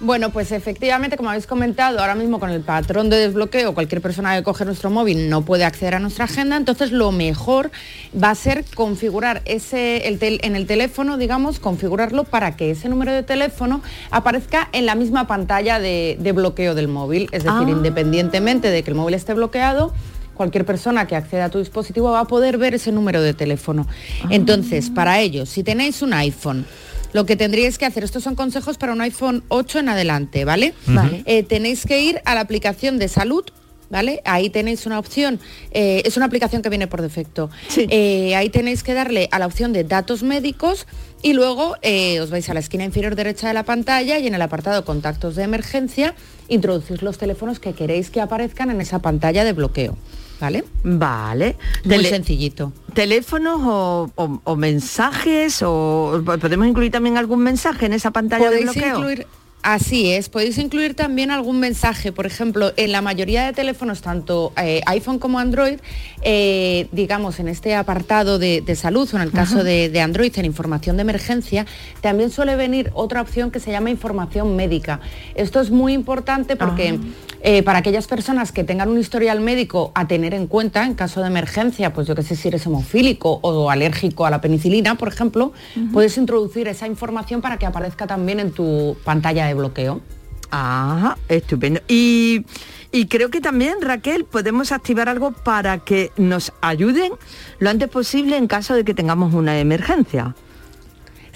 Bueno, 0.00 0.30
pues 0.30 0.52
efectivamente, 0.52 1.16
como 1.16 1.30
habéis 1.30 1.48
comentado, 1.48 1.98
ahora 1.98 2.14
mismo 2.14 2.38
con 2.38 2.50
el 2.50 2.60
patrón 2.60 3.10
de 3.10 3.16
desbloqueo, 3.16 3.74
cualquier 3.74 4.00
persona 4.00 4.36
que 4.36 4.44
coge 4.44 4.64
nuestro 4.64 4.90
móvil 4.90 5.28
no 5.28 5.42
puede 5.42 5.64
acceder 5.64 5.96
a 5.96 5.98
nuestra 5.98 6.26
agenda, 6.26 6.56
entonces 6.56 6.92
lo 6.92 7.10
mejor 7.10 7.72
va 8.14 8.30
a 8.30 8.34
ser 8.36 8.64
configurar 8.76 9.42
ese 9.44 10.06
el 10.06 10.20
tel- 10.20 10.38
en 10.44 10.54
el 10.54 10.66
teléfono, 10.68 11.16
digamos, 11.18 11.58
configurarlo 11.58 12.22
para 12.22 12.54
que 12.56 12.70
ese 12.70 12.88
número 12.88 13.10
de 13.12 13.24
teléfono 13.24 13.82
aparezca 14.12 14.68
en 14.70 14.86
la 14.86 14.94
misma 14.94 15.26
pantalla 15.26 15.80
de, 15.80 16.16
de 16.20 16.30
bloqueo 16.30 16.76
del 16.76 16.86
móvil, 16.86 17.24
es 17.32 17.42
decir, 17.42 17.64
Ah. 17.66 17.70
independientemente 17.70 18.70
de 18.70 18.84
que 18.84 18.90
el 18.92 18.96
móvil 18.96 19.14
esté 19.14 19.34
bloqueado, 19.34 19.92
cualquier 20.34 20.64
persona 20.64 21.08
que 21.08 21.16
acceda 21.16 21.46
a 21.46 21.48
tu 21.50 21.58
dispositivo 21.58 22.12
va 22.12 22.20
a 22.20 22.24
poder 22.26 22.56
ver 22.56 22.72
ese 22.74 22.92
número 22.92 23.20
de 23.20 23.34
teléfono. 23.34 23.88
Entonces, 24.30 24.90
para 24.90 25.18
ello, 25.18 25.44
si 25.44 25.64
tenéis 25.64 26.02
un 26.02 26.12
iPhone, 26.12 26.64
lo 27.12 27.26
que 27.26 27.36
tendríais 27.36 27.78
que 27.78 27.86
hacer, 27.86 28.04
estos 28.04 28.22
son 28.22 28.34
consejos 28.34 28.78
para 28.78 28.92
un 28.92 29.00
iPhone 29.00 29.44
8 29.48 29.80
en 29.80 29.88
adelante, 29.88 30.44
¿vale? 30.44 30.74
Vale. 30.86 31.22
Eh, 31.26 31.42
tenéis 31.42 31.86
que 31.86 32.00
ir 32.00 32.20
a 32.24 32.34
la 32.34 32.40
aplicación 32.40 32.98
de 32.98 33.08
salud. 33.08 33.44
¿Vale? 33.90 34.20
Ahí 34.26 34.50
tenéis 34.50 34.84
una 34.84 34.98
opción, 34.98 35.40
eh, 35.70 36.02
es 36.04 36.18
una 36.18 36.26
aplicación 36.26 36.60
que 36.60 36.68
viene 36.68 36.88
por 36.88 37.00
defecto. 37.00 37.48
Eh, 37.74 38.34
ahí 38.36 38.50
tenéis 38.50 38.82
que 38.82 38.92
darle 38.92 39.30
a 39.32 39.38
la 39.38 39.46
opción 39.46 39.72
de 39.72 39.82
datos 39.82 40.22
médicos 40.22 40.86
y 41.22 41.32
luego 41.32 41.74
eh, 41.80 42.20
os 42.20 42.28
vais 42.28 42.46
a 42.50 42.52
la 42.52 42.60
esquina 42.60 42.84
inferior 42.84 43.14
derecha 43.16 43.48
de 43.48 43.54
la 43.54 43.62
pantalla 43.62 44.18
y 44.18 44.26
en 44.26 44.34
el 44.34 44.42
apartado 44.42 44.84
contactos 44.84 45.36
de 45.36 45.44
emergencia 45.44 46.14
introducís 46.48 47.00
los 47.00 47.16
teléfonos 47.16 47.60
que 47.60 47.72
queréis 47.72 48.10
que 48.10 48.20
aparezcan 48.20 48.70
en 48.70 48.82
esa 48.82 48.98
pantalla 48.98 49.42
de 49.42 49.54
bloqueo. 49.54 49.96
¿Vale? 50.40 50.64
Vale. 50.84 51.56
Muy 51.84 51.96
Tele- 51.96 52.08
sencillito. 52.10 52.72
¿Teléfonos 52.94 53.60
o, 53.64 54.10
o- 54.14 54.40
o 54.44 54.56
mensajes? 54.56 55.62
o 55.64 56.22
¿Podemos 56.40 56.66
incluir 56.66 56.92
también 56.92 57.16
algún 57.16 57.40
mensaje 57.40 57.86
en 57.86 57.92
esa 57.92 58.10
pantalla 58.12 58.50
de 58.50 58.62
bloqueo? 58.62 58.98
incluir, 58.98 59.26
así 59.62 60.12
es, 60.12 60.28
podéis 60.28 60.58
incluir 60.58 60.94
también 60.94 61.30
algún 61.30 61.60
mensaje. 61.60 62.12
Por 62.12 62.26
ejemplo, 62.26 62.72
en 62.76 62.92
la 62.92 63.02
mayoría 63.02 63.46
de 63.46 63.52
teléfonos, 63.52 64.02
tanto 64.02 64.52
eh, 64.56 64.80
iPhone 64.86 65.18
como 65.18 65.38
Android, 65.38 65.78
eh, 66.22 66.88
digamos 66.92 67.38
en 67.40 67.48
este 67.48 67.74
apartado 67.74 68.38
de, 68.38 68.60
de 68.60 68.76
salud 68.76 69.08
o 69.12 69.16
en 69.16 69.22
el 69.22 69.32
caso 69.32 69.64
de, 69.64 69.88
de 69.88 70.00
Android, 70.00 70.32
en 70.36 70.44
información 70.44 70.96
de 70.96 71.02
emergencia, 71.02 71.66
también 72.00 72.30
suele 72.30 72.56
venir 72.56 72.90
otra 72.94 73.20
opción 73.20 73.50
que 73.50 73.60
se 73.60 73.70
llama 73.70 73.90
información 73.90 74.56
médica. 74.56 75.00
Esto 75.34 75.60
es 75.60 75.70
muy 75.70 75.92
importante 75.92 76.56
porque 76.56 76.98
eh, 77.40 77.62
para 77.62 77.78
aquellas 77.78 78.08
personas 78.08 78.50
que 78.50 78.64
tengan 78.64 78.88
un 78.88 78.98
historial 78.98 79.40
médico 79.40 79.92
a 79.94 80.08
tener 80.08 80.34
en 80.34 80.48
cuenta 80.48 80.84
en 80.84 80.94
caso 80.94 81.20
de 81.20 81.28
emergencia, 81.28 81.92
pues 81.92 82.06
yo 82.08 82.16
que 82.16 82.22
sé 82.22 82.34
si 82.34 82.48
eres 82.48 82.66
hemofílico 82.66 83.38
o 83.42 83.70
alérgico 83.70 84.26
a 84.26 84.30
la 84.30 84.40
penicilina, 84.40 84.96
por 84.96 85.08
ejemplo, 85.08 85.52
puedes 85.92 86.18
introducir 86.18 86.66
esa 86.66 86.86
información 86.86 87.40
para 87.40 87.56
que 87.56 87.66
aparezca 87.66 88.06
también 88.06 88.40
en 88.40 88.50
tu 88.50 88.96
pantalla 89.04 89.47
de 89.48 89.54
bloqueo. 89.54 90.00
Ajá, 90.50 91.18
estupendo. 91.28 91.80
Y, 91.88 92.46
y 92.92 93.06
creo 93.06 93.30
que 93.30 93.40
también, 93.40 93.76
Raquel, 93.80 94.24
podemos 94.24 94.72
activar 94.72 95.08
algo 95.08 95.32
para 95.32 95.78
que 95.78 96.10
nos 96.16 96.52
ayuden 96.60 97.12
lo 97.58 97.70
antes 97.70 97.88
posible 97.88 98.36
en 98.36 98.46
caso 98.46 98.74
de 98.74 98.84
que 98.84 98.94
tengamos 98.94 99.34
una 99.34 99.58
emergencia. 99.58 100.34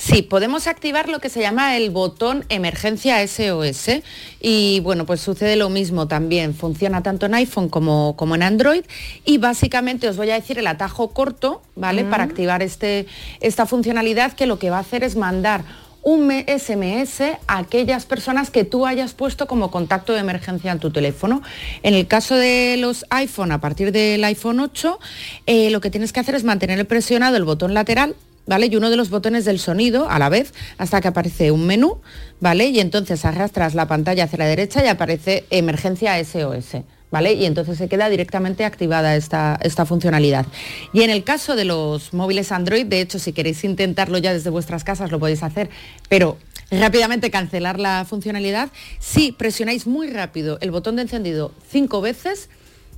Sí, 0.03 0.23
podemos 0.23 0.67
activar 0.67 1.09
lo 1.09 1.21
que 1.21 1.29
se 1.29 1.41
llama 1.41 1.77
el 1.77 1.91
botón 1.91 2.45
emergencia 2.49 3.25
SOS 3.25 4.03
y 4.41 4.81
bueno, 4.81 5.07
pues 5.07 5.21
sucede 5.21 5.55
lo 5.55 5.69
mismo 5.69 6.09
también, 6.09 6.55
funciona 6.55 7.05
tanto 7.05 7.27
en 7.27 7.35
iPhone 7.35 7.69
como, 7.69 8.17
como 8.17 8.35
en 8.35 8.43
Android 8.43 8.83
y 9.25 9.39
básicamente 9.39 10.09
os 10.09 10.17
voy 10.17 10.31
a 10.31 10.35
decir 10.35 10.59
el 10.59 10.67
atajo 10.67 11.13
corto, 11.13 11.63
¿vale? 11.77 12.03
Mm. 12.03 12.11
Para 12.11 12.25
activar 12.25 12.63
este, 12.63 13.07
esta 13.41 13.65
funcionalidad 13.65 14.33
que 14.33 14.47
lo 14.47 14.59
que 14.59 14.71
va 14.71 14.79
a 14.79 14.81
hacer 14.81 15.05
es 15.05 15.15
mandar 15.15 15.65
un 16.03 16.31
SMS 16.31 17.21
a 17.47 17.59
aquellas 17.59 18.07
personas 18.07 18.51
que 18.51 18.65
tú 18.65 18.87
hayas 18.87 19.15
puesto 19.15 19.47
como 19.47 19.71
contacto 19.71 20.13
de 20.13 20.21
emergencia 20.21 20.73
en 20.73 20.79
tu 20.79 20.91
teléfono. 20.91 21.43
En 21.83 21.95
el 21.95 22.07
caso 22.07 22.35
de 22.35 22.77
los 22.79 23.07
iPhone, 23.11 23.53
a 23.53 23.61
partir 23.61 23.93
del 23.93 24.23
iPhone 24.25 24.61
8, 24.61 24.99
eh, 25.47 25.71
lo 25.71 25.81
que 25.81 25.91
tienes 25.91 26.13
que 26.13 26.21
hacer 26.21 26.35
es 26.35 26.45
mantener 26.45 26.87
presionado 26.87 27.37
el 27.37 27.45
botón 27.45 27.75
lateral 27.75 28.17
¿vale? 28.47 28.67
Y 28.67 28.77
uno 28.77 28.91
de 28.91 28.97
los 28.97 29.11
botones 29.11 29.45
del 29.45 29.59
sonido 29.59 30.09
a 30.11 30.19
la 30.19 30.29
vez 30.29 30.53
hasta 30.79 31.01
que 31.01 31.09
aparece 31.09 31.51
un 31.51 31.67
menú, 31.67 32.01
¿vale? 32.41 32.67
Y 32.67 32.81
entonces 32.81 33.25
arrastras 33.25 33.75
la 33.75 33.87
pantalla 33.87 34.25
hacia 34.25 34.39
la 34.39 34.47
derecha 34.47 34.85
y 34.85 34.89
aparece 34.89 35.45
emergencia 35.51 36.23
SOS. 36.25 36.83
¿Vale? 37.13 37.35
Y 37.35 37.45
entonces 37.45 37.79
se 37.79 37.89
queda 37.89 38.09
directamente 38.09 38.65
activada 38.65 39.15
esta, 39.15 39.59
esta 39.63 39.87
funcionalidad. 39.87 40.47
Y 40.93 41.03
en 41.03 41.11
el 41.11 41.23
caso 41.23 41.55
de 41.55 41.67
los 41.67 42.13
móviles 42.13 42.51
Android, 42.51 42.87
de 42.87 43.01
hecho, 43.03 43.19
si 43.21 43.33
queréis 43.33 43.63
intentarlo 43.63 44.19
ya 44.19 44.33
desde 44.33 44.51
vuestras 44.51 44.83
casas, 44.83 45.13
lo 45.13 45.21
podéis 45.21 45.43
hacer, 45.43 45.69
pero 46.09 46.39
rápidamente 46.71 47.31
cancelar 47.31 47.79
la 47.79 48.05
funcionalidad, 48.09 48.71
si 48.99 49.31
presionáis 49.31 49.87
muy 49.87 50.11
rápido 50.11 50.59
el 50.63 50.71
botón 50.71 50.97
de 50.97 51.03
encendido 51.03 51.53
cinco 51.71 52.01
veces, 52.01 52.49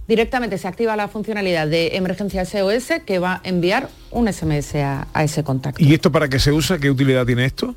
directamente 0.06 0.58
se 0.58 0.68
activa 0.68 0.94
la 0.96 1.08
funcionalidad 1.08 1.66
de 1.66 1.96
emergencia 1.96 2.44
SOS 2.44 3.00
que 3.04 3.18
va 3.18 3.40
a 3.44 3.48
enviar 3.48 3.88
un 4.10 4.32
SMS 4.32 4.76
a, 4.76 5.08
a 5.12 5.24
ese 5.24 5.42
contacto. 5.42 5.82
¿Y 5.82 5.92
esto 5.92 6.12
para 6.12 6.28
qué 6.28 6.38
se 6.38 6.52
usa? 6.52 6.78
¿Qué 6.78 6.88
utilidad 6.90 7.26
tiene 7.26 7.46
esto? 7.46 7.74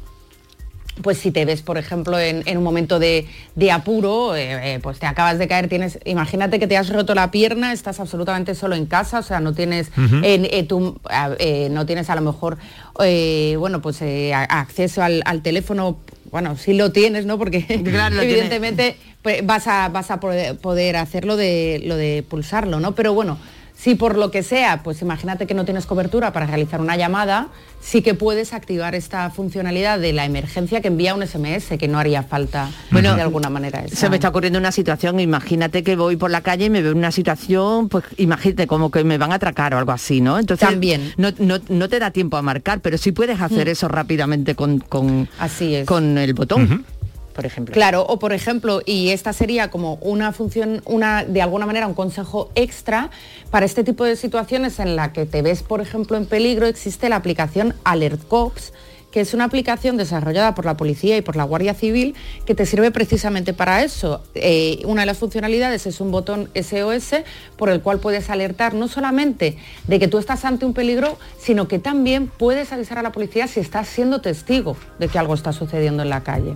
Pues 1.02 1.18
si 1.20 1.32
te 1.32 1.46
ves, 1.46 1.62
por 1.62 1.78
ejemplo, 1.78 2.20
en, 2.20 2.44
en 2.46 2.58
un 2.58 2.64
momento 2.64 3.00
de, 3.00 3.28
de 3.56 3.72
apuro, 3.72 4.36
eh, 4.36 4.76
eh, 4.76 4.80
pues 4.82 5.00
te 5.00 5.06
acabas 5.06 5.38
de 5.40 5.48
caer, 5.48 5.68
tienes, 5.70 6.00
imagínate 6.06 6.60
que 6.60 6.68
te 6.68 6.76
has 6.78 6.90
roto 6.90 7.14
la 7.16 7.30
pierna, 7.32 7.72
estás 7.74 8.00
absolutamente 8.00 8.56
solo 8.56 8.76
en 8.76 8.86
casa, 8.86 9.20
o 9.20 9.24
sea, 9.24 9.40
no 9.40 9.54
tienes, 9.54 9.92
en- 10.24 10.46
eh, 10.46 10.64
tú, 10.68 11.00
eh, 11.40 11.68
no 11.72 11.86
tienes 11.86 12.10
a 12.10 12.16
lo 12.16 12.22
mejor, 12.22 12.58
bueno, 13.58 13.82
pues 13.82 14.02
acceso 14.50 15.04
al, 15.04 15.22
al 15.26 15.42
teléfono, 15.42 15.98
bueno, 16.32 16.58
sí 16.58 16.74
lo 16.74 16.92
tienes, 16.92 17.26
¿no? 17.26 17.38
Porque 17.38 17.60
Claro, 17.84 18.22
evidentemente 18.22 18.96
pues, 19.22 19.46
vas 19.46 19.68
a, 19.68 19.90
vas 19.90 20.12
a 20.12 20.20
poder 20.20 20.96
hacerlo 20.98 21.38
de, 21.38 21.82
lo 21.86 21.96
de 21.96 22.24
pulsarlo, 22.28 22.80
¿no? 22.80 22.96
Pero 22.96 23.14
bueno, 23.14 23.38
si 23.78 23.94
por 23.96 24.18
lo 24.18 24.32
que 24.32 24.42
sea, 24.44 24.82
pues 24.84 25.02
imagínate 25.04 25.46
que 25.46 25.54
no 25.54 25.64
tienes 25.64 25.86
cobertura 25.86 26.34
para 26.34 26.48
realizar 26.48 26.82
una 26.82 26.98
llamada, 26.98 27.50
sí 27.80 28.02
que 28.02 28.16
puedes 28.16 28.52
activar 28.52 28.96
esta 28.96 29.30
funcionalidad 29.30 30.00
de 30.00 30.14
la 30.14 30.26
emergencia 30.26 30.82
que 30.82 30.88
envía 30.88 31.14
un 31.14 31.22
SMS, 31.26 31.78
que 31.78 31.88
no 31.88 32.00
haría 32.00 32.24
falta 32.24 32.70
Bueno, 32.92 33.16
de 33.16 33.22
alguna 33.22 33.50
manera. 33.50 33.82
esa- 33.86 33.96
Se 33.96 34.10
me 34.10 34.16
está 34.16 34.30
ocurriendo 34.30 34.58
una 34.58 34.72
situación, 34.72 35.20
imagínate 35.20 35.84
que 35.84 35.96
voy 35.96 36.16
por 36.16 36.32
la 36.32 36.42
calle 36.42 36.66
y 36.66 36.70
me 36.72 36.82
veo 36.82 36.92
en 36.94 36.98
una 36.98 37.12
situación, 37.12 37.88
pues 37.88 38.04
imagínate 38.18 38.66
como 38.66 38.90
que 38.90 39.04
me 39.04 39.18
van 39.20 39.32
a 39.32 39.36
atracar 39.36 39.76
o 39.76 39.78
algo 39.78 39.92
así, 39.92 40.22
¿no? 40.22 40.40
Entonces 40.40 40.68
También. 40.68 41.14
No, 41.18 41.30
no- 41.38 41.60
no 41.70 41.88
te 41.88 42.00
da 42.00 42.10
tiempo 42.10 42.36
a 42.38 42.42
marcar, 42.42 42.80
pero 42.82 42.98
sí 42.98 43.12
puedes 43.12 43.40
hacer 43.40 43.68
Mm. 43.68 43.72
eso 43.72 43.88
rápidamente 43.88 44.56
con, 44.56 44.80
con, 44.80 45.30
Así 45.40 45.76
es. 45.76 45.86
con 45.86 46.18
el 46.18 46.34
botón. 46.34 46.84
Por 47.38 47.46
ejemplo. 47.46 47.74
Claro, 47.74 48.02
o 48.02 48.18
por 48.18 48.34
ejemplo, 48.34 48.82
y 48.84 49.12
esta 49.12 49.32
sería 49.32 49.70
como 49.70 50.00
una 50.02 50.34
función, 50.34 50.82
una 50.86 51.24
de 51.24 51.44
alguna 51.44 51.68
manera 51.68 51.86
un 51.86 51.94
consejo 51.94 52.50
extra 52.56 53.12
para 53.52 53.64
este 53.66 53.84
tipo 53.84 54.04
de 54.04 54.16
situaciones 54.16 54.80
en 54.80 54.96
la 54.96 55.14
que 55.14 55.28
te 55.28 55.44
ves, 55.44 55.62
por 55.62 55.80
ejemplo, 55.80 56.18
en 56.18 56.26
peligro, 56.26 56.66
existe 56.66 57.10
la 57.10 57.16
aplicación 57.16 57.76
Alert 57.84 58.28
Cops 58.28 58.74
que 59.12 59.22
es 59.22 59.34
una 59.34 59.46
aplicación 59.46 59.96
desarrollada 59.98 60.54
por 60.54 60.66
la 60.66 60.76
policía 60.76 61.16
y 61.16 61.22
por 61.22 61.38
la 61.38 61.44
Guardia 61.44 61.74
Civil 61.74 62.14
que 62.46 62.54
te 62.56 62.66
sirve 62.66 62.92
precisamente 62.92 63.54
para 63.54 63.84
eso. 63.84 64.22
Eh, 64.36 64.82
una 64.86 65.04
de 65.04 65.06
las 65.06 65.18
funcionalidades 65.18 65.88
es 65.88 66.02
un 66.02 66.12
botón 66.12 66.50
SOS 66.54 67.24
por 67.56 67.70
el 67.70 67.82
cual 67.82 68.00
puedes 68.00 68.30
alertar 68.30 68.74
no 68.74 68.88
solamente 68.88 69.58
de 69.88 70.00
que 70.00 70.08
tú 70.08 70.18
estás 70.18 70.44
ante 70.44 70.66
un 70.66 70.74
peligro, 70.74 71.18
sino 71.40 71.68
que 71.68 71.80
también 71.80 72.28
puedes 72.28 72.74
avisar 72.74 73.00
a 73.00 73.02
la 73.02 73.12
policía 73.12 73.48
si 73.48 73.60
estás 73.60 73.88
siendo 73.88 74.20
testigo 74.20 74.76
de 75.00 75.08
que 75.08 75.18
algo 75.18 75.34
está 75.34 75.54
sucediendo 75.54 76.04
en 76.04 76.10
la 76.10 76.24
calle. 76.24 76.56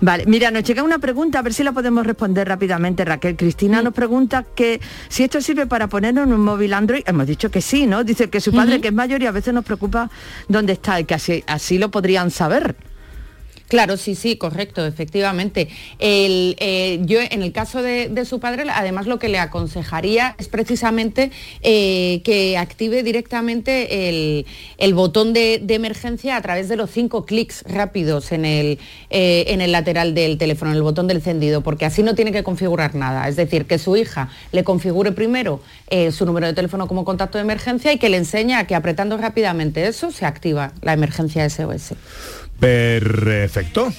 Vale, 0.00 0.26
mira, 0.26 0.52
nos 0.52 0.62
llega 0.62 0.84
una 0.84 0.98
pregunta, 0.98 1.40
a 1.40 1.42
ver 1.42 1.52
si 1.52 1.64
la 1.64 1.72
podemos 1.72 2.06
responder 2.06 2.46
rápidamente, 2.46 3.04
Raquel. 3.04 3.36
Cristina 3.36 3.82
nos 3.82 3.92
pregunta 3.92 4.44
que 4.54 4.80
si 5.08 5.24
esto 5.24 5.40
sirve 5.40 5.66
para 5.66 5.88
ponerlo 5.88 6.22
en 6.22 6.32
un 6.32 6.40
móvil 6.40 6.72
Android. 6.72 7.02
Hemos 7.04 7.26
dicho 7.26 7.50
que 7.50 7.60
sí, 7.60 7.86
¿no? 7.86 8.04
Dice 8.04 8.30
que 8.30 8.40
su 8.40 8.52
padre, 8.52 8.80
que 8.80 8.88
es 8.88 8.94
mayor 8.94 9.22
y 9.22 9.26
a 9.26 9.32
veces 9.32 9.52
nos 9.52 9.64
preocupa 9.64 10.08
dónde 10.46 10.74
está, 10.74 11.00
y 11.00 11.04
que 11.04 11.14
así, 11.14 11.42
así 11.46 11.78
lo 11.78 11.90
podrían 11.90 12.30
saber. 12.30 12.76
Claro, 13.68 13.98
sí, 13.98 14.14
sí, 14.14 14.36
correcto, 14.36 14.86
efectivamente. 14.86 15.68
Eh, 15.98 17.00
yo 17.02 17.20
en 17.20 17.42
el 17.42 17.52
caso 17.52 17.82
de, 17.82 18.24
su 18.24 18.40
padre, 18.40 18.64
además 18.72 19.06
lo 19.06 19.18
que 19.18 19.28
le 19.28 19.38
aconsejaría 19.38 20.34
es 20.38 20.48
precisamente 20.48 21.30
eh, 21.62 22.22
que 22.24 22.56
active 22.56 23.02
directamente 23.02 24.08
el, 24.78 24.94
botón 24.94 25.34
de, 25.34 25.62
emergencia 25.68 26.36
a 26.36 26.42
través 26.42 26.70
de 26.70 26.76
los 26.76 26.90
cinco 26.90 27.26
clics 27.26 27.62
rápidos 27.68 28.32
en 28.32 28.46
el, 28.46 28.78
eh, 29.10 29.44
en 29.48 29.60
el 29.60 29.72
lateral 29.72 30.14
del 30.14 30.38
teléfono, 30.38 30.70
en 30.70 30.78
el 30.78 30.82
botón 30.82 31.06
del 31.06 31.18
encendido, 31.18 31.60
porque 31.60 31.84
así 31.84 32.02
no 32.02 32.14
tiene 32.14 32.32
que 32.32 32.42
configurar 32.42 32.94
nada. 32.94 33.28
Es 33.28 33.36
decir, 33.36 33.66
que 33.66 33.78
su 33.78 33.96
hija 33.96 34.30
le 34.50 34.64
configure 34.64 35.12
primero 35.12 35.60
su 36.10 36.26
número 36.26 36.46
de 36.46 36.52
teléfono 36.52 36.86
como 36.86 37.04
contacto 37.04 37.38
de 37.38 37.42
emergencia 37.42 37.92
y 37.92 37.98
que 37.98 38.08
le 38.08 38.16
enseñe 38.16 38.54
a 38.54 38.66
que 38.66 38.74
apretando 38.74 39.16
rápidamente 39.16 39.86
eso 39.86 40.10
se 40.10 40.26
activa 40.26 40.72
la 40.82 40.94
emergencia 40.94 41.48
SOS. 41.48 41.94
Perfecto. 42.60 43.92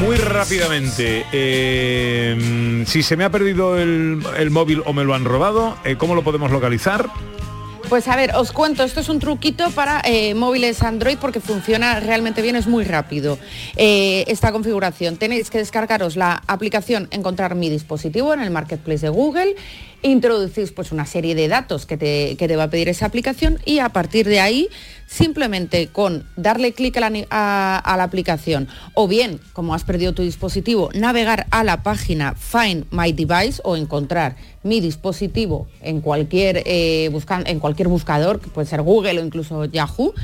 Muy 0.00 0.16
rápidamente, 0.16 1.24
eh, 1.32 2.82
si 2.86 3.04
se 3.04 3.16
me 3.16 3.22
ha 3.22 3.30
perdido 3.30 3.78
el, 3.78 4.20
el, 4.36 4.50
móvil 4.50 4.82
o 4.84 4.92
me 4.92 5.04
lo 5.04 5.14
han 5.14 5.24
robado, 5.24 5.76
eh, 5.84 5.94
¿cómo 5.96 6.16
lo 6.16 6.24
podemos 6.24 6.50
localizar? 6.50 7.08
Pues 7.88 8.08
a 8.08 8.16
ver, 8.16 8.34
os 8.34 8.50
cuento, 8.50 8.82
esto 8.82 8.98
es 9.00 9.08
un 9.08 9.20
truquito 9.20 9.70
para 9.70 10.02
eh, 10.04 10.34
móviles 10.34 10.82
Android 10.82 11.18
porque 11.20 11.38
funciona 11.40 12.00
realmente 12.00 12.42
bien, 12.42 12.56
es 12.56 12.66
muy 12.66 12.84
rápido 12.84 13.38
esta 13.76 14.50
configuración. 14.50 15.18
Tenéis 15.18 15.50
que 15.50 15.58
descargaros 15.58 16.16
la 16.16 16.42
aplicación 16.48 17.06
Encontrar 17.10 17.54
mi 17.54 17.70
dispositivo 17.70 18.34
en 18.34 18.40
el 18.40 18.50
Marketplace 18.50 19.06
de 19.06 19.10
Google, 19.10 19.54
introducís 20.02 20.72
pues 20.72 20.92
una 20.92 21.06
serie 21.06 21.34
de 21.34 21.48
datos 21.48 21.86
que 21.86 21.96
te, 21.96 22.36
que 22.36 22.48
te 22.48 22.56
va 22.56 22.64
a 22.64 22.70
pedir 22.70 22.88
esa 22.88 23.06
aplicación 23.06 23.58
y 23.64 23.78
a 23.78 23.90
partir 23.90 24.26
de 24.26 24.40
ahí 24.40 24.68
simplemente 25.06 25.88
con 25.88 26.26
darle 26.36 26.72
clic 26.72 26.96
a 26.96 27.00
la, 27.00 27.26
a, 27.30 27.96
la, 27.96 28.02
aplicación 28.02 28.68
o 28.94 29.06
bien, 29.06 29.40
como 29.52 29.74
has 29.74 29.84
perdido 29.84 30.12
tu 30.12 30.22
dispositivo, 30.22 30.90
navegar 30.94 31.46
a 31.50 31.64
la 31.64 31.82
página 31.82 32.34
Find 32.34 32.86
My 32.90 33.12
Device 33.12 33.60
o 33.64 33.76
encontrar 33.76 34.36
mi 34.62 34.80
dispositivo 34.80 35.66
en 35.82 36.00
cualquier, 36.00 36.62
eh, 36.64 37.10
en 37.46 37.60
cualquier 37.60 37.88
buscador, 37.88 38.40
que 38.40 38.48
puede 38.48 38.66
ser 38.66 38.82
Google 38.82 39.20
o 39.20 39.24
incluso 39.24 39.66
Yahoo, 39.66 40.14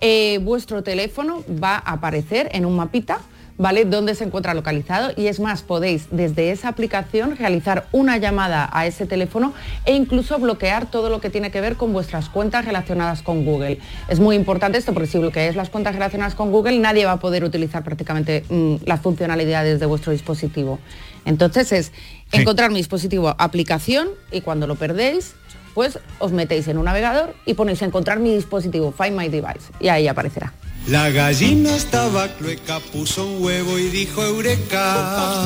eh, 0.00 0.38
vuestro 0.42 0.82
teléfono 0.82 1.42
va 1.62 1.76
a 1.76 1.92
aparecer 1.92 2.48
en 2.52 2.66
un 2.66 2.76
mapita 2.76 3.20
¿vale? 3.58 3.84
Dónde 3.84 4.14
se 4.14 4.24
encuentra 4.24 4.54
localizado 4.54 5.12
y 5.16 5.26
es 5.26 5.40
más, 5.40 5.62
podéis 5.62 6.08
desde 6.10 6.50
esa 6.50 6.68
aplicación 6.68 7.36
realizar 7.36 7.86
una 7.92 8.18
llamada 8.18 8.68
a 8.72 8.86
ese 8.86 9.06
teléfono 9.06 9.54
e 9.84 9.94
incluso 9.94 10.38
bloquear 10.38 10.90
todo 10.90 11.10
lo 11.10 11.20
que 11.20 11.30
tiene 11.30 11.50
que 11.50 11.60
ver 11.60 11.76
con 11.76 11.92
vuestras 11.92 12.28
cuentas 12.28 12.64
relacionadas 12.64 13.22
con 13.22 13.44
Google. 13.44 13.78
Es 14.08 14.20
muy 14.20 14.36
importante 14.36 14.78
esto 14.78 14.92
porque 14.92 15.08
si 15.08 15.18
bloqueáis 15.18 15.56
las 15.56 15.70
cuentas 15.70 15.94
relacionadas 15.94 16.34
con 16.34 16.50
Google 16.50 16.78
nadie 16.78 17.06
va 17.06 17.12
a 17.12 17.20
poder 17.20 17.44
utilizar 17.44 17.82
prácticamente 17.82 18.44
mmm, 18.48 18.76
las 18.84 19.00
funcionalidades 19.00 19.80
de 19.80 19.86
vuestro 19.86 20.12
dispositivo. 20.12 20.78
Entonces 21.24 21.72
es 21.72 21.86
sí. 21.86 22.40
encontrar 22.40 22.70
mi 22.70 22.76
dispositivo 22.76 23.34
aplicación 23.38 24.08
y 24.30 24.42
cuando 24.42 24.66
lo 24.66 24.76
perdéis 24.76 25.34
pues 25.74 25.98
os 26.20 26.32
metéis 26.32 26.68
en 26.68 26.78
un 26.78 26.86
navegador 26.86 27.34
y 27.44 27.52
ponéis 27.52 27.82
encontrar 27.82 28.18
mi 28.18 28.34
dispositivo, 28.34 28.92
Find 28.92 29.14
My 29.14 29.28
Device, 29.28 29.72
y 29.78 29.88
ahí 29.88 30.08
aparecerá. 30.08 30.54
La 30.88 31.10
gallina 31.10 31.74
estaba 31.74 32.28
clueca, 32.36 32.78
puso 32.78 33.26
un 33.26 33.42
huevo 33.42 33.76
y 33.76 33.88
dijo 33.88 34.22
eureka. 34.22 35.44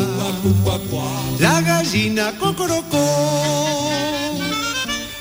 La 1.38 1.62
gallina 1.62 2.34
cocorocó. 2.38 3.90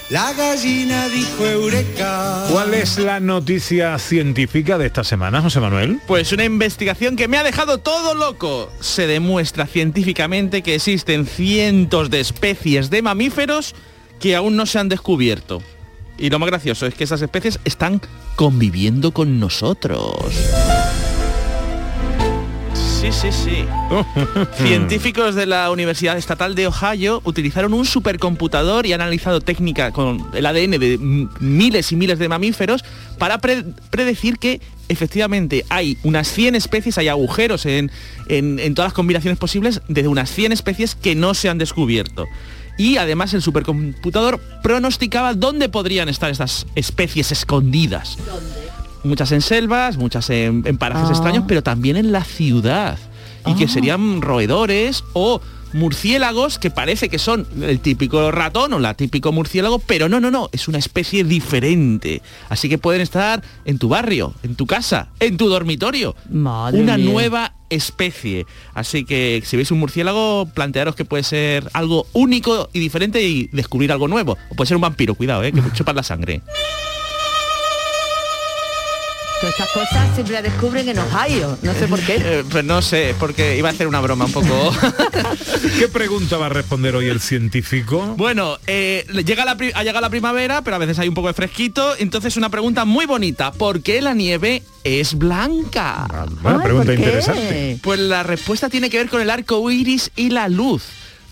La 0.09 0.33
gallina 0.33 1.07
dijo 1.07 1.45
eureka. 1.45 2.47
¿Cuál 2.51 2.73
es 2.73 2.97
la 2.97 3.21
noticia 3.21 3.97
científica 3.97 4.77
de 4.77 4.87
esta 4.87 5.05
semana, 5.05 5.41
José 5.41 5.61
Manuel? 5.61 6.01
Pues 6.05 6.33
una 6.33 6.43
investigación 6.43 7.15
que 7.15 7.29
me 7.29 7.37
ha 7.37 7.43
dejado 7.43 7.77
todo 7.77 8.13
loco. 8.13 8.69
Se 8.81 9.07
demuestra 9.07 9.67
científicamente 9.67 10.63
que 10.63 10.75
existen 10.75 11.27
cientos 11.27 12.09
de 12.09 12.19
especies 12.19 12.89
de 12.89 13.01
mamíferos 13.01 13.73
que 14.19 14.35
aún 14.35 14.57
no 14.57 14.65
se 14.65 14.79
han 14.79 14.89
descubierto. 14.89 15.61
Y 16.19 16.29
lo 16.29 16.37
más 16.37 16.49
gracioso 16.49 16.85
es 16.85 16.93
que 16.93 17.05
esas 17.05 17.21
especies 17.21 17.59
están 17.63 18.01
conviviendo 18.35 19.11
con 19.11 19.39
nosotros. 19.39 20.15
Sí, 22.99 23.13
sí, 23.13 23.31
sí. 23.31 23.65
Científicos 24.57 25.33
de 25.33 25.45
la 25.45 25.71
Universidad 25.71 26.17
Estatal 26.17 26.53
de 26.53 26.67
Ohio 26.67 27.21
utilizaron 27.23 27.73
un 27.73 27.85
supercomputador 27.85 28.85
y 28.85 28.91
han 28.91 28.99
analizado 28.99 29.39
técnica 29.39 29.91
con 29.91 30.27
el 30.33 30.45
ADN 30.45 30.71
de 30.71 30.97
miles 31.39 31.93
y 31.93 31.95
miles 31.95 32.19
de 32.19 32.27
mamíferos 32.27 32.83
para 33.17 33.37
pre 33.37 33.63
predecir 33.89 34.37
que 34.37 34.59
efectivamente 34.89 35.63
hay 35.69 35.97
unas 36.03 36.27
100 36.27 36.55
especies, 36.55 36.97
hay 36.97 37.07
agujeros 37.07 37.65
en, 37.65 37.89
en, 38.27 38.59
en 38.59 38.75
todas 38.75 38.89
las 38.89 38.93
combinaciones 38.93 39.39
posibles 39.39 39.81
de 39.87 40.05
unas 40.09 40.29
100 40.29 40.51
especies 40.51 40.95
que 40.95 41.15
no 41.15 41.33
se 41.33 41.47
han 41.47 41.57
descubierto 41.57 42.25
y 42.79 42.95
además 42.95 43.33
el 43.33 43.41
supercomputador 43.41 44.39
pronosticaba 44.63 45.33
dónde 45.33 45.67
podrían 45.67 46.07
estar 46.07 46.31
estas 46.31 46.65
especies 46.75 47.31
escondidas. 47.31 48.17
¿Dónde? 48.25 48.69
Muchas 49.03 49.33
en 49.33 49.41
selvas, 49.41 49.97
muchas 49.97 50.29
en, 50.29 50.63
en 50.65 50.77
parajes 50.77 51.09
ah. 51.09 51.11
extraños, 51.11 51.43
pero 51.45 51.61
también 51.61 51.97
en 51.97 52.13
la 52.13 52.23
ciudad. 52.23 52.97
Y 53.45 53.51
ah. 53.51 53.55
que 53.57 53.67
serían 53.67 54.21
roedores 54.21 55.03
o 55.11 55.41
murciélagos 55.73 56.59
que 56.59 56.71
parece 56.71 57.09
que 57.09 57.19
son 57.19 57.47
el 57.61 57.79
típico 57.79 58.31
ratón 58.31 58.73
o 58.73 58.79
la 58.79 58.93
típico 58.93 59.31
murciélago, 59.31 59.79
pero 59.79 60.09
no, 60.09 60.19
no, 60.19 60.31
no, 60.31 60.49
es 60.51 60.67
una 60.67 60.77
especie 60.77 61.23
diferente. 61.23 62.21
Así 62.49 62.69
que 62.69 62.77
pueden 62.77 63.01
estar 63.01 63.43
en 63.65 63.77
tu 63.77 63.89
barrio, 63.89 64.33
en 64.43 64.55
tu 64.55 64.65
casa, 64.65 65.09
en 65.19 65.37
tu 65.37 65.47
dormitorio. 65.47 66.15
Madre 66.29 66.81
una 66.81 66.97
mía. 66.97 67.11
nueva 67.11 67.53
especie. 67.69 68.45
Así 68.73 69.05
que 69.05 69.41
si 69.45 69.55
veis 69.57 69.71
un 69.71 69.79
murciélago, 69.79 70.47
plantearos 70.53 70.95
que 70.95 71.05
puede 71.05 71.23
ser 71.23 71.69
algo 71.73 72.07
único 72.13 72.69
y 72.73 72.79
diferente 72.79 73.21
y 73.21 73.47
descubrir 73.51 73.91
algo 73.91 74.07
nuevo. 74.07 74.37
O 74.49 74.55
puede 74.55 74.67
ser 74.67 74.77
un 74.77 74.81
vampiro, 74.81 75.15
cuidado, 75.15 75.43
¿eh? 75.43 75.51
que 75.51 75.61
chupan 75.73 75.95
la 75.95 76.03
sangre. 76.03 76.41
Todas 79.39 79.57
estas 79.57 79.71
cosas 79.71 80.13
siempre 80.15 80.33
las 80.33 80.43
descubren 80.43 80.89
en 80.89 80.99
Ohio, 80.99 81.57
no 81.61 81.73
sé 81.73 81.87
por 81.87 81.99
qué. 82.01 82.17
Eh, 82.29 82.43
pues 82.49 82.63
no 82.65 82.81
sé, 82.81 83.15
porque 83.17 83.57
iba 83.57 83.69
a 83.69 83.71
hacer 83.71 83.87
una 83.87 84.01
broma 84.01 84.25
un 84.25 84.31
poco. 84.31 84.75
¿Qué 85.79 85.87
pregunta 85.87 86.37
va 86.37 86.47
a 86.47 86.49
responder 86.49 86.95
hoy 86.95 87.07
el 87.07 87.21
científico? 87.21 88.15
Bueno, 88.17 88.57
eh, 88.67 89.05
llega 89.25 89.45
la, 89.45 89.51
ha 89.51 89.83
llegado 89.83 90.01
la 90.01 90.09
primavera, 90.09 90.61
pero 90.61 90.75
a 90.75 90.79
veces 90.79 90.99
hay 90.99 91.07
un 91.07 91.13
poco 91.15 91.29
de 91.29 91.33
fresquito, 91.33 91.95
entonces 91.97 92.35
una 92.37 92.49
pregunta 92.49 92.85
muy 92.85 93.05
bonita. 93.05 93.51
¿Por 93.51 93.81
qué 93.81 94.01
la 94.01 94.13
nieve 94.13 94.63
es 94.83 95.17
blanca? 95.17 96.05
Ah, 96.09 96.25
Bueno, 96.41 96.61
pregunta 96.61 96.93
interesante. 96.93 97.79
Pues 97.81 97.99
la 97.99 98.23
respuesta 98.23 98.69
tiene 98.69 98.89
que 98.89 98.97
ver 98.97 99.09
con 99.09 99.21
el 99.21 99.29
arco 99.29 99.71
iris 99.71 100.11
y 100.15 100.29
la 100.29 100.49
luz. 100.49 100.83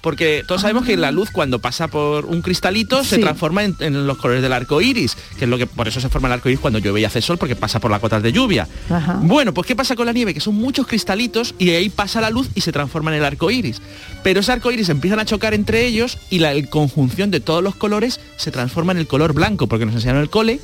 Porque 0.07 0.45
todos 0.47 0.61
sabemos 0.61 0.85
que 0.85 0.95
la 0.95 1.11
luz 1.11 1.31
cuando 1.31 1.59
pasa 1.59 1.89
por 1.89 2.27
un 2.27 2.41
cristalito 2.41 3.03
se 3.03 3.17
transforma 3.17 3.65
en, 3.65 3.75
en 3.81 4.07
los 4.07 4.17
colores 4.17 4.41
del 4.41 4.53
arco 4.53 4.79
iris, 4.79 5.17
que 5.37 5.43
es 5.43 5.49
lo 5.49 5.57
que 5.57 5.67
por 5.67 5.89
eso 5.89 5.99
se 5.99 6.07
forma 6.07 6.29
el 6.29 6.35
arco 6.35 6.47
iris 6.47 6.61
cuando 6.61 6.79
llueve 6.79 7.01
y 7.01 7.03
hace 7.03 7.21
sol, 7.21 7.37
porque 7.37 7.57
pasa 7.57 7.81
por 7.81 7.91
las 7.91 7.99
gotas 7.99 8.23
de 8.23 8.31
lluvia. 8.31 8.69
Ajá. 8.89 9.19
Bueno, 9.21 9.53
pues 9.53 9.67
¿qué 9.67 9.75
pasa 9.75 9.97
con 9.97 10.05
la 10.05 10.13
nieve? 10.13 10.33
Que 10.33 10.39
son 10.39 10.55
muchos 10.55 10.87
cristalitos 10.87 11.55
y 11.59 11.71
ahí 11.71 11.89
pasa 11.89 12.21
la 12.21 12.29
luz 12.29 12.47
y 12.55 12.61
se 12.61 12.71
transforma 12.71 13.11
en 13.11 13.17
el 13.17 13.25
arco 13.25 13.51
iris. 13.51 13.81
Pero 14.23 14.39
ese 14.39 14.53
arco 14.53 14.71
iris 14.71 14.87
empiezan 14.87 15.19
a 15.19 15.25
chocar 15.25 15.53
entre 15.53 15.85
ellos 15.85 16.17
y 16.29 16.39
la 16.39 16.53
el 16.53 16.69
conjunción 16.69 17.29
de 17.29 17.41
todos 17.41 17.61
los 17.61 17.75
colores 17.75 18.21
se 18.37 18.49
transforma 18.49 18.93
en 18.93 18.99
el 18.99 19.07
color 19.07 19.33
blanco, 19.33 19.67
porque 19.67 19.85
nos 19.85 19.95
enseñaron 19.95 20.19
en 20.19 20.23
el 20.23 20.29
cole 20.29 20.61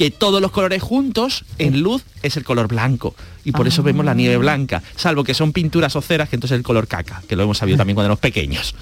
que 0.00 0.10
todos 0.10 0.40
los 0.40 0.50
colores 0.50 0.82
juntos 0.82 1.44
en 1.58 1.82
luz 1.82 2.02
es 2.22 2.38
el 2.38 2.42
color 2.42 2.68
blanco. 2.68 3.14
Y 3.44 3.52
por 3.52 3.68
eso 3.68 3.82
vemos 3.82 4.02
la 4.06 4.14
nieve 4.14 4.38
blanca, 4.38 4.82
salvo 4.96 5.24
que 5.24 5.34
son 5.34 5.52
pinturas 5.52 5.94
o 5.94 6.00
ceras, 6.00 6.30
que 6.30 6.36
entonces 6.36 6.54
es 6.54 6.60
el 6.60 6.64
color 6.64 6.88
caca, 6.88 7.22
que 7.28 7.36
lo 7.36 7.42
hemos 7.42 7.58
sabido 7.58 7.76
también 7.76 7.96
cuando 7.96 8.06
éramos 8.06 8.20
pequeños. 8.20 8.74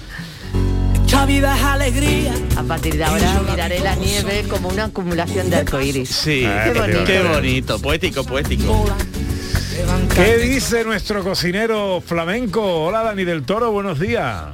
Esta 1.05 1.25
vida 1.25 1.57
es 1.57 1.61
alegría. 1.61 2.33
A 2.55 2.63
partir 2.63 2.95
de 2.95 3.03
ahora 3.03 3.41
miraré 3.51 3.81
la 3.81 3.95
nieve 3.95 4.45
como 4.49 4.69
una 4.69 4.85
acumulación 4.85 5.49
de 5.49 5.57
arcoíris. 5.57 6.07
Sí, 6.07 6.45
Qué 6.63 6.79
bonito. 6.79 7.03
qué 7.03 7.21
bonito, 7.21 7.81
poético, 7.81 8.23
poético. 8.23 8.85
¿Qué 10.15 10.37
dice 10.37 10.85
nuestro 10.85 11.21
cocinero 11.21 11.99
flamenco? 11.99 12.85
Hola 12.85 13.03
Dani 13.03 13.25
del 13.25 13.43
Toro, 13.43 13.73
buenos 13.73 13.99
días. 13.99 14.45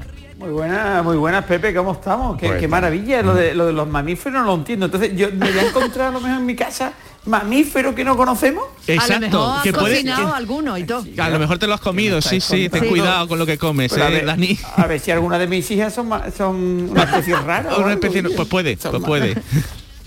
Muy 0.46 0.54
buenas, 0.54 1.04
muy 1.04 1.18
buenas, 1.18 1.43
Pepe, 1.46 1.74
¿cómo 1.74 1.93
estamos? 1.93 2.38
Qué, 2.38 2.48
Pues 2.48 2.60
qué 2.60 2.68
maravilla, 2.68 3.24
lo 3.24 3.34
de, 3.34 3.56
lo 3.56 3.66
de 3.66 3.74
los 3.74 3.88
mamíferos 3.88 4.41
no 4.41 4.46
lo 4.46 4.54
entiendo. 4.54 4.86
Entonces, 4.86 5.12
yo 5.16 5.30
me 5.32 5.50
voy 5.50 5.60
a 5.60 5.68
encontrar 5.70 6.10
a 6.10 6.12
lo 6.12 6.22
mejor 6.22 6.38
en 6.39 6.46
mi 6.46 6.56
casa 6.56 6.93
mamíferos 7.26 7.96
que 7.96 8.04
no 8.04 8.16
conocemos. 8.16 8.66
Exacto, 8.86 9.16
a 9.16 9.20
lo 9.20 9.28
mejor 9.30 9.58
has 9.58 9.64
que 9.64 9.74
puede- 9.74 9.93
cocinado 9.96 10.28
que- 10.30 10.36
alguno 10.38 10.78
y 10.78 10.84
todo. 10.84 11.04
A 11.18 11.30
lo 11.30 11.39
mejor 11.39 11.58
te 11.58 11.66
lo 11.66 11.74
has 11.74 11.82
comido, 11.82 12.22
sí, 12.22 12.39
sí, 12.39 12.70
ten 12.70 12.84
Sí. 12.84 12.89
cuidado 12.89 13.28
con 13.28 13.39
lo 13.39 13.46
que 13.48 13.58
comes, 13.58 13.91
a, 13.93 14.08
eh, 14.10 14.12
ver, 14.14 14.26
Dani. 14.28 14.60
a 14.78 14.86
ver 14.86 15.00
si 15.00 15.10
alguna 15.10 15.39
de 15.39 15.48
mis 15.48 15.70
hijas 15.72 15.91
son, 15.96 16.10
son 16.38 16.56
una 16.91 17.04
especie 17.04 17.36
rara. 17.38 17.72
o 17.74 17.78
Una 17.80 17.88
algo. 17.93 18.06
especie, 18.06 18.22
pues 18.22 18.48
puede, 18.48 18.78
pues 18.78 19.04
puede. 19.04 19.36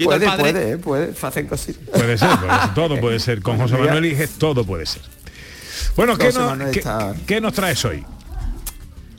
Puede, 0.05 0.27
padre- 0.27 0.41
puede, 0.53 0.71
eh, 0.71 0.79
puede, 0.79 1.13
hacen 1.21 1.49
cositas. 1.49 1.83
Puede 1.93 2.17
ser, 2.17 2.29
puede 2.39 2.61
ser, 2.61 2.75
todo 2.75 2.97
puede 3.01 3.19
ser. 3.19 3.43
Con 3.43 3.59
José 3.59 3.77
Manuel 3.77 4.05
Iges 4.07 4.31
todo 4.39 4.63
puede 4.65 4.87
ser. 4.87 5.03
Bueno, 5.97 6.17
¿qué, 6.17 6.31
nos, 6.31 6.71
qué- 6.71 6.83
qué 7.27 7.41
nos 7.41 7.53
traes 7.53 7.85
hoy? 7.85 8.05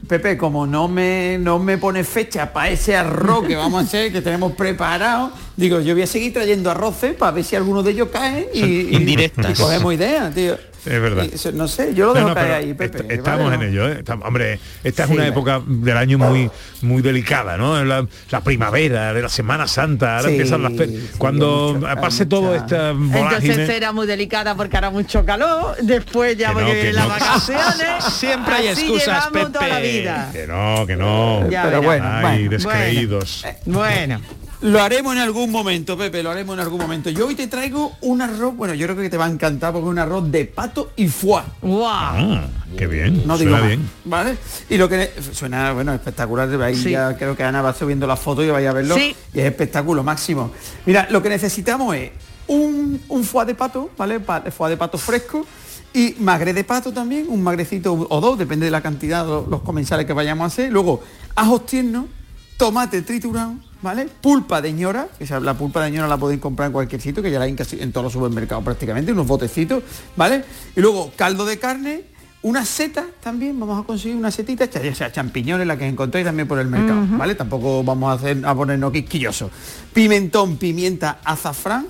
Pepe, 0.10 0.38
como 0.38 0.66
no 0.66 0.88
me, 0.88 1.38
no 1.40 1.60
me 1.60 1.78
pone 1.78 2.04
fecha 2.04 2.52
para 2.52 2.72
ese 2.72 2.96
arroz 2.98 3.46
que 3.46 3.56
vamos 3.56 3.80
a 3.80 3.86
hacer, 3.86 4.12
que 4.12 4.24
tenemos 4.24 4.54
preparado, 4.54 5.32
digo, 5.56 5.82
yo 5.82 5.94
voy 5.94 6.02
a 6.02 6.08
seguir 6.08 6.34
trayendo 6.34 6.72
arroces 6.72 7.14
para 7.14 7.32
ver 7.32 7.44
si 7.44 7.56
alguno 7.56 7.84
de 7.84 7.92
ellos 7.92 8.08
cae 8.12 8.50
y, 8.52 8.98
y 8.98 9.54
cogemos 9.56 9.94
ideas, 9.94 10.34
tío. 10.34 10.58
Es 10.86 11.02
verdad. 11.02 11.26
Y 11.26 11.56
no 11.56 11.68
sé, 11.68 11.94
yo 11.94 12.08
lo 12.08 12.14
dejo 12.14 12.30
no, 12.30 12.34
caer 12.34 12.48
pero 12.48 12.58
ahí, 12.60 12.74
Pepe. 12.74 12.98
est- 13.00 13.12
estamos 13.12 13.52
¿vale? 13.52 13.66
en 13.66 13.72
ello, 13.72 13.88
¿eh? 13.90 13.96
Estamos- 14.00 14.28
hombre, 14.28 14.60
esta 14.84 15.04
es 15.04 15.10
Sí, 15.10 15.16
una 15.16 15.28
época 15.28 15.62
del 15.66 15.98
año 15.98 16.18
muy 16.18 16.50
muy 16.82 17.02
delicada, 17.02 17.58
¿no? 17.58 17.84
La, 17.84 18.06
la 18.32 18.42
primavera, 18.42 19.14
de 19.14 19.22
la 19.22 19.30
Semana 19.30 19.68
Santa, 19.68 20.18
ahora 20.18 20.30
Sí, 20.30 20.36
empiezan 20.36 20.64
las 20.64 20.74
fe- 20.74 20.90
Cuando 21.18 21.76
mucho- 21.80 22.02
pase 22.02 22.26
todo 22.26 22.56
esta 22.56 22.94
vorágine. 22.94 23.54
Entonces 23.54 23.70
era 23.70 23.92
muy 23.92 24.08
delicada 24.08 24.56
porque 24.56 24.78
hará 24.78 24.90
mucho 24.90 25.26
calor, 25.26 25.76
después 25.82 26.38
ya 26.38 26.54
Que 26.54 26.62
no, 26.62 26.68
que 26.68 26.94
las 26.94 27.04
no. 27.08 27.10
vacaciones. 27.10 28.04
Siempre 28.14 28.56
hay 28.56 28.68
así 28.70 28.82
excusas, 28.84 29.26
llevamos 29.32 29.52
toda 29.54 29.68
la 29.68 29.76
Pepe. 29.76 30.00
vida. 30.00 30.30
Que 30.32 30.48
no, 30.48 30.86
que 30.88 30.96
no. 30.96 31.50
Ya 31.50 31.64
Pero 31.64 31.82
verás. 31.82 31.86
bueno, 31.86 32.06
Ay, 32.08 32.22
bueno, 32.48 32.50
descreídos. 32.52 33.46
Bueno. 33.66 34.22
Lo 34.62 34.82
haremos 34.82 35.14
en 35.16 35.20
algún 35.22 35.52
momento, 35.52 35.98
Pepe, 35.98 36.22
lo 36.22 36.32
haremos 36.32 36.54
en 36.56 36.60
algún 36.60 36.82
momento. 36.82 37.10
Yo 37.10 37.28
hoy 37.28 37.36
te 37.36 37.48
traigo 37.48 37.94
un 38.02 38.22
arroz, 38.22 38.56
bueno, 38.58 38.74
yo 38.74 38.88
creo 38.88 38.98
que 38.98 39.10
te 39.10 39.16
va 39.16 39.26
a 39.26 39.30
encantar 39.30 39.72
porque 39.72 39.86
es 39.88 39.92
un 39.92 40.00
arroz 40.00 40.30
de 40.30 40.44
pato 40.46 40.92
y 40.98 41.08
foie. 41.08 41.44
Ah, 41.64 42.46
qué 42.78 42.86
bien. 42.86 43.26
No 43.26 43.38
digo 43.38 43.52
suena 43.52 43.58
más, 43.60 43.68
bien. 43.68 43.90
¿Vale? 44.04 44.38
Y 44.70 44.76
lo 44.78 44.90
que 44.90 45.12
suena, 45.32 45.72
bueno, 45.72 45.94
espectacular. 45.94 46.50
Ahí 46.62 46.76
Sí. 46.76 46.90
ya 46.92 47.16
creo 47.16 47.38
que 47.38 47.44
Ana 47.44 47.62
va 47.62 47.74
subiendo 47.74 48.06
la 48.06 48.18
foto 48.18 48.44
y 48.44 48.50
vaya 48.50 48.72
a 48.72 48.74
verlo. 48.74 48.96
Sí. 48.96 49.16
Y 49.34 49.40
es 49.40 49.46
espectáculo 49.46 50.04
máximo. 50.04 50.52
Mira, 50.86 51.08
lo 51.10 51.24
que 51.24 51.30
necesitamos 51.30 51.96
es 51.96 52.12
un, 52.48 53.00
un 53.08 53.24
foie 53.24 53.46
de 53.46 53.56
pato, 53.56 53.92
¿vale? 53.98 54.20
Pa- 54.20 54.42
foie 54.52 54.72
de 54.72 54.78
pato 54.78 54.98
fresco. 54.98 55.46
Y 55.94 56.16
magre 56.20 56.54
de 56.54 56.66
pato 56.66 56.92
también, 56.92 57.28
un 57.30 57.42
magrecito 57.42 57.94
o 58.10 58.22
dos, 58.22 58.38
depende 58.38 58.66
de 58.66 58.72
la 58.72 58.82
cantidad, 58.82 59.26
los, 59.26 59.48
los 59.48 59.62
comensales 59.62 60.06
que 60.06 60.12
vayamos 60.14 60.44
a 60.44 60.48
hacer. 60.48 60.70
Luego, 60.72 61.02
ajos 61.34 61.66
tiernos, 61.66 62.06
tomate 62.58 63.02
triturado, 63.02 63.54
¿vale? 63.82 64.08
Pulpa 64.22 64.62
de 64.62 64.74
ñora, 64.74 65.08
que 65.18 65.26
la 65.40 65.54
pulpa 65.54 65.84
de 65.84 65.92
ñora 65.92 66.08
la 66.08 66.18
podéis 66.18 66.40
comprar 66.42 66.68
en 66.68 66.74
cualquier 66.74 67.02
sitio, 67.02 67.22
que 67.24 67.32
ya 67.32 67.40
la 67.40 67.46
hay 67.46 67.52
en, 67.52 67.56
casi- 67.58 67.80
en 67.82 67.92
todos 67.92 68.06
los 68.06 68.14
supermercados 68.14 68.64
prácticamente, 68.64 69.12
unos 69.12 69.28
botecitos, 69.28 69.84
¿vale? 70.16 70.44
Y 70.76 70.82
luego 70.82 71.12
caldo 71.16 71.46
de 71.46 71.58
carne, 71.60 72.04
una 72.42 72.64
seta 72.66 73.06
también, 73.22 73.60
vamos 73.60 73.84
a 73.84 73.86
conseguir 73.86 74.16
una 74.16 74.32
setita, 74.32 74.66
ya 74.66 74.96
sea 74.96 75.12
champiñones, 75.12 75.68
la 75.68 75.78
que 75.78 75.86
encontréis 75.86 76.26
también 76.26 76.48
por 76.48 76.58
el 76.60 76.68
mercado. 76.68 77.02
¿vale? 77.18 77.36
Tampoco 77.36 77.84
vamos 77.84 78.10
a 78.12 78.14
hacer 78.14 78.46
a 78.46 78.56
ponernos 78.56 78.92
quisquillosos. 78.94 79.52
Pimentón, 79.94 80.56
pimienta, 80.56 81.20
azafrán, 81.26 81.88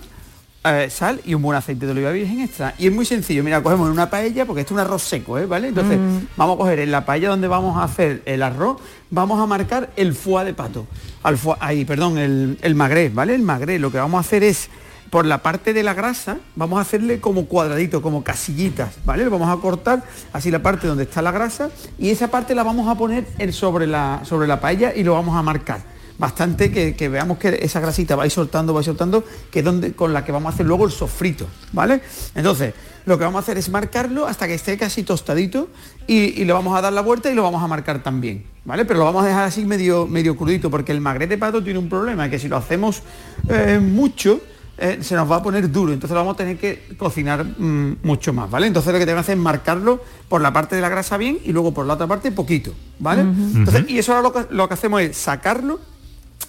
eh, 0.66 0.89
sal 0.89 1.22
y 1.26 1.34
un 1.34 1.41
buen 1.41 1.57
aceite 1.57 1.86
de 1.86 1.91
oliva 1.93 2.12
virgen 2.12 2.41
extra. 2.41 2.74
Y 2.78 2.88
es 2.88 2.93
muy 2.93 3.05
sencillo, 3.05 3.43
mira, 3.43 3.64
cogemos 3.64 3.88
en 3.88 3.93
una 3.93 4.10
paella, 4.10 4.45
porque 4.45 4.62
esto 4.62 4.74
es 4.74 4.80
un 4.80 4.86
arroz 4.86 5.03
seco, 5.03 5.38
¿eh? 5.38 5.45
¿vale? 5.45 5.70
Entonces, 5.70 5.97
Mm. 5.97 6.18
vamos 6.36 6.55
a 6.55 6.57
coger 6.57 6.80
en 6.80 6.91
la 6.91 7.05
paella 7.05 7.30
donde 7.30 7.47
vamos 7.47 7.78
a 7.78 7.84
hacer 7.84 8.22
el 8.26 8.43
arroz, 8.43 8.78
vamos 9.10 9.39
a 9.41 9.45
marcar 9.45 9.89
el 9.95 10.14
foie 10.14 10.45
de 10.45 10.53
pato. 10.53 10.86
Al 11.24 11.38
foie- 11.38 11.57
ahí, 11.62 11.86
perdón, 11.86 12.18
el, 12.18 12.57
el 12.62 12.76
magre, 12.76 13.10
¿vale? 13.10 13.36
El 13.36 13.41
magre, 13.43 13.80
lo 13.80 13.91
que 13.91 13.97
vamos 13.99 14.18
a 14.18 14.22
hacer 14.22 14.43
es, 14.43 14.70
por 15.10 15.26
la 15.26 15.39
parte 15.39 15.74
de 15.74 15.82
la 15.82 15.95
grasa, 15.95 16.38
vamos 16.55 16.78
a 16.78 16.82
hacerle 16.84 17.20
como 17.20 17.45
cuadradito, 17.45 18.01
como 18.01 18.24
casillitas, 18.24 18.93
¿vale? 19.05 19.28
Vamos 19.28 19.49
a 19.49 19.60
cortar 19.60 20.03
así 20.34 20.51
la 20.51 20.62
parte 20.62 20.86
donde 20.88 21.03
está 21.05 21.22
la 21.24 21.32
grasa 21.32 21.72
y 21.97 22.10
esa 22.12 22.28
parte 22.28 22.53
la 22.53 22.62
vamos 22.64 22.88
a 22.88 22.93
poner 22.95 23.26
sobre, 23.51 23.88
la, 23.88 24.22
sobre 24.24 24.47
la 24.47 24.60
paella 24.60 24.93
y 24.95 25.03
lo 25.03 25.14
vamos 25.14 25.36
a 25.36 25.41
marcar 25.41 25.82
bastante 26.20 26.70
que, 26.70 26.95
que 26.95 27.09
veamos 27.09 27.39
que 27.39 27.57
esa 27.61 27.80
grasita 27.80 28.15
va 28.15 28.24
a 28.24 28.26
ir 28.26 28.32
soltando, 28.32 28.74
va 28.74 28.82
a 28.82 28.84
ir 28.84 28.86
soltando, 28.86 29.24
que 29.49 29.59
es 29.59 29.65
donde, 29.65 29.93
con 29.93 30.13
la 30.13 30.24
que 30.24 30.32
vamos 30.32 30.51
a 30.51 30.53
hacer 30.53 30.65
luego 30.65 30.86
el 30.86 30.91
sofrito, 30.91 31.47
¿vale? 31.72 32.01
Entonces, 32.36 32.74
lo 33.05 33.17
que 33.17 33.24
vamos 33.24 33.39
a 33.39 33.41
hacer 33.43 33.57
es 33.57 33.70
marcarlo 33.70 34.28
hasta 34.28 34.45
que 34.45 34.53
esté 34.53 34.78
casi 34.78 35.03
tostadito 35.03 35.70
y, 36.05 36.41
y 36.41 36.45
le 36.45 36.53
vamos 36.53 36.78
a 36.78 36.82
dar 36.82 36.93
la 36.93 37.01
vuelta 37.01 37.32
y 37.32 37.36
lo 37.36 37.43
vamos 37.43 37.63
a 37.63 37.67
marcar 37.67 38.03
también, 38.03 38.43
¿vale? 38.65 38.84
Pero 38.86 38.99
lo 38.99 39.05
vamos 39.05 39.24
a 39.24 39.28
dejar 39.28 39.45
así 39.45 39.65
medio, 39.65 40.05
medio 40.05 40.36
crudito, 40.36 40.70
porque 40.70 40.91
el 40.91 40.99
magret 40.99 41.30
de 41.30 41.38
pato 41.38 41.63
tiene 41.63 41.80
un 41.80 41.89
problema, 41.89 42.30
que 42.30 42.38
si 42.38 42.49
lo 42.49 42.57
hacemos 42.57 43.01
eh, 43.47 43.80
mucho, 43.82 44.41
eh, 44.78 44.99
se 45.01 45.15
nos 45.15 45.30
va 45.30 45.38
a 45.38 45.43
poner 45.43 45.72
duro, 45.72 45.93
entonces 45.93 46.13
lo 46.13 46.20
vamos 46.20 46.36
a 46.36 46.38
tener 46.38 46.57
que 46.57 46.95
cocinar 46.97 47.45
mm, 47.45 47.97
mucho 48.03 48.34
más, 48.34 48.49
¿vale? 48.49 48.67
Entonces 48.67 48.91
lo 48.91 48.99
que 48.99 49.05
tenemos 49.05 49.26
que 49.26 49.32
hacer 49.32 49.38
es 49.38 49.43
marcarlo 49.43 50.03
por 50.28 50.41
la 50.41 50.51
parte 50.51 50.76
de 50.76 50.82
la 50.82 50.89
grasa 50.89 51.17
bien 51.17 51.39
y 51.45 51.53
luego 51.53 51.74
por 51.74 51.86
la 51.86 51.93
otra 51.93 52.07
parte 52.07 52.32
poquito, 52.32 52.74
¿vale? 52.99 53.22
Entonces, 53.22 53.86
y 53.88 53.97
eso 53.97 54.13
ahora 54.13 54.30
lo 54.30 54.34
que, 54.34 54.53
lo 54.53 54.67
que 54.67 54.74
hacemos 54.74 55.01
es 55.01 55.17
sacarlo 55.17 55.80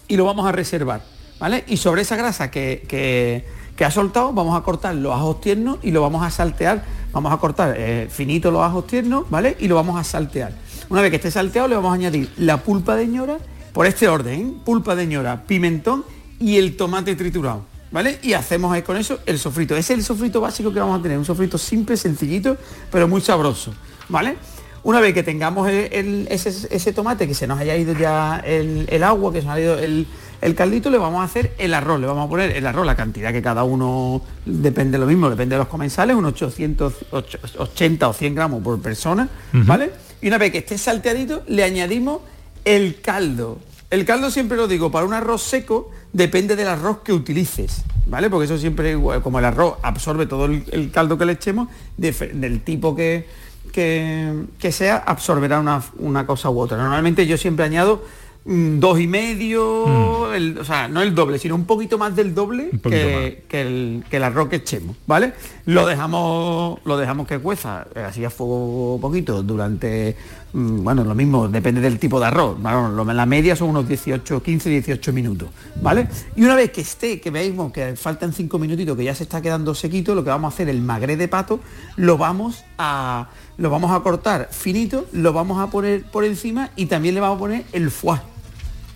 y 0.09 0.17
lo 0.17 0.25
vamos 0.25 0.47
a 0.47 0.53
reservar, 0.53 1.03
¿vale? 1.39 1.65
Y 1.69 1.77
sobre 1.77 2.03
esa 2.03 2.17
grasa 2.17 2.51
que, 2.51 2.85
que- 2.89 3.61
ha 3.85 3.91
soltado 3.91 4.35
vamos 4.35 4.61
a 4.61 4.63
cortar 4.63 4.95
los 4.95 5.15
ajos 5.15 5.41
tiernos 5.41 5.79
y 5.83 5.91
lo 5.91 6.03
vamos 6.03 6.23
a 6.23 6.31
saltear, 6.31 6.85
vamos 7.13 7.33
a 7.33 7.39
cortar 7.39 7.75
eh, 7.79 8.09
finito 8.11 8.51
los 8.51 8.63
ajos 8.63 8.87
tiernos, 8.87 9.25
¿vale? 9.31 9.57
Y 9.59 9.69
lo 9.69 9.75
vamos 9.77 9.99
a 9.99 10.05
saltear. 10.05 10.53
Una 10.91 11.01
vez 11.01 11.09
que 11.11 11.17
esté 11.17 11.31
salteado 11.31 11.67
le 11.67 11.77
vamos 11.77 11.91
a 11.91 11.95
añadir 11.95 12.31
la 12.37 12.59
pulpa 12.59 12.95
de 12.95 13.07
ñora, 13.07 13.39
por 13.73 13.87
este 13.87 14.07
orden, 14.07 14.41
¿eh? 14.41 14.53
pulpa 14.67 14.95
de 14.95 15.07
ñora, 15.07 15.45
pimentón 15.47 16.05
y 16.39 16.59
el 16.59 16.77
tomate 16.77 17.17
triturado. 17.17 17.65
¿Vale? 17.93 18.19
Y 18.23 18.35
hacemos 18.35 18.71
ahí 18.73 18.83
con 18.83 18.97
eso 18.97 19.19
el 19.27 19.39
sofrito. 19.39 19.75
Ese 19.77 19.95
es 19.95 19.99
el 20.01 20.05
sofrito 20.05 20.41
básico 20.41 20.73
que 20.73 20.79
vamos 20.79 21.01
a 21.01 21.03
tener, 21.03 21.19
un 21.19 21.25
sofrito 21.25 21.59
simple, 21.59 21.97
sencillito, 21.97 22.57
pero 22.93 23.09
muy 23.09 23.21
sabroso. 23.21 23.73
¿Vale? 24.09 24.37
Una 24.83 25.01
vez 25.01 25.13
que 25.15 25.23
tengamos 25.23 25.69
el- 25.69 25.93
el- 25.93 26.29
ese, 26.31 26.49
ese 26.75 26.93
tomate, 26.93 27.27
que 27.29 27.35
se 27.35 27.47
nos 27.47 27.59
haya 27.59 27.77
ido 27.77 27.93
ya 27.93 28.43
el, 28.45 28.87
el 28.91 29.03
agua, 29.05 29.33
que 29.33 29.41
se 29.41 29.47
nos 29.47 29.57
ha 29.57 29.61
ido 29.61 29.79
el, 29.79 30.07
el 30.41 30.55
caldito, 30.55 30.89
le 30.89 30.97
vamos 30.99 31.21
a 31.21 31.25
hacer 31.25 31.53
el 31.59 31.75
arroz. 31.75 32.01
Le 32.01 32.07
vamos 32.07 32.27
a 32.27 32.29
poner 32.31 32.57
el 32.57 32.67
arroz, 32.67 32.87
la 32.87 32.97
cantidad 32.97 33.31
que 33.33 33.43
cada 33.43 33.63
uno 33.65 34.23
depende 34.47 34.93
de 34.93 34.99
lo 34.99 35.07
mismo, 35.07 35.29
depende 35.29 35.55
de 35.55 35.59
los 35.59 35.69
comensales, 35.69 36.17
unos 36.17 36.33
800, 36.33 36.95
ocho- 37.11 37.39
80 37.59 38.09
o 38.09 38.13
100 38.15 38.35
gramos 38.35 38.63
por 38.63 38.81
persona. 38.81 39.29
¿vale? 39.53 39.91
Y 40.23 40.29
una 40.29 40.39
vez 40.39 40.51
que 40.53 40.59
esté 40.59 40.79
salteadito, 40.79 41.43
le 41.47 41.63
añadimos 41.65 42.21
el 42.65 43.01
caldo. 43.03 43.59
El 43.91 44.05
caldo 44.05 44.31
siempre 44.31 44.57
lo 44.57 44.69
digo, 44.69 44.91
para 44.91 45.05
un 45.05 45.13
arroz 45.13 45.43
seco 45.43 45.91
depende 46.13 46.55
del 46.57 46.69
arroz 46.69 46.99
que 47.05 47.13
utilices, 47.13 47.83
¿vale? 48.07 48.31
Porque 48.31 48.45
eso 48.45 48.57
siempre, 48.57 48.97
como 49.23 49.39
el 49.41 49.45
arroz 49.45 49.75
absorbe 49.83 50.27
todo 50.27 50.45
el, 50.47 50.65
el 50.71 50.91
caldo 50.93 51.19
que 51.19 51.25
le 51.25 51.33
echemos, 51.33 51.69
de- 51.97 52.13
del 52.13 52.61
tipo 52.63 52.95
que, 52.95 53.27
que, 53.71 54.33
que 54.59 54.73
sea, 54.73 54.97
absorberá 54.99 55.61
una, 55.61 55.83
una 55.99 56.27
cosa 56.27 56.51
u 56.51 56.59
otra. 56.61 56.77
Normalmente 56.79 57.27
yo 57.27 57.37
siempre 57.37 57.65
añado 57.65 58.03
mm, 58.45 58.79
dos 58.79 58.99
y 59.01 59.07
medio, 59.07 60.33
el- 60.33 60.59
o 60.59 60.65
sea, 60.65 60.89
no 60.89 61.03
el 61.03 61.15
doble, 61.15 61.39
sino 61.39 61.55
un 61.55 61.65
poquito 61.65 61.99
más 61.99 62.15
del 62.17 62.35
doble 62.35 62.71
que, 62.91 63.45
que 63.49 63.61
el, 63.63 64.05
que 64.11 64.17
el 64.17 64.25
arroz 64.25 64.49
que 64.49 64.57
echemos, 64.57 64.97
¿vale? 65.07 65.33
Lo 65.67 65.87
dejamos, 65.87 66.79
lo 66.85 66.97
dejamos 66.97 67.27
que 67.27 67.39
cueza 67.39 67.87
eh, 67.95 68.01
así 68.01 68.25
a 68.25 68.31
fuego 68.31 68.99
poquito 69.01 69.43
durante, 69.43 70.17
mm, 70.53 70.83
bueno, 70.83 71.05
lo 71.05 71.15
mismo, 71.15 71.49
depende 71.49 71.81
del 71.81 71.99
tipo 71.99 72.19
de 72.19 72.27
arroz. 72.27 72.61
Bueno, 72.61 72.89
lo- 72.91 73.05
la 73.05 73.27
media 73.27 73.55
son 73.55 73.71
unos 73.71 73.87
18, 73.87 74.43
15, 74.43 74.71
18 74.71 75.13
minutos, 75.13 75.49
¿vale? 75.83 76.09
Y 76.35 76.43
una 76.43 76.55
vez 76.57 76.71
que 76.71 76.81
esté, 76.81 77.21
que 77.21 77.31
veamos 77.31 77.73
que 77.73 77.95
faltan 77.97 78.33
5 78.33 78.59
minutitos, 78.59 78.97
que 78.97 79.05
ya 79.05 79.15
se 79.15 79.25
está 79.25 79.43
quedando 79.43 79.75
sequito, 79.75 80.15
lo 80.15 80.25
que 80.25 80.31
vamos 80.31 80.53
a 80.53 80.55
hacer, 80.55 80.69
el 80.69 80.81
magre 80.81 81.17
de 81.17 81.29
pato, 81.29 81.61
lo 81.97 82.17
vamos 82.19 82.65
a, 82.79 83.29
lo 83.61 83.69
vamos 83.69 83.93
a 83.93 84.01
cortar 84.01 84.49
finito, 84.51 85.07
lo 85.13 85.35
vamos 85.35 85.63
a 85.63 85.71
poner 85.71 86.03
por 86.05 86.25
encima 86.25 86.71
y 86.77 86.87
también 86.87 87.15
le 87.15 87.21
vamos 87.21 87.37
a 87.37 87.41
poner 87.41 87.65
el 87.73 87.91
foie. 87.91 88.19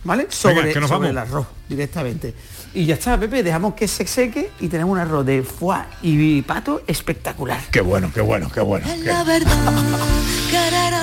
¿Vale? 0.05 0.27
Sobre, 0.31 0.73
que 0.73 0.81
nos 0.81 0.89
sobre 0.89 1.09
vamos. 1.09 1.11
el 1.11 1.19
arroz 1.19 1.47
directamente. 1.69 2.35
Y 2.77 2.87
ya 2.87 2.95
está, 2.95 3.16
Pepe, 3.18 3.43
dejamos 3.45 3.75
que 3.75 3.87
se 3.87 4.05
seque 4.07 4.51
y 4.61 4.66
tenemos 4.68 4.93
un 4.93 4.99
arroz 4.99 5.25
de 5.25 5.43
foie 5.45 5.79
y 6.03 6.43
pato 6.43 6.83
espectacular. 6.89 7.61
Qué 7.70 7.81
bueno, 7.81 8.11
qué 8.12 8.20
bueno, 8.20 8.51
qué 8.53 8.61
bueno. 8.61 8.85
qué- 8.93 9.05
La 9.05 9.22
verdad, 9.22 9.53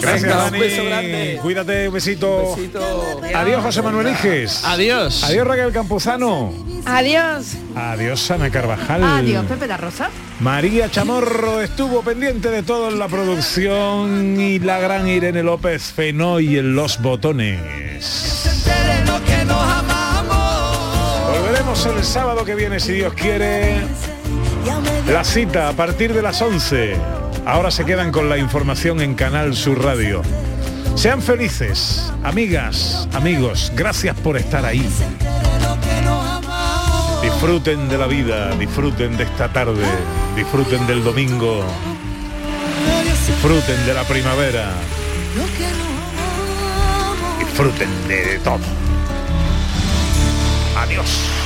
Gracias, 0.02 0.24
Venga, 0.24 0.46
un 0.46 0.52
Dani. 0.52 0.60
beso 0.60 0.84
grande. 0.86 1.40
Cuídate, 1.42 1.88
un 1.88 1.94
besito. 1.94 2.56
Adiós, 3.36 3.64
José 3.64 3.82
Manuel 3.84 4.08
Iges. 4.10 4.64
Adiós. 4.66 5.24
Adiós, 5.24 5.48
Raquel 5.48 5.72
Campuzano. 5.72 6.52
Adiós. 6.86 7.54
Adiós, 7.76 8.32
Ana 8.32 8.50
Carvajal. 8.50 9.04
Adiós, 9.04 9.46
Pepe 9.46 9.68
da 9.68 9.78
Rosa. 9.78 10.10
María 10.40 10.90
Chamorro 10.90 11.62
estuvo 11.62 12.02
pendiente 12.02 12.50
de 12.50 12.64
todo 12.64 12.90
en 12.90 12.98
la 12.98 13.08
producción 13.08 14.40
y 14.42 14.58
la 14.60 14.80
gran 14.80 15.08
Irene 15.08 15.44
López 15.44 15.84
Fenoy 15.94 16.58
en 16.58 16.76
los 16.76 17.00
botones. 17.02 17.60
El 21.62 22.04
sábado 22.04 22.44
que 22.44 22.56
viene, 22.56 22.80
si 22.80 22.94
Dios 22.94 23.14
quiere. 23.14 23.82
La 25.08 25.24
cita 25.24 25.70
a 25.70 25.74
partir 25.74 26.12
de 26.12 26.24
las 26.24 26.42
11. 26.42 26.96
Ahora 27.46 27.70
se 27.70 27.86
quedan 27.86 28.12
con 28.12 28.30
la 28.30 28.40
información 28.40 29.00
en 29.00 29.14
Canal 29.14 29.56
Sur 29.56 29.84
Radio. 29.84 30.24
Sean 30.96 31.22
felices, 31.22 32.12
amigas, 32.24 33.08
amigos, 33.14 33.72
gracias 33.76 34.18
por 34.18 34.38
estar 34.38 34.66
ahí. 34.66 34.86
Disfruten 37.22 37.88
de 37.90 37.98
la 37.98 38.08
vida, 38.08 38.56
disfruten 38.56 39.16
de 39.16 39.24
esta 39.24 39.54
tarde, 39.54 39.86
disfruten 40.36 40.88
del 40.88 41.04
domingo, 41.04 41.64
disfruten 43.28 43.86
de 43.86 43.94
la 43.94 44.04
primavera, 44.04 44.72
disfruten 47.40 48.08
de 48.08 48.40
todo. 48.40 48.60
Adiós. 50.76 51.41